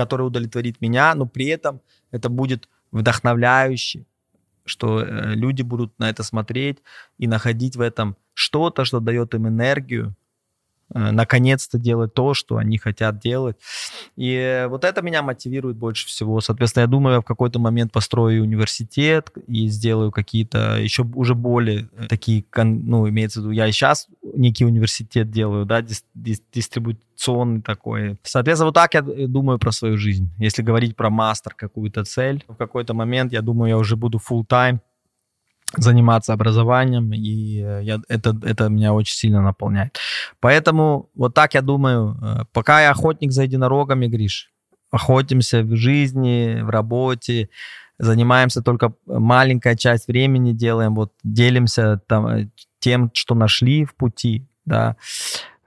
которая 0.00 0.28
удовлетворит 0.28 0.80
меня, 0.80 1.14
но 1.14 1.26
при 1.26 1.44
этом 1.46 1.82
это 2.10 2.30
будет 2.30 2.70
вдохновляюще, 2.90 4.06
что 4.64 5.02
э, 5.02 5.34
люди 5.34 5.60
будут 5.60 5.98
на 5.98 6.08
это 6.08 6.22
смотреть 6.22 6.78
и 7.18 7.26
находить 7.26 7.76
в 7.76 7.82
этом 7.82 8.16
что-то, 8.32 8.86
что 8.86 9.00
дает 9.00 9.34
им 9.34 9.46
энергию, 9.46 10.14
наконец-то 10.92 11.78
делать 11.78 12.14
то, 12.14 12.34
что 12.34 12.56
они 12.56 12.78
хотят 12.78 13.18
делать. 13.20 13.56
И 14.16 14.66
вот 14.68 14.84
это 14.84 15.02
меня 15.02 15.22
мотивирует 15.22 15.76
больше 15.76 16.06
всего. 16.06 16.40
Соответственно, 16.40 16.82
я 16.82 16.86
думаю, 16.86 17.14
я 17.16 17.20
в 17.20 17.24
какой-то 17.24 17.58
момент 17.58 17.92
построю 17.92 18.42
университет 18.42 19.30
и 19.46 19.68
сделаю 19.68 20.10
какие-то 20.10 20.76
еще 20.78 21.04
уже 21.14 21.34
более 21.34 21.88
э, 21.96 22.06
такие, 22.08 22.44
ну, 22.56 23.08
имеется 23.08 23.40
в 23.40 23.44
виду, 23.44 23.52
я 23.52 23.66
и 23.66 23.72
сейчас 23.72 24.08
некий 24.22 24.64
университет 24.64 25.30
делаю, 25.30 25.64
да, 25.66 25.80
дис- 25.80 26.04
дис- 26.14 26.42
дистрибуционный 26.52 27.62
такой. 27.62 28.18
Соответственно, 28.22 28.66
вот 28.66 28.74
так 28.74 28.94
я 28.94 29.00
э, 29.00 29.26
думаю 29.26 29.58
про 29.58 29.72
свою 29.72 29.96
жизнь. 29.96 30.30
Если 30.38 30.62
говорить 30.62 30.96
про 30.96 31.10
мастер, 31.10 31.54
какую-то 31.54 32.04
цель, 32.04 32.44
в 32.48 32.54
какой-то 32.54 32.94
момент, 32.94 33.32
я 33.32 33.42
думаю, 33.42 33.70
я 33.70 33.78
уже 33.78 33.96
буду 33.96 34.18
full-time 34.18 34.80
заниматься 35.76 36.32
образованием, 36.32 37.12
и 37.12 37.62
э, 37.62 37.80
я, 37.82 38.00
это, 38.08 38.36
это 38.42 38.68
меня 38.68 38.92
очень 38.92 39.14
сильно 39.14 39.40
наполняет. 39.40 39.98
Поэтому 40.40 41.10
вот 41.14 41.34
так 41.34 41.54
я 41.54 41.62
думаю, 41.62 42.16
э, 42.22 42.44
пока 42.52 42.82
я 42.82 42.90
охотник 42.90 43.32
за 43.32 43.44
единорогами, 43.44 44.06
Гриш, 44.06 44.50
охотимся 44.90 45.62
в 45.62 45.76
жизни, 45.76 46.60
в 46.62 46.70
работе, 46.70 47.48
занимаемся 47.98 48.62
только 48.62 48.92
маленькая 49.06 49.76
часть 49.76 50.08
времени, 50.08 50.52
делаем, 50.52 50.94
вот 50.94 51.12
делимся 51.22 52.00
там, 52.06 52.26
э, 52.26 52.48
тем, 52.80 53.10
что 53.14 53.34
нашли 53.34 53.84
в 53.84 53.94
пути, 53.94 54.46
да, 54.64 54.96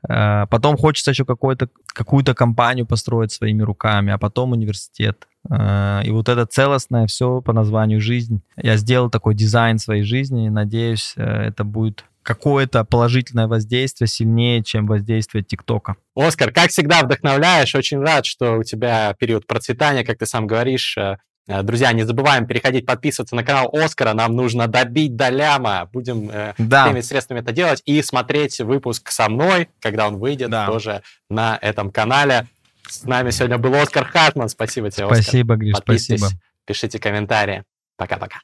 Потом 0.05 0.75
хочется 0.75 1.11
еще 1.11 1.23
какую-то 1.23 1.69
какую-то 1.93 2.33
компанию 2.33 2.85
построить 2.85 3.31
своими 3.31 3.63
руками, 3.63 4.11
а 4.11 4.17
потом 4.17 4.51
университет. 4.51 5.27
И 5.49 6.09
вот 6.09 6.29
это 6.29 6.45
целостное 6.45 7.05
все 7.07 7.41
по 7.41 7.51
названию 7.51 7.99
«Жизнь». 7.99 8.41
Я 8.55 8.77
сделал 8.77 9.09
такой 9.09 9.35
дизайн 9.35 9.77
своей 9.77 10.03
жизни, 10.03 10.47
и 10.47 10.49
надеюсь, 10.49 11.13
э, 11.17 11.23
это 11.23 11.63
будет 11.63 12.05
какое-то 12.23 12.83
положительное 12.85 13.47
воздействие 13.47 14.07
сильнее, 14.07 14.63
чем 14.63 14.87
воздействие 14.87 15.43
ТикТока. 15.43 15.97
Оскар, 16.15 16.51
как 16.51 16.69
всегда 16.71 17.01
вдохновляешь. 17.01 17.75
Очень 17.75 17.99
рад, 17.99 18.25
что 18.25 18.57
у 18.57 18.63
тебя 18.63 19.13
период 19.19 19.45
процветания, 19.45 20.03
как 20.03 20.17
ты 20.17 20.25
сам 20.25 20.47
говоришь. 20.47 20.97
Э, 20.97 21.17
э, 21.47 21.61
друзья, 21.61 21.91
не 21.91 22.03
забываем 22.03 22.47
переходить, 22.47 22.85
подписываться 22.85 23.35
на 23.35 23.43
канал 23.43 23.69
Оскара. 23.73 24.13
Нам 24.13 24.35
нужно 24.35 24.67
добить 24.67 25.15
до 25.15 25.29
ляма. 25.29 25.89
Будем 25.91 26.29
э, 26.29 26.53
да. 26.57 26.85
всеми 26.85 27.01
средствами 27.01 27.41
это 27.41 27.51
делать. 27.51 27.81
И 27.85 28.01
смотреть 28.01 28.61
выпуск 28.61 29.11
со 29.11 29.29
мной, 29.29 29.69
когда 29.81 30.07
он 30.07 30.17
выйдет, 30.17 30.49
да. 30.49 30.65
тоже 30.65 31.03
на 31.29 31.59
этом 31.61 31.91
канале. 31.91 32.47
С 32.93 33.03
нами 33.05 33.31
сегодня 33.31 33.57
был 33.57 33.73
Оскар 33.73 34.05
Хартман. 34.05 34.49
Спасибо 34.49 34.91
тебе, 34.91 35.05
Оскар. 35.05 35.23
Спасибо, 35.23 35.55
Гриш, 35.55 35.75
спасибо. 35.77 36.27
Пишите 36.65 36.99
комментарии. 36.99 37.63
Пока-пока. 37.97 38.39